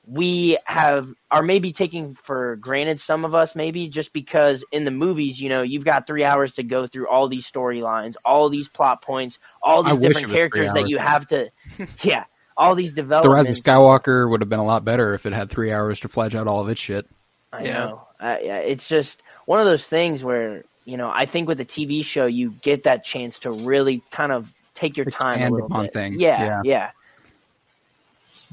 we 0.05 0.57
have 0.65 1.09
are 1.29 1.43
maybe 1.43 1.71
taking 1.71 2.15
for 2.15 2.55
granted 2.57 2.99
some 2.99 3.23
of 3.25 3.35
us 3.35 3.55
maybe 3.55 3.87
just 3.87 4.13
because 4.13 4.63
in 4.71 4.83
the 4.83 4.91
movies 4.91 5.39
you 5.39 5.49
know 5.49 5.61
you've 5.61 5.85
got 5.85 6.07
three 6.07 6.23
hours 6.23 6.53
to 6.53 6.63
go 6.63 6.87
through 6.87 7.07
all 7.07 7.29
these 7.29 7.49
storylines 7.49 8.15
all 8.25 8.49
these 8.49 8.69
plot 8.69 9.01
points 9.03 9.39
all 9.61 9.83
these 9.83 9.99
wish 9.99 9.99
different 9.99 10.27
it 10.27 10.29
was 10.29 10.41
three 10.51 10.65
characters 10.65 10.73
that 10.73 10.87
you 10.87 10.97
have 10.97 11.27
to 11.27 11.49
yeah 12.03 12.23
all 12.57 12.75
these 12.75 12.93
developments 12.93 13.01
the 13.21 13.29
Rise 13.29 13.47
developments 13.47 13.49
of 13.49 13.55
Skywalker 13.55 14.29
would 14.29 14.41
have 14.41 14.49
been 14.49 14.59
a 14.59 14.65
lot 14.65 14.85
better 14.85 15.13
if 15.13 15.25
it 15.25 15.33
had 15.33 15.49
three 15.49 15.71
hours 15.71 15.99
to 16.01 16.07
fledge 16.07 16.35
out 16.35 16.47
all 16.47 16.61
of 16.61 16.69
its 16.69 16.81
shit. 16.81 17.07
I 17.51 17.65
Yeah. 17.65 17.67
know. 17.67 18.07
I, 18.19 18.39
yeah, 18.41 18.57
it's 18.59 18.87
just 18.87 19.21
one 19.45 19.59
of 19.59 19.65
those 19.65 19.85
things 19.85 20.23
where 20.23 20.63
you 20.85 20.97
know 20.97 21.11
I 21.13 21.25
think 21.25 21.47
with 21.47 21.59
a 21.61 21.65
TV 21.65 22.03
show 22.05 22.25
you 22.25 22.51
get 22.51 22.83
that 22.83 23.03
chance 23.03 23.39
to 23.41 23.51
really 23.51 24.03
kind 24.11 24.31
of 24.31 24.51
take 24.75 24.97
your 24.97 25.05
time 25.05 25.43
a 25.43 25.47
Expand 25.47 25.49
little 25.49 25.69
upon 25.69 25.83
bit. 25.83 25.93
things, 25.93 26.21
Yeah, 26.21 26.37
yeah. 26.37 26.63
yeah, 26.63 26.91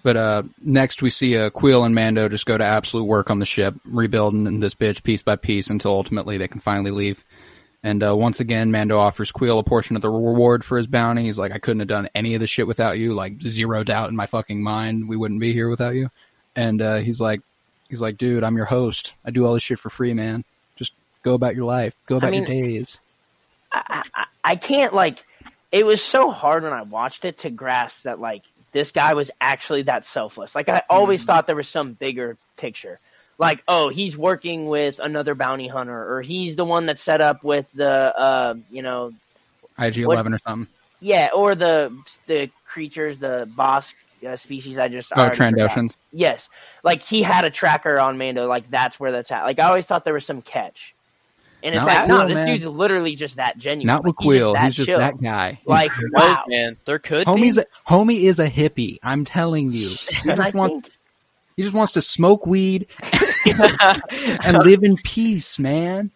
But 0.03 0.17
uh, 0.17 0.43
next 0.63 1.03
we 1.03 1.11
see 1.11 1.37
uh, 1.37 1.51
Kuiil 1.51 1.85
and 1.85 1.95
Mando 1.95 2.29
just 2.29 2.47
go 2.47 2.57
to 2.57 2.65
absolute 2.65 3.05
work 3.05 3.31
on 3.31 3.39
the 3.39 3.47
ship, 3.47 3.75
rebuilding 3.85 4.61
this 4.61 4.75
bitch 4.75 5.03
piece 5.03 5.23
by 5.23 5.37
piece 5.37 5.71
until 5.71 5.93
ultimately 5.93 6.39
they 6.39 6.49
can 6.49 6.61
finally 6.61 6.91
leave. 6.91 7.25
And 7.83 8.03
uh, 8.03 8.15
once 8.17 8.41
again, 8.41 8.71
Mando 8.73 8.99
offers 8.99 9.31
Kuiil 9.31 9.59
a 9.59 9.63
portion 9.63 9.97
of 9.97 10.03
the 10.03 10.11
reward 10.11 10.65
for 10.65 10.79
his 10.79 10.87
bounty. 10.87 11.25
He's 11.25 11.39
like, 11.39 11.53
I 11.53 11.59
couldn't 11.59 11.81
have 11.81 11.89
done 11.89 12.09
any 12.15 12.35
of 12.35 12.41
this 12.41 12.51
shit 12.51 12.67
without 12.67 12.99
you. 12.99 13.15
Like 13.15 13.41
zero 13.41 13.85
doubt 13.85 14.11
in 14.11 14.17
my 14.17 14.27
fucking 14.27 14.63
mind, 14.63 15.09
we 15.09 15.17
wouldn't 15.17 15.41
be 15.41 15.53
here 15.53 15.69
without 15.69 15.95
you. 15.95 16.11
And 16.57 16.83
uh, 16.83 16.97
he's 16.97 17.21
like, 17.21 17.41
he's 17.89 18.01
like, 18.01 18.19
dude, 18.19 18.43
I'm 18.43 18.57
your 18.57 18.67
host. 18.67 19.15
I 19.25 19.31
do 19.31 19.47
all 19.47 19.55
this 19.55 19.63
shit 19.63 19.79
for 19.79 19.91
free, 19.91 20.13
man. 20.13 20.45
Just 20.77 20.93
go 21.23 21.35
about 21.35 21.55
your 21.55 21.67
life. 21.67 21.95
Go 22.07 22.17
about 22.17 22.33
mean- 22.33 22.47
your 22.47 22.63
days. 22.63 23.01
I, 23.73 24.03
I, 24.15 24.25
I 24.45 24.57
can't 24.57 24.95
like. 24.95 25.25
It 25.71 25.85
was 25.85 26.03
so 26.03 26.31
hard 26.31 26.63
when 26.63 26.73
I 26.73 26.83
watched 26.83 27.27
it 27.27 27.39
to 27.41 27.51
grasp 27.51 28.03
that 28.05 28.19
like 28.19 28.43
this 28.79 28.93
guy 28.93 29.15
was 29.15 29.29
actually 29.41 29.83
that 29.83 30.05
selfless. 30.05 30.55
Like 30.55 30.69
I 30.69 30.83
always 30.89 31.25
thought 31.25 31.49
there 31.49 31.57
was 31.57 31.67
some 31.69 31.95
bigger 31.95 32.37
picture. 32.57 33.01
Like, 33.37 33.65
oh, 33.67 33.89
he's 33.89 34.17
working 34.17 34.69
with 34.69 35.01
another 35.01 35.35
bounty 35.35 35.67
hunter, 35.67 36.15
or 36.15 36.23
he's 36.23 36.55
the 36.55 36.65
one 36.65 36.87
that 36.87 36.97
set 36.97 37.21
up 37.21 37.43
with 37.43 37.69
the, 37.73 37.91
uh, 38.17 38.55
you 38.71 38.83
know, 38.83 39.13
IG 39.81 39.99
Eleven 39.99 40.33
or 40.33 40.39
something. 40.47 40.69
yeah, 41.01 41.31
or 41.35 41.57
the 41.57 41.93
the 42.29 42.51
creatures, 42.69 43.19
the 43.19 43.49
Bossk 43.57 43.95
uh, 44.25 44.37
species. 44.37 44.79
I 44.79 44.87
just 44.87 45.11
Oh. 45.17 45.29
Trandoshans. 45.29 45.97
Yes, 46.13 46.49
like 46.85 47.03
he 47.03 47.21
had 47.23 47.45
a 47.45 47.51
tracker 47.51 47.99
on 47.99 48.17
Mando. 48.17 48.47
Like 48.47 48.71
that's 48.71 49.01
where 49.01 49.11
that's 49.11 49.33
at. 49.33 49.43
Like 49.43 49.59
I 49.59 49.65
always 49.65 49.87
thought 49.87 50.05
there 50.05 50.15
was 50.15 50.25
some 50.25 50.41
catch, 50.43 50.95
and 51.63 51.75
in 51.75 51.81
Not 51.81 51.89
fact, 51.89 52.01
with 52.03 52.09
no, 52.09 52.25
Kuiil, 52.25 52.29
this 52.29 52.35
man. 52.37 52.47
dude's 52.47 52.67
literally 52.67 53.15
just 53.17 53.37
that 53.37 53.59
genuine. 53.59 53.87
Not 53.87 54.05
with 54.05 54.15
Like, 54.19 54.25
he's 54.35 54.43
Kuiil. 54.43 54.53
that 54.55 54.65
He's 54.67 54.75
just 54.75 54.87
chill. 54.87 54.99
that 54.99 55.21
guy. 55.21 55.61
Like 55.67 55.91
wow, 56.13 56.45
man. 56.47 56.77
There 56.85 56.99
could 56.99 57.27
Homie's 57.27 57.57
be. 57.57 57.63
a, 57.63 57.91
homie 57.91 58.21
is 58.23 58.39
a 58.39 58.49
hippie. 58.49 58.99
I'm 59.03 59.25
telling 59.25 59.73
you. 59.73 59.91
He 60.23 60.31
just 60.31 60.55
wants 60.55 60.73
think 60.75 60.91
he 61.57 61.63
just 61.65 61.75
wants 61.75 61.93
to 61.93 62.03
smoke 62.03 62.47
weed 62.47 62.87
and 64.45 64.59
live 64.59 64.85
in 64.85 64.97
peace, 64.97 65.59
man. 65.59 66.11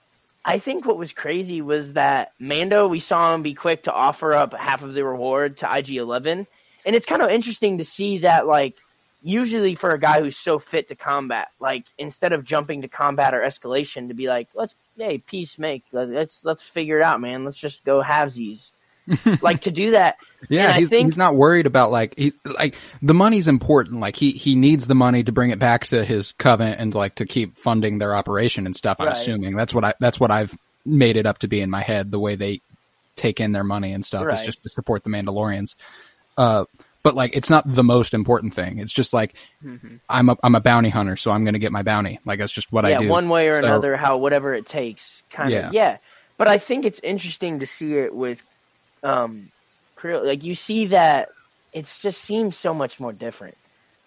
I 0.44 0.58
think 0.58 0.86
what 0.86 0.98
was 0.98 1.12
crazy 1.12 1.62
was 1.62 1.94
that 1.94 2.32
Mando. 2.38 2.86
We 2.88 3.00
saw 3.00 3.34
him 3.34 3.42
be 3.42 3.54
quick 3.54 3.84
to 3.84 3.92
offer 3.92 4.32
up 4.34 4.54
half 4.54 4.82
of 4.82 4.94
the 4.94 5.04
reward 5.04 5.56
to 5.58 5.76
IG 5.76 5.90
Eleven, 5.96 6.46
and 6.86 6.96
it's 6.96 7.06
kind 7.06 7.22
of 7.22 7.30
interesting 7.30 7.78
to 7.78 7.84
see 7.84 8.18
that 8.18 8.46
like. 8.46 8.76
Usually, 9.22 9.74
for 9.76 9.90
a 9.90 9.98
guy 9.98 10.20
who's 10.20 10.36
so 10.36 10.58
fit 10.58 10.88
to 10.88 10.96
combat, 10.96 11.48
like 11.60 11.84
instead 11.98 12.32
of 12.32 12.44
jumping 12.44 12.82
to 12.82 12.88
combat 12.88 13.34
or 13.34 13.40
escalation, 13.40 14.08
to 14.08 14.14
be 14.14 14.26
like, 14.26 14.48
let's, 14.54 14.74
hey, 14.96 15.18
peace 15.18 15.58
make, 15.58 15.84
let's 15.92 16.44
let's 16.44 16.62
figure 16.62 16.98
it 16.98 17.04
out, 17.04 17.20
man. 17.20 17.44
Let's 17.44 17.56
just 17.56 17.84
go 17.84 18.02
halvesies. 18.02 18.70
like 19.42 19.62
to 19.62 19.72
do 19.72 19.90
that, 19.92 20.16
Yeah, 20.48 20.72
he's, 20.74 20.88
think- 20.88 21.06
he's 21.08 21.16
not 21.18 21.34
worried 21.34 21.66
about 21.66 21.90
like 21.90 22.14
he's 22.16 22.36
like 22.44 22.76
the 23.02 23.14
money's 23.14 23.48
important. 23.48 23.98
Like 24.00 24.14
he 24.14 24.30
he 24.30 24.54
needs 24.54 24.86
the 24.86 24.94
money 24.94 25.24
to 25.24 25.32
bring 25.32 25.50
it 25.50 25.58
back 25.58 25.86
to 25.88 26.04
his 26.04 26.32
covenant 26.32 26.80
and 26.80 26.94
like 26.94 27.16
to 27.16 27.26
keep 27.26 27.56
funding 27.58 27.98
their 27.98 28.14
operation 28.14 28.64
and 28.66 28.76
stuff. 28.76 28.98
I'm 29.00 29.08
Right. 29.08 29.16
assuming 29.16 29.56
that's 29.56 29.74
what 29.74 29.84
I 29.84 29.94
that's 29.98 30.20
what 30.20 30.30
I've 30.30 30.56
made 30.86 31.16
it 31.16 31.26
up 31.26 31.38
to 31.38 31.48
be 31.48 31.60
in 31.60 31.68
my 31.70 31.82
head. 31.82 32.10
The 32.12 32.20
way 32.20 32.36
they 32.36 32.60
take 33.16 33.40
in 33.40 33.50
their 33.52 33.64
money 33.64 33.92
and 33.92 34.04
stuff 34.04 34.26
is 34.32 34.42
just 34.42 34.62
to 34.62 34.68
support 34.68 35.02
the 35.04 35.10
Mandalorians. 35.10 35.74
Uh, 36.38 36.64
but 37.02 37.14
like 37.14 37.34
it's 37.36 37.50
not 37.50 37.64
the 37.72 37.82
most 37.84 38.14
important 38.14 38.54
thing. 38.54 38.78
It's 38.78 38.92
just 38.92 39.12
like 39.12 39.34
I'm 40.08 40.28
a 40.28 40.36
I'm 40.42 40.54
a 40.54 40.60
bounty 40.60 40.88
hunter, 40.90 41.16
so 41.16 41.30
I'm 41.30 41.44
going 41.44 41.54
to 41.54 41.60
get 41.60 41.72
my 41.72 41.82
bounty. 41.82 42.20
Like 42.24 42.38
that's 42.38 42.52
just 42.52 42.72
what 42.72 42.84
yeah, 42.84 42.96
I 42.96 42.98
do. 43.00 43.04
Yeah, 43.06 43.10
one 43.10 43.28
way 43.28 43.48
or 43.48 43.56
So- 43.56 43.64
another, 43.64 43.96
how 43.96 44.18
whatever 44.18 44.54
it 44.54 44.66
takes, 44.66 45.22
kind 45.30 45.52
of. 45.52 45.72
Yeah, 45.74 45.98
but 46.36 46.48
I 46.48 46.58
think 46.58 46.84
it's 46.84 47.00
interesting 47.02 47.60
to 47.60 47.66
see 47.66 47.94
it 47.94 48.14
with, 48.14 48.42
um. 49.02 49.50
Like 50.04 50.42
you 50.42 50.56
see 50.56 50.86
that 50.86 51.28
it 51.72 51.86
just 52.00 52.20
seems 52.22 52.56
so 52.56 52.74
much 52.74 52.98
more 52.98 53.12
different. 53.12 53.56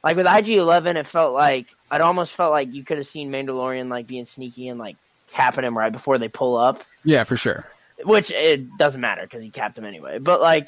Like 0.04 0.18
with 0.18 0.28
IG 0.28 0.50
Eleven, 0.50 0.98
it 0.98 1.08
felt 1.08 1.34
like 1.34 1.68
it 1.89 2.02
almost 2.02 2.34
felt 2.34 2.52
like 2.52 2.74
you 2.74 2.84
could 2.84 2.98
have 2.98 3.08
seen 3.08 3.32
Mandalorian 3.32 3.88
like 3.89 4.06
being 4.06 4.26
sneaky 4.26 4.68
and 4.68 4.78
like 4.78 4.98
capping 5.32 5.64
him 5.64 5.78
right 5.78 5.93
before 5.93 6.18
they 6.18 6.28
pull 6.28 6.58
up, 6.58 6.84
yeah, 7.06 7.24
for 7.24 7.38
sure. 7.38 7.66
which 8.04 8.30
it 8.30 8.78
doesn't 8.78 9.00
matter 9.00 9.22
because 9.22 9.41
he 9.41 9.50
capped 9.50 9.78
him 9.78 9.86
anyway. 9.86 10.20
But 10.20 10.41
like, 10.41 10.68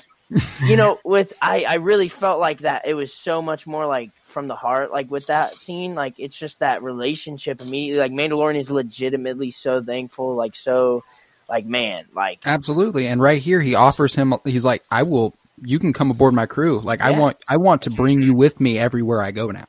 you 0.61 0.75
know, 0.75 0.99
with 1.03 1.33
I 1.41 1.63
I 1.63 1.75
really 1.75 2.09
felt 2.09 2.39
like 2.39 2.59
that 2.59 2.85
it 2.85 2.93
was 2.93 3.13
so 3.13 3.41
much 3.41 3.65
more 3.65 3.85
like 3.85 4.11
from 4.25 4.47
the 4.47 4.55
heart. 4.55 4.91
Like 4.91 5.09
with 5.09 5.27
that 5.27 5.55
scene, 5.55 5.95
like 5.95 6.15
it's 6.17 6.35
just 6.35 6.59
that 6.59 6.83
relationship 6.83 7.61
immediately. 7.61 7.99
Like 7.99 8.11
Mandalorian 8.11 8.57
is 8.57 8.69
legitimately 8.69 9.51
so 9.51 9.81
thankful, 9.81 10.35
like 10.35 10.55
so, 10.55 11.03
like 11.49 11.65
man, 11.65 12.05
like 12.13 12.39
Absolutely. 12.45 13.07
And 13.07 13.21
right 13.21 13.41
here, 13.41 13.61
he 13.61 13.75
offers 13.75 14.13
him. 14.15 14.33
He's 14.43 14.65
like, 14.65 14.83
"I 14.91 15.03
will. 15.03 15.33
You 15.61 15.79
can 15.79 15.93
come 15.93 16.11
aboard 16.11 16.33
my 16.33 16.45
crew. 16.45 16.79
Like, 16.81 17.01
I 17.01 17.11
want. 17.11 17.37
I 17.47 17.57
want 17.57 17.83
to 17.83 17.89
bring 17.89 18.21
you 18.21 18.33
with 18.33 18.59
me 18.59 18.77
everywhere 18.77 19.21
I 19.21 19.31
go 19.31 19.51
now. 19.51 19.65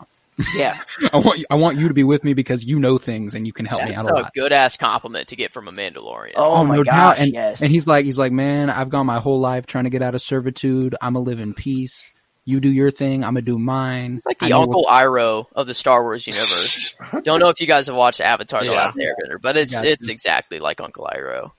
Yeah, 0.57 0.79
I 1.13 1.19
want. 1.19 1.45
I 1.51 1.55
want 1.57 1.79
you 1.79 1.89
to 1.89 1.95
be 1.95 2.05
with 2.05 2.23
me 2.25 2.33
because 2.35 2.65
you 2.65 2.79
know 2.79 2.97
things 2.99 3.35
and 3.35 3.47
you 3.47 3.53
can 3.53 3.67
help 3.67 3.85
me 3.85 3.95
out 3.95 4.05
a 4.09 4.13
a 4.13 4.15
lot. 4.23 4.35
good 4.35 4.53
ass 4.53 4.77
compliment 4.77 5.29
to 5.29 5.37
get 5.37 5.53
from 5.53 5.67
a 5.69 5.73
Mandalorian. 5.73 6.33
oh, 6.37 6.65
my 6.65 6.77
no 6.77 6.85
gosh, 6.85 6.95
doubt. 6.95 7.19
And 7.19 7.33
yes, 7.33 7.61
and 7.61 7.71
he's 7.71 7.87
like, 7.87 8.05
he's 8.05 8.19
like, 8.19 8.33
man, 8.33 8.71
I've 8.71 8.89
gone 8.89 9.07
my 9.07 9.19
whole 9.19 9.41
life 9.41 9.67
trying 9.67 9.85
to 9.85 9.91
get 9.91 10.03
out 10.03 10.15
of 10.15 10.23
servitude. 10.23 10.95
I'm 11.03 11.15
gonna 11.15 11.25
live 11.25 11.41
in 11.41 11.55
peace. 11.55 12.11
You 12.45 12.61
do 12.61 12.71
your 12.71 12.91
thing. 12.91 13.25
I'm 13.25 13.31
gonna 13.35 13.43
do 13.43 13.59
mine. 13.59 14.19
It's 14.19 14.27
like 14.27 14.39
the 14.39 14.49
know 14.49 14.63
Uncle 14.63 14.87
Iroh 14.89 15.47
of 15.55 15.67
the 15.67 15.75
Star 15.75 16.03
Wars 16.03 16.27
universe. 16.27 16.95
Don't 17.25 17.41
know 17.41 17.49
if 17.49 17.61
you 17.61 17.67
guys 17.67 17.89
have 17.89 17.97
watched 17.97 18.21
Avatar: 18.21 18.61
The 18.61 18.67
Yeah. 18.67 18.73
Last 18.73 18.97
Airbender, 18.97 19.41
but 19.43 19.57
it's 19.57 19.75
it's 19.75 20.07
you. 20.07 20.13
exactly 20.13 20.59
like 20.61 20.81
Uncle 20.81 21.09
Iroh. 21.13 21.51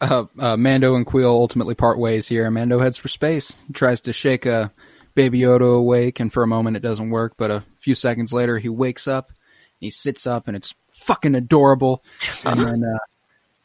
uh, 0.00 0.24
uh, 0.38 0.56
Mando 0.56 0.94
and 0.94 1.06
Kuiil 1.06 1.24
ultimately 1.24 1.74
part 1.74 1.98
ways 1.98 2.28
here. 2.28 2.50
Mando 2.50 2.78
heads 2.78 2.96
for 2.96 3.08
space. 3.08 3.56
He 3.66 3.72
tries 3.72 4.02
to 4.02 4.12
shake 4.12 4.46
uh, 4.46 4.68
Baby 5.16 5.40
Yoda 5.40 5.76
awake, 5.76 6.20
and 6.20 6.32
for 6.32 6.44
a 6.44 6.46
moment 6.46 6.76
it 6.76 6.80
doesn't 6.80 7.10
work. 7.10 7.32
But 7.36 7.50
a 7.50 7.64
few 7.80 7.96
seconds 7.96 8.32
later, 8.32 8.58
he 8.58 8.68
wakes 8.68 9.08
up. 9.08 9.32
He 9.80 9.90
sits 9.90 10.26
up, 10.26 10.46
and 10.46 10.56
it's 10.56 10.74
fucking 10.92 11.34
adorable. 11.34 12.04
And 12.44 12.60
then, 12.60 12.84
uh, 12.84 12.98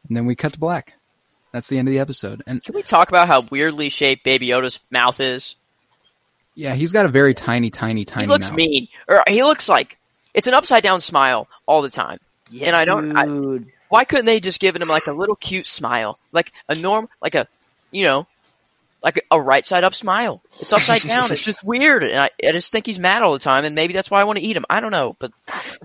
and 0.07 0.17
then 0.17 0.25
we 0.25 0.35
cut 0.35 0.53
to 0.53 0.59
black. 0.59 0.97
That's 1.51 1.67
the 1.67 1.77
end 1.77 1.87
of 1.87 1.93
the 1.93 1.99
episode. 1.99 2.41
And 2.47 2.63
Can 2.63 2.73
we 2.73 2.81
talk 2.81 3.09
about 3.09 3.27
how 3.27 3.41
weirdly 3.41 3.89
shaped 3.89 4.23
Baby 4.23 4.47
Yoda's 4.49 4.79
mouth 4.89 5.19
is? 5.19 5.55
yeah, 6.55 6.73
he's 6.73 6.91
got 6.91 7.05
a 7.05 7.09
very 7.09 7.33
tiny, 7.33 7.69
tiny, 7.69 8.03
tiny. 8.05 8.25
He 8.25 8.29
looks 8.31 8.47
mouth. 8.49 8.55
mean, 8.57 8.87
or 9.07 9.23
he 9.27 9.43
looks 9.43 9.69
like 9.69 9.97
it's 10.33 10.47
an 10.47 10.53
upside 10.53 10.83
down 10.83 10.99
smile 10.99 11.47
all 11.65 11.81
the 11.81 11.89
time. 11.89 12.19
yeah, 12.49 12.67
and 12.67 12.75
I 12.75 12.83
don't- 12.83 13.17
I- 13.17 13.65
Why 13.89 14.03
couldn't 14.05 14.25
they 14.25 14.39
just 14.41 14.59
given 14.59 14.81
him 14.81 14.87
like 14.89 15.07
a 15.07 15.11
little 15.13 15.35
cute 15.37 15.67
smile, 15.67 16.17
like 16.33 16.51
a 16.69 16.75
norm, 16.75 17.07
like 17.21 17.35
a, 17.35 17.47
you 17.91 18.05
know, 18.05 18.27
like 19.03 19.25
a 19.31 19.41
right 19.41 19.65
side 19.65 19.83
up 19.83 19.93
smile? 19.93 20.41
It's 20.59 20.73
upside 20.73 21.01
down. 21.07 21.31
It's 21.31 21.43
just 21.43 21.63
weird, 21.63 22.03
and 22.03 22.19
I, 22.19 22.29
I 22.47 22.51
just 22.51 22.71
think 22.71 22.85
he's 22.85 22.99
mad 22.99 23.21
all 23.21 23.33
the 23.33 23.39
time, 23.39 23.65
and 23.65 23.75
maybe 23.75 23.93
that's 23.93 24.11
why 24.11 24.21
I 24.21 24.23
want 24.23 24.39
to 24.39 24.45
eat 24.45 24.55
him. 24.55 24.65
I 24.69 24.79
don't 24.79 24.91
know, 24.91 25.15
but 25.19 25.31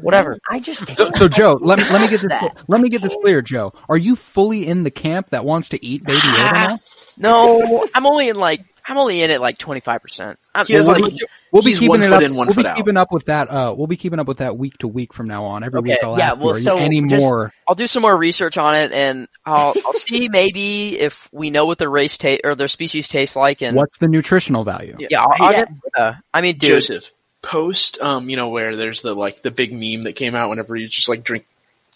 whatever. 0.01 0.39
I 0.51 0.61
just 0.61 0.85
can't. 0.87 0.99
So, 0.99 1.11
so 1.15 1.29
Joe, 1.29 1.59
let 1.61 1.79
me 1.79 1.85
let 1.91 2.01
me 2.01 2.09
get 2.09 2.21
this 2.21 2.29
that. 2.29 2.57
let 2.69 2.81
me 2.81 2.89
get 2.89 3.03
this 3.03 3.17
clear, 3.23 3.43
Joe. 3.43 3.73
Are 3.89 3.97
you 3.97 4.17
fully 4.17 4.67
in 4.67 4.83
the 4.83 4.91
camp 4.91 5.31
that 5.31 5.45
wants 5.45 5.71
to 5.71 5.85
eat 5.85 6.05
Baby 6.05 6.19
Yoda 6.21 6.53
now? 6.53 6.79
No, 7.19 7.87
I'm 7.95 8.07
only 8.07 8.29
in 8.29 8.37
like 8.37 8.65
I'm 8.89 8.99
only 8.99 9.23
in 9.23 9.31
it 9.31 9.41
like 9.41 9.59
25. 9.59 10.01
percent 10.03 10.39
He 10.67 10.75
has, 10.75 10.87
Well, 10.87 11.01
like, 11.01 11.13
We'll 11.51 11.63
be 11.63 11.73
keeping 11.73 11.89
one 11.89 12.03
it 12.03 12.09
foot 12.09 12.15
up. 12.17 12.23
in, 12.23 12.35
one 12.35 12.47
we'll 12.47 12.55
foot 12.55 12.63
be 12.65 12.69
out. 12.69 12.77
keeping 12.77 12.97
up 12.97 13.11
with 13.11 13.25
that. 13.27 13.49
Uh, 13.49 13.75
we'll 13.77 13.87
be 13.87 13.97
keeping 13.97 14.19
up 14.19 14.29
with 14.29 14.39
that 14.39 14.57
week 14.59 14.79
to 14.79 14.89
week 14.89 15.13
from 15.13 15.27
now 15.27 15.45
on. 15.45 15.65
Every 15.65 15.79
Okay. 15.81 15.91
week 15.93 15.99
I'll 16.05 16.17
Yeah, 16.19 16.29
ask 16.31 16.37
you, 16.37 16.43
well, 16.45 16.57
are 16.57 16.61
so 16.61 16.77
any 16.79 17.01
just- 17.03 17.21
more? 17.21 17.53
I'll 17.67 17.75
do 17.75 17.87
some 17.87 18.03
more 18.03 18.17
research 18.17 18.57
on 18.59 18.75
it, 18.75 18.93
and 18.93 19.27
I'll 19.45 19.75
I'll 19.85 19.93
see 19.95 20.29
maybe 20.29 20.99
if 21.01 21.29
we 21.33 21.51
know 21.51 21.65
what 21.67 21.79
the 21.79 21.89
race 21.89 22.17
taste 22.19 22.43
or 22.45 22.55
their 22.55 22.69
species 22.69 23.09
tastes 23.09 23.35
like, 23.37 23.63
and 23.63 23.77
What's 23.77 23.99
the 23.99 24.09
nutritional 24.09 24.65
value? 24.65 24.97
yeah, 24.99 25.23
I'll, 25.23 25.37
I'll 25.47 25.53
Yeah. 25.53 25.59
get, 25.65 25.69
uh, 25.97 26.13
I 26.33 26.41
mean, 26.43 26.59
dude, 26.59 26.71
Joseph, 26.71 27.11
post, 27.43 28.01
um, 28.01 28.29
you 28.29 28.37
know, 28.37 28.49
where 28.49 28.77
there's 28.77 29.03
the 29.03 29.15
like 29.15 29.43
the 29.43 29.51
big 29.51 29.73
meme 29.73 30.03
that 30.03 30.15
came 30.15 30.35
out 30.35 30.49
whenever 30.51 30.77
he's 30.77 30.91
just 30.91 31.09
like 31.09 31.25
drink 31.25 31.45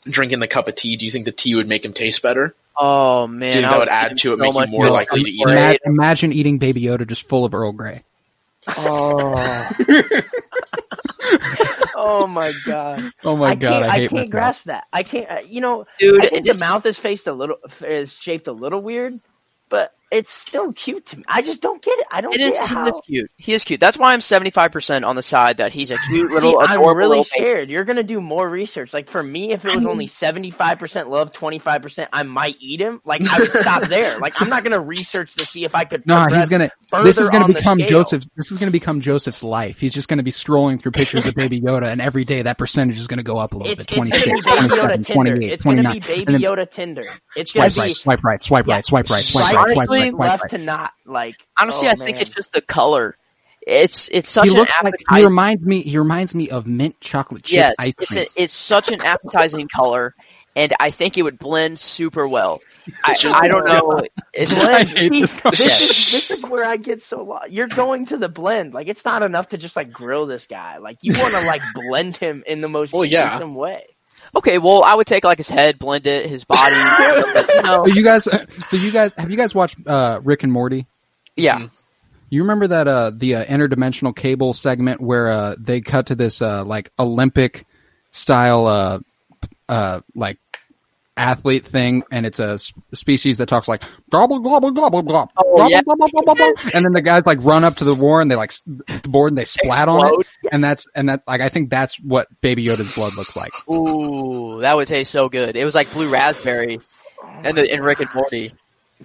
drinking 0.05 0.41
the 0.41 0.49
cup 0.49 0.67
of 0.69 0.75
tea. 0.75 0.97
Do 0.97 1.05
you 1.05 1.11
think 1.11 1.25
the 1.27 1.33
tea 1.33 1.55
would 1.55 1.69
make 1.69 1.85
him 1.85 1.93
taste 1.93 2.23
better? 2.23 2.55
Oh 2.77 3.27
man, 3.27 3.49
you 3.57 3.61
think 3.61 3.67
I 3.67 3.71
that 3.71 3.79
would 3.81 3.89
add 3.89 4.19
to 4.19 4.33
it, 4.35 4.37
so 4.39 4.53
make 4.53 4.55
you 4.55 4.67
more 4.69 4.85
milk. 4.85 4.95
likely 4.95 5.25
to 5.25 5.31
eat 5.31 5.45
I'm 5.47 5.57
it? 5.75 5.81
Imagine 5.85 6.33
eating 6.33 6.59
Baby 6.59 6.83
Yoda 6.83 7.07
just 7.07 7.23
full 7.29 7.45
of 7.45 7.55
Earl 7.55 7.73
Grey. 7.73 8.03
Oh, 8.69 9.71
oh 11.97 12.27
my 12.27 12.53
god! 12.67 13.11
Oh 13.25 13.37
my 13.37 13.51
I 13.51 13.55
god, 13.55 13.71
can't. 13.83 13.85
I 13.85 13.91
hate 13.97 14.01
can't 14.01 14.13
myself. 14.13 14.31
grasp 14.31 14.65
that. 14.65 14.85
I 14.93 15.03
can't. 15.03 15.31
Uh, 15.31 15.41
you 15.47 15.61
know, 15.61 15.87
dude, 15.99 16.23
I 16.25 16.29
think 16.29 16.47
just- 16.47 16.59
the 16.59 16.65
mouth 16.65 16.87
is 16.87 16.99
faced 16.99 17.27
a 17.27 17.33
little 17.33 17.57
is 17.87 18.13
shaped 18.13 18.47
a 18.49 18.53
little 18.53 18.81
weird, 18.83 19.19
but 19.69 19.93
it's 20.11 20.31
still 20.33 20.73
cute 20.73 21.07
to 21.07 21.19
me. 21.19 21.25
I 21.29 21.43
just 21.43 21.61
don't 21.61 21.81
get 21.83 21.99
it. 21.99 22.07
I 22.11 22.21
don't 22.21 22.35
It 22.35 22.39
get 22.39 22.53
is, 22.53 22.59
he 22.59 22.65
how. 22.67 22.87
is 22.89 23.01
cute. 23.07 23.31
He 23.37 23.53
is 23.53 23.65
cute. 23.65 23.81
That's 23.81 23.97
why 23.97 24.13
I'm 24.13 24.21
75% 24.21 25.07
on 25.07 25.17
the 25.17 25.23
side 25.23 25.59
that 25.59 25.73
he's 25.73 25.91
a 25.91 25.97
cute 26.09 26.31
little 26.31 26.61
See, 26.61 26.67
I'm 26.69 26.81
really 26.81 26.95
little 27.09 27.25
baby. 27.25 27.25
scared. 27.25 27.71
You're 27.71 27.85
gonna 27.85 28.03
do 28.03 28.21
more 28.21 28.49
research. 28.49 28.93
Like 28.93 29.09
for 29.09 29.23
me, 29.23 29.53
if 29.53 29.65
it 29.65 29.75
was 29.75 29.87
only 29.87 30.07
seventy 30.07 30.51
five 30.51 30.79
percent 30.79 31.09
love, 31.11 31.33
twenty 31.33 31.59
five 31.59 31.83
percent, 31.83 32.09
I 32.13 32.23
might 32.25 32.57
eat 32.61 32.81
him. 32.81 33.01
Like 33.05 33.23
I 33.31 33.39
would 33.39 33.53
stop 33.53 33.83
there. 33.89 34.19
Like 34.19 34.41
I'm 34.41 34.49
not 34.49 34.65
gonna 34.65 34.81
research 34.81 35.35
to 35.37 35.47
see 35.47 35.65
if 35.65 35.75
I 35.75 35.85
could. 35.85 36.07
No, 36.07 36.17
progress 36.17 36.43
he's 36.43 36.49
gonna. 36.49 36.71
This 37.05 37.19
is 37.19 37.31
gonna 37.31 37.47
become 37.53 37.79
scale. 37.79 37.89
Joseph. 37.89 38.25
This 38.37 38.51
is 38.53 38.59
gonna 38.59 38.71
become 38.73 39.01
Joseph's 39.01 39.43
life. 39.43 39.79
He's 39.79 39.93
just 39.93 40.09
gonna 40.09 40.23
be 40.23 40.33
scrolling 40.33 40.81
through 40.83 40.93
pictures 40.93 41.27
of 41.27 41.35
Baby 41.35 41.61
Yoda, 41.61 41.85
and 41.91 42.01
every 42.01 42.25
day 42.25 42.43
that 42.43 42.59
percentage 42.59 42.99
is 42.99 43.07
gonna 43.07 43.23
go 43.23 43.39
up 43.39 43.53
a 43.55 43.59
little 43.59 43.73
It's, 43.73 43.85
bit. 43.85 43.93
it's 43.93 43.97
gonna 43.99 44.11
be 44.11 44.31
26, 44.31 44.45
Baby 44.45 44.69
27, 44.69 44.79
Yoda 44.79 45.07
Tinder. 45.07 45.41
It's 45.43 45.63
gonna 45.63 45.93
be 45.93 46.01
Baby 46.01 46.33
then 46.33 46.41
Yoda 46.41 46.71
Tinder. 46.71 47.05
It's 47.37 47.53
gonna 47.53 47.71
Swipe 47.71 47.75
be 47.75 47.81
right, 47.81 47.95
swipe 47.97 48.25
right, 48.25 48.43
swipe 48.43 48.67
yeah, 48.67 48.75
right, 48.77 48.85
swipe 48.85 49.09
right, 49.11 49.25
swipe 49.25 49.55
right, 49.55 49.71
swipe 49.71 49.89
right, 49.89 50.00
swipe 50.09 50.19
left 50.19 50.43
right. 50.45 50.51
to 50.51 50.59
not 50.59 50.93
like. 51.05 51.37
Honestly, 51.59 51.89
oh, 51.89 51.93
I 51.93 51.95
think 51.97 52.21
it's 52.21 52.35
just 52.35 52.53
the 52.53 52.63
color. 52.63 53.17
It's 53.67 54.09
it's 54.11 54.29
such 54.31 54.47
He 54.47 54.51
an 54.53 54.57
looks 54.57 54.83
like 54.83 54.95
he 55.15 55.25
reminds 55.25 55.63
me. 55.65 55.83
He 55.83 55.99
reminds 55.99 56.35
me 56.35 56.49
of 56.49 56.67
mint 56.67 56.99
chocolate 57.01 57.45
chip 57.45 57.57
yes, 57.57 57.75
ice 57.79 57.93
it's 57.99 58.13
cream. 58.13 58.25
a, 58.37 58.43
it's 58.43 58.55
such 58.55 58.91
an 58.91 59.03
appetizing 59.03 59.69
color, 59.69 60.15
and 60.57 60.73
I 60.81 60.91
think 60.91 61.19
it 61.19 61.23
would 61.23 61.39
blend 61.39 61.79
super 61.79 62.27
well. 62.27 62.61
I, 63.05 63.15
Just- 63.15 63.37
I 63.37 63.47
don't 63.49 63.67
know. 63.67 64.03
It's 64.33 64.51
just, 64.51 64.63
blend. 64.63 64.89
I 64.89 64.93
hate 64.93 65.13
this 65.13 65.35
this, 65.35 65.61
is, 65.61 66.13
this 66.13 66.31
is 66.31 66.43
where 66.45 66.65
I 66.65 66.77
get 66.77 67.03
so 67.03 67.25
lost. 67.25 67.51
You're 67.51 67.67
going 67.67 68.07
to 68.07 68.17
the 68.17 68.29
blend. 68.29 68.73
Like 68.75 68.87
it's 68.89 69.05
not 69.05 69.23
enough 69.23 69.49
to 69.49 69.59
just 69.59 69.75
like 69.75 69.93
grill 69.93 70.25
this 70.27 70.47
guy. 70.47 70.79
Like 70.79 70.99
you 71.03 71.19
want 71.19 71.35
to 71.35 71.41
like 71.47 71.63
blend 71.75 72.17
him 72.17 72.45
in 72.47 72.61
the 72.61 72.69
most 72.69 72.93
Well, 72.93 73.05
yeah. 73.05 73.43
way. 73.43 73.87
Okay, 74.37 74.59
well, 74.59 74.83
I 74.83 74.95
would 74.95 75.07
take 75.07 75.25
like 75.25 75.39
his 75.39 75.49
head, 75.49 75.79
blend 75.79 76.07
it, 76.07 76.27
his 76.27 76.45
body. 76.45 76.75
you 77.55 77.63
know, 77.63 77.85
So 77.85 77.93
you 77.93 78.03
guys, 78.05 78.25
so 78.25 78.77
you 78.77 78.91
guys, 78.91 79.13
have 79.17 79.31
you 79.31 79.37
guys 79.37 79.55
watched 79.55 79.77
uh, 79.87 80.21
Rick 80.23 80.43
and 80.43 80.53
Morty? 80.53 80.87
yeah. 81.37 81.69
You 82.33 82.43
remember 82.43 82.69
that 82.69 82.87
uh, 82.87 83.11
the 83.13 83.35
uh, 83.35 83.45
interdimensional 83.47 84.15
cable 84.15 84.55
segment 84.55 85.01
where 85.01 85.31
uh, 85.31 85.57
they 85.59 85.81
cut 85.81 86.07
to 86.07 86.15
this 86.15 86.41
uh, 86.41 86.65
like 86.65 86.93
Olympic 86.97 87.67
style 88.13 88.67
uh, 88.67 89.01
uh, 89.69 90.01
like 90.15 90.39
athlete 91.21 91.67
thing, 91.67 92.03
and 92.11 92.25
it's 92.25 92.41
a 92.41 92.53
s- 92.53 92.73
species 92.95 93.39
that 93.39 93.47
talks 93.47 93.69
like 93.69 93.83
gobble 94.11 94.39
gobble 94.41 94.71
gobble 94.71 95.03
gobble, 95.03 95.31
Oh, 95.37 95.57
gobble, 95.59 95.71
yeah. 95.71 95.83
gobble, 95.83 96.09
gobble, 96.09 96.35
gobble, 96.35 96.55
and 96.75 96.85
then 96.85 96.93
the 96.93 97.03
guys 97.03 97.27
like 97.27 97.39
run 97.43 97.63
up 97.65 97.77
to 97.77 97.85
the 97.85 97.95
war 97.95 98.21
and 98.21 98.31
they 98.31 98.37
like 98.37 98.53
the 98.65 99.09
board 99.09 99.33
and 99.33 99.39
they 99.39 99.45
splat 99.45 99.89
on 99.89 100.07
it, 100.21 100.27
and 100.51 100.65
that's 100.65 100.87
and 100.95 101.09
that 101.09 101.23
like 101.27 101.41
I 101.41 101.49
think 101.51 101.71
that's 101.71 102.01
what 102.01 102.29
Baby 102.41 102.65
Yoda's 102.65 102.95
blood 102.95 103.15
looks 103.17 103.37
like. 103.37 103.53
Ooh, 103.71 104.61
that 104.63 104.77
would 104.77 104.89
taste 104.89 105.11
so 105.11 105.29
good. 105.29 105.57
It 105.57 105.65
was 105.65 105.75
like 105.75 105.93
blue 105.93 106.09
raspberry, 106.11 106.81
oh 107.23 107.41
and 107.45 107.57
the 107.57 107.73
in 107.73 107.83
Rick 107.83 108.01
and 108.01 108.09
Morty. 108.15 108.53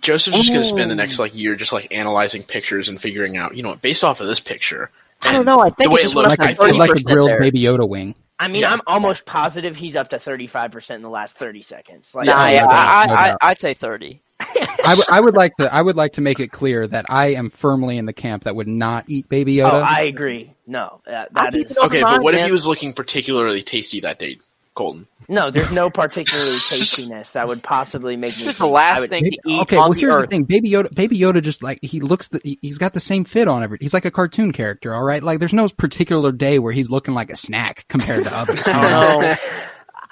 Joseph's 0.02 0.36
just 0.36 0.50
going 0.50 0.62
to 0.62 0.68
oh. 0.68 0.76
spend 0.76 0.92
the 0.92 0.96
next 0.96 1.20
like 1.20 1.34
year 1.34 1.56
just 1.56 1.72
like 1.72 1.88
analyzing 1.96 2.44
pictures 2.44 2.90
and 2.90 3.02
figuring 3.02 3.38
out, 3.38 3.56
you 3.56 3.64
know, 3.64 3.70
what, 3.70 3.82
based 3.82 4.04
off 4.04 4.20
of 4.20 4.28
this 4.28 4.42
picture. 4.42 4.90
I 5.22 5.32
don't 5.32 5.46
know. 5.46 5.60
I 5.62 5.70
think 5.70 5.90
the 5.90 5.90
way 5.90 5.96
it 5.96 6.00
it 6.00 6.04
just 6.04 6.16
went 6.16 6.28
looks, 6.28 6.40
up 6.40 6.46
Like 6.46 6.58
to 6.58 6.62
a, 6.62 6.66
I 6.66 6.70
think- 6.72 6.80
like 6.80 7.00
a 7.00 7.04
grilled 7.04 7.30
there. 7.30 7.40
Baby 7.40 7.62
Yoda 7.62 7.88
wing. 7.88 8.14
I 8.40 8.48
mean, 8.50 8.62
Yeah. 8.62 8.74
I'm 8.74 8.82
almost 8.88 9.26
positive 9.26 9.76
he's 9.76 9.96
up 9.96 10.10
to 10.10 10.18
35% 10.18 10.96
in 10.96 11.02
the 11.02 11.10
last 11.10 11.36
30 11.36 11.62
seconds. 11.62 12.10
Like, 12.14 12.26
Nah, 12.26 12.46
no 12.46 12.52
yeah, 12.52 12.62
doubt, 12.62 12.72
I, 12.72 13.06
no 13.06 13.14
I, 13.14 13.28
doubt. 13.28 13.38
I, 13.42 13.50
I'd 13.52 13.60
say 13.60 13.74
30. 13.74 14.22
I, 14.40 14.90
w- 14.90 15.04
I 15.10 15.22
would 15.22 15.36
like 15.36 15.56
to 15.58 15.74
I 15.74 15.82
would 15.82 15.96
like 15.96 16.14
to 16.14 16.22
make 16.22 16.42
it 16.42 16.52
clear 16.52 16.86
that 16.88 17.06
I 17.10 17.28
am 17.36 17.50
firmly 17.50 17.98
in 17.98 18.06
the 18.06 18.14
camp 18.14 18.44
that 18.44 18.56
would 18.56 18.68
not 18.68 19.06
eat 19.10 19.30
Baby 19.30 19.62
oh, 19.62 19.70
Yoda. 19.70 19.74
oh, 19.74 19.84
I 19.84 20.02
agree. 20.02 20.54
No, 20.68 21.02
that, 21.06 21.30
I'll 21.36 21.46
that 21.46 21.54
keep 21.54 21.66
is 21.72 21.72
it 21.72 21.78
Okay, 21.86 22.02
but 22.02 22.22
what 22.22 22.36
if 22.36 22.46
he 22.46 22.52
was 22.52 22.68
looking 22.68 22.94
particularly 22.94 23.64
tasty 23.64 24.02
that 24.02 24.20
day, 24.20 24.40
Colton? 24.74 25.08
No. 25.30 25.52
There's 25.52 25.72
no 25.72 25.90
particularly 25.90 26.58
tastiness 26.70 27.32
that 27.32 27.48
would 27.48 27.64
possibly 27.64 28.16
make 28.18 28.38
me. 28.38 28.44
Just 28.44 28.60
the 28.60 28.68
last 28.68 29.02
would- 29.02 29.10
thing 29.10 29.24
Baby- 29.24 29.38
to 29.46 29.50
eat 29.52 29.60
okay, 29.62 29.76
on 29.78 29.82
well 29.82 29.94
the 29.94 30.00
here's 30.00 30.16
the 30.16 30.22
earth. 30.24 30.30
thing. 30.30 30.44
Baby 30.44 30.70
Yoda, 30.72 30.94
Baby 30.94 31.18
Yoda, 31.20 31.42
just 31.42 31.64
like 31.64 31.80
he 31.82 32.00
looks, 32.00 32.28
the, 32.30 32.40
he- 32.44 32.60
he's 32.62 32.78
got 32.78 32.94
the 32.94 33.00
same 33.00 33.24
fit 33.26 33.48
on 33.48 33.64
every. 33.64 33.78
He's 33.82 33.94
like 33.94 34.06
a 34.06 34.12
cartoon 34.12 34.52
character, 34.52 34.94
all 34.94 35.04
right. 35.04 35.24
Like 35.24 35.40
there's 35.40 35.54
no 35.54 35.68
particular 35.70 36.32
day 36.32 36.60
where 36.60 36.72
he's 36.74 36.90
looking 36.90 37.14
like 37.14 37.30
a 37.30 37.36
snack 37.36 37.86
compared 37.88 38.24
to 38.26 38.36
others. 38.36 38.66
you 38.66 38.72
I 38.74 38.82
don't 38.82 39.22
know. 39.22 39.36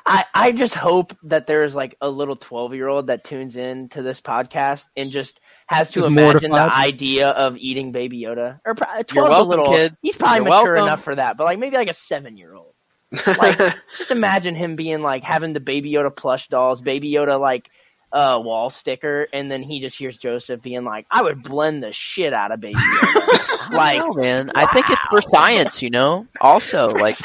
I, 0.06 0.26
I 0.34 0.52
just 0.52 0.74
hope 0.76 1.16
that 1.24 1.48
there's 1.48 1.74
like 1.74 1.96
a 2.02 2.10
little 2.10 2.36
12 2.36 2.74
year 2.74 2.90
old 2.90 3.08
that 3.08 3.24
tunes 3.24 3.56
in 3.56 3.88
to 3.90 4.02
this 4.02 4.20
podcast 4.20 4.84
and 4.98 5.12
just 5.12 5.40
has 5.68 5.88
to 5.92 5.94
Just 5.96 6.08
imagine 6.08 6.50
mortified? 6.52 6.70
the 6.70 6.74
idea 6.76 7.30
of 7.30 7.56
eating 7.58 7.94
Baby 7.94 8.22
Yoda. 8.22 8.60
Or 8.66 8.76
pro- 8.76 8.88
12's 8.88 9.14
You're 9.16 9.26
a 9.26 9.30
welcome, 9.30 9.50
little, 9.50 9.68
kid. 9.72 9.96
He's 10.02 10.18
probably 10.18 10.40
You're 10.40 10.44
mature 10.60 10.74
welcome. 10.74 10.84
enough 10.84 11.04
for 11.06 11.16
that, 11.16 11.38
but 11.38 11.46
like 11.46 11.58
maybe 11.58 11.78
like 11.78 11.90
a 11.90 11.94
seven 11.94 12.36
year 12.36 12.54
old. 12.54 12.73
Like 13.28 13.58
just 13.98 14.12
imagine 14.12 14.56
him 14.56 14.76
being 14.76 15.02
like 15.02 15.24
having 15.24 15.54
the 15.54 15.60
Baby 15.60 15.92
Yoda 15.92 16.16
plush 16.16 16.48
dolls, 16.48 16.82
Baby 16.82 17.12
Yoda 17.12 17.40
like 17.40 17.70
uh 18.12 18.40
wall 18.44 18.70
sticker, 18.70 19.28
and 19.34 19.52
then 19.52 19.64
he 19.64 19.80
just 19.80 19.98
hears 19.98 20.18
Joseph 20.18 20.62
being 20.62 20.84
like, 20.84 21.06
"I 21.12 21.22
would 21.22 21.44
blend 21.44 21.84
the 21.84 21.92
shit 21.92 22.34
out 22.34 22.52
of 22.52 22.60
Baby 22.60 22.80
Yoda." 22.80 23.50
like, 23.72 24.00
no, 24.00 24.22
man. 24.22 24.52
I 24.56 24.72
think 24.74 24.90
it's 24.90 25.02
for 25.10 25.22
science, 25.22 25.82
you 25.82 25.90
know. 25.90 26.28
Also, 26.42 26.90
like 26.90 27.16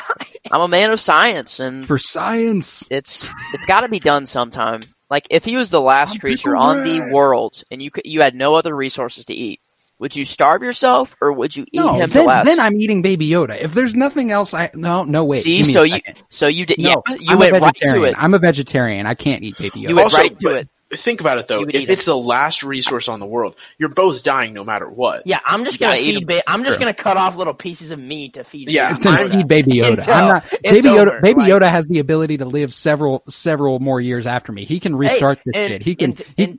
I'm 0.50 0.60
a 0.60 0.68
man 0.68 0.90
of 0.90 1.00
science, 1.00 1.60
and 1.60 1.86
For 1.86 1.98
science, 1.98 2.86
it's 2.90 3.28
it's 3.54 3.66
got 3.66 3.80
to 3.80 3.88
be 3.88 4.00
done 4.00 4.26
sometime. 4.26 4.82
Like 5.10 5.26
if 5.30 5.44
he 5.44 5.56
was 5.56 5.70
the 5.70 5.80
last 5.80 6.14
I'm 6.14 6.20
creature 6.20 6.54
on 6.54 6.84
the 6.84 7.10
world, 7.12 7.62
and 7.70 7.80
you 7.80 7.90
could, 7.90 8.04
you 8.04 8.20
had 8.20 8.34
no 8.34 8.54
other 8.54 8.74
resources 8.74 9.24
to 9.26 9.34
eat, 9.34 9.60
would 9.98 10.14
you 10.14 10.24
starve 10.24 10.62
yourself 10.62 11.16
or 11.20 11.32
would 11.32 11.56
you 11.56 11.64
eat 11.64 11.74
no. 11.74 11.94
him 11.94 12.00
the 12.00 12.06
Then, 12.14 12.26
last? 12.26 12.44
then 12.46 12.60
I'm 12.60 12.80
eating 12.80 13.02
Baby 13.02 13.28
Yoda. 13.28 13.58
If 13.60 13.74
there's 13.74 13.94
nothing 13.94 14.30
else, 14.30 14.54
I 14.54 14.70
no 14.74 15.04
no 15.04 15.24
wait. 15.24 15.42
See, 15.42 15.58
give 15.58 15.66
me 15.66 15.72
a 15.72 15.74
so 15.74 15.82
you 15.84 16.00
so 16.28 16.46
you 16.46 16.66
did 16.66 16.80
no, 16.80 17.02
yeah, 17.08 17.16
you 17.18 17.32
I'm 17.32 17.38
went 17.38 17.52
right 17.60 17.74
to 17.74 18.04
it. 18.04 18.14
I'm 18.16 18.34
a 18.34 18.38
vegetarian. 18.38 19.06
I 19.06 19.14
can't 19.14 19.42
eat 19.42 19.56
Baby 19.58 19.80
Yoda. 19.80 19.88
You 19.88 19.96
went 19.96 20.04
Also, 20.06 20.18
right 20.18 20.38
to 20.38 20.44
but- 20.44 20.54
it. 20.56 20.68
Think 20.90 21.20
about 21.20 21.36
it 21.36 21.46
though. 21.48 21.64
If 21.64 21.74
eat 21.74 21.90
it's 21.90 22.06
the 22.06 22.16
last 22.16 22.62
resource 22.62 23.08
on 23.08 23.20
the 23.20 23.26
world, 23.26 23.56
you're 23.76 23.90
both 23.90 24.22
dying 24.22 24.54
no 24.54 24.64
matter 24.64 24.88
what. 24.88 25.26
yeah, 25.26 25.38
I'm 25.44 25.66
just 25.66 25.78
You 25.78 25.80
gonna 25.86 25.96
gotta 25.96 26.02
eat 26.02 26.14
feed. 26.14 26.22
'em. 26.22 26.26
Ba- 26.38 26.50
I'm 26.50 26.64
just 26.64 26.76
Sure. 26.76 26.80
gonna 26.86 26.94
cut 26.94 27.18
off 27.18 27.36
little 27.36 27.52
pieces 27.52 27.90
of 27.90 27.98
meat 27.98 28.32
to 28.34 28.44
feed. 28.44 28.70
Yeah, 28.70 28.92
Baby 28.92 29.02
to 29.02 29.08
I'm- 29.10 29.28
Yoda. 29.28 29.32
feed 29.32 29.48
Baby 29.48 29.72
Yoda. 29.72 29.98
Until 29.98 30.14
I'm 30.14 30.28
not. 30.28 30.44
Baby 30.62 30.88
Yoda. 30.88 31.06
over, 31.08 31.20
Baby 31.20 31.40
like- 31.40 31.52
Yoda 31.52 31.68
has 31.70 31.86
the 31.88 31.98
ability 31.98 32.38
to 32.38 32.46
live 32.46 32.72
several 32.72 33.22
several 33.28 33.80
more 33.80 34.00
years 34.00 34.26
after 34.26 34.50
me. 34.50 34.64
He 34.64 34.80
can 34.80 34.96
restart 34.96 35.40
this 35.44 35.52
and- 35.56 35.72
shit. 35.72 35.82
He 35.82 35.94
can. 35.94 36.10
and- 36.12 36.24
he, 36.38 36.44
and 36.44 36.58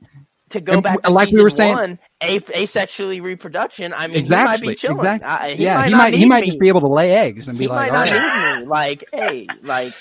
to 0.50 0.60
go 0.60 0.72
and 0.74 0.82
back 0.82 1.02
to 1.02 1.10
like 1.10 1.30
we 1.30 1.42
were 1.42 1.50
saying- 1.50 1.74
one, 1.74 1.98
a- 2.20 2.40
asexually 2.40 3.22
reproduction. 3.22 3.92
I 3.94 4.06
mean, 4.06 4.16
exactly. 4.18 4.26
he 4.26 4.66
might 4.66 4.72
be 4.72 4.74
chilling. 4.76 4.98
Exactly. 4.98 5.28
I, 5.28 5.54
he 5.54 5.64
yeah, 5.64 5.76
might 5.78 5.88
he 5.88 5.94
might. 5.94 6.12
He 6.14 6.18
need 6.20 6.28
might 6.28 6.40
me. 6.42 6.46
just 6.48 6.58
be 6.60 6.68
able 6.68 6.80
to 6.82 6.88
lay 6.88 7.12
eggs 7.12 7.48
and 7.48 7.56
He 7.56 7.64
be 7.64 7.68
like, 7.68 7.92
might 7.92 8.08
not 8.08 8.12
"All 8.12 8.18
right." 8.18 8.54
need 8.56 8.62
me. 8.62 8.68
Like, 8.68 9.04
hey, 9.12 9.46
like 9.62 9.94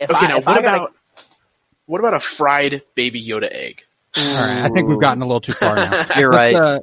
if 0.00 0.10
Okay, 0.10 0.26
I, 0.26 0.28
now 0.28 0.36
if 0.38 0.46
what 0.46 0.58
I 0.58 0.62
gotta- 0.62 0.76
about 0.82 0.94
what 1.86 1.98
about 2.00 2.14
a 2.14 2.20
fried 2.20 2.82
baby 2.94 3.24
Yoda 3.24 3.48
egg? 3.50 3.82
All 4.14 4.22
right, 4.24 4.64
I 4.64 4.68
think 4.68 4.88
we've 4.88 5.00
gotten 5.00 5.22
a 5.22 5.26
little 5.26 5.40
too 5.40 5.54
far 5.54 5.74
now. 5.74 5.90
You're 6.18 6.32
Let's, 6.32 6.54
right. 6.54 6.54
uh, 6.54 6.80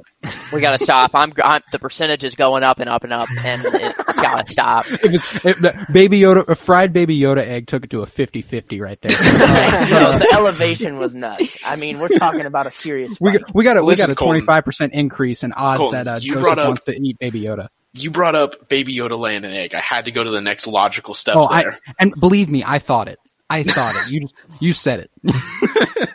We 0.52 0.60
gotta 0.60 0.82
stop. 0.82 1.12
I'm, 1.14 1.32
I'm 1.44 1.62
the 1.70 1.78
percentage 1.78 2.24
is 2.24 2.34
going 2.34 2.64
up 2.64 2.80
and 2.80 2.90
up 2.90 3.04
and 3.04 3.12
up, 3.12 3.28
and 3.44 3.64
it, 3.66 3.94
it's 4.08 4.20
gotta 4.20 4.50
stop. 4.50 4.84
it 4.90 5.12
was 5.12 5.24
it, 5.44 5.92
baby 5.92 6.18
Yoda, 6.20 6.48
a 6.48 6.56
fried 6.56 6.92
baby 6.92 7.16
Yoda 7.18 7.38
egg 7.46 7.68
took 7.68 7.84
it 7.84 7.90
to 7.90 8.02
a 8.02 8.06
50-50 8.06 8.80
right 8.80 9.00
there. 9.00 9.10
no, 9.90 9.96
Uh, 10.10 10.18
the 10.18 10.28
elevation 10.34 10.98
was 10.98 11.14
nuts. 11.14 11.56
I 11.64 11.76
mean, 11.76 12.00
we're 12.00 12.08
talking 12.08 12.46
about 12.46 12.66
a 12.66 12.72
serious. 12.72 13.16
we 13.20 13.30
fight. 13.30 13.40
got, 13.42 13.54
we 13.54 13.62
got 13.64 13.76
a 13.76 13.84
we 13.84 13.94
got 13.94 14.10
a 14.10 14.14
twenty 14.16 14.40
five 14.40 14.64
percent 14.64 14.92
increase 14.92 15.44
in 15.44 15.52
odds 15.52 15.78
Colton, 15.78 16.04
that 16.04 16.08
uh, 16.16 16.18
you 16.20 16.30
Joseph 16.32 16.42
brought 16.42 16.58
up- 16.58 16.66
wants 16.66 16.84
to 16.84 17.00
eat 17.00 17.16
baby 17.20 17.42
Yoda. 17.42 17.68
You 17.92 18.10
brought 18.10 18.34
up 18.34 18.68
baby 18.68 18.94
Yoda 18.96 19.16
laying 19.18 19.44
an 19.44 19.52
egg. 19.52 19.74
I 19.76 19.80
had 19.80 20.06
to 20.06 20.10
go 20.12 20.24
to 20.24 20.30
the 20.30 20.40
next 20.40 20.66
logical 20.66 21.14
step 21.14 21.36
Oh, 21.36 21.46
I 21.48 21.62
there. 21.62 21.78
and 21.98 22.12
believe 22.18 22.48
me, 22.50 22.64
I 22.66 22.80
thought 22.80 23.06
it. 23.08 23.18
I 23.48 23.62
thought 23.64 23.94
it. 23.96 24.12
You 24.12 24.28
you 24.60 24.72
said 24.72 25.08
it. 25.24 26.10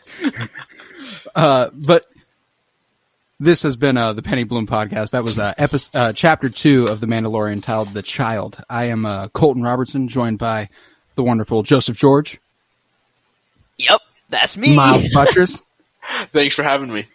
Uh, 1.35 1.69
but 1.73 2.05
this 3.39 3.63
has 3.63 3.75
been 3.75 3.97
uh, 3.97 4.13
the 4.13 4.21
Penny 4.21 4.43
Bloom 4.43 4.65
podcast. 4.67 5.11
That 5.11 5.23
was 5.23 5.37
uh, 5.37 5.53
episode, 5.57 5.89
uh, 5.95 6.13
chapter 6.13 6.49
two 6.49 6.87
of 6.87 6.99
The 7.01 7.07
Mandalorian 7.07 7.61
titled 7.61 7.93
"The 7.93 8.01
Child." 8.01 8.57
I 8.69 8.85
am 8.85 9.05
uh, 9.05 9.27
Colton 9.29 9.61
Robertson, 9.63 10.07
joined 10.07 10.39
by 10.39 10.69
the 11.15 11.23
wonderful 11.23 11.63
Joseph 11.63 11.97
George, 11.97 12.39
Yep, 13.77 13.99
that's 14.29 14.55
me. 14.57 14.75
Miles 14.75 15.07
Buttress, 15.13 15.61
Thanks 16.33 16.55
for 16.55 16.63
having 16.63 16.91
me. 16.93 17.07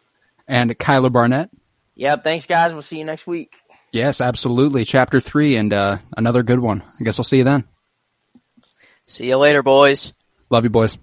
and 0.49 0.77
Kyler 0.79 1.13
Barnett. 1.13 1.51
Yep. 1.97 2.25
Thanks, 2.25 2.47
guys. 2.47 2.73
We'll 2.73 2.81
see 2.83 2.99
you 2.99 3.05
next 3.05 3.27
week. 3.27 3.55
Yes, 3.93 4.21
absolutely. 4.21 4.85
Chapter 4.85 5.21
three 5.21 5.57
and 5.57 5.73
uh, 5.73 5.99
another 6.17 6.43
good 6.43 6.61
one. 6.61 6.83
I 6.99 7.05
guess 7.05 7.19
I'll 7.19 7.25
see 7.25 7.39
you 7.39 7.45
then. 7.45 7.65
See 9.07 9.27
you 9.27 9.37
later, 9.37 9.63
boys. 9.63 10.13
Love 10.49 10.65
you, 10.65 10.71
boys. 10.71 10.97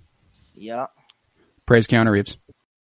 Yeah. 0.56 0.88
Praise 1.66 1.86
Keanu 1.86 2.10
Reeves. 2.12 2.38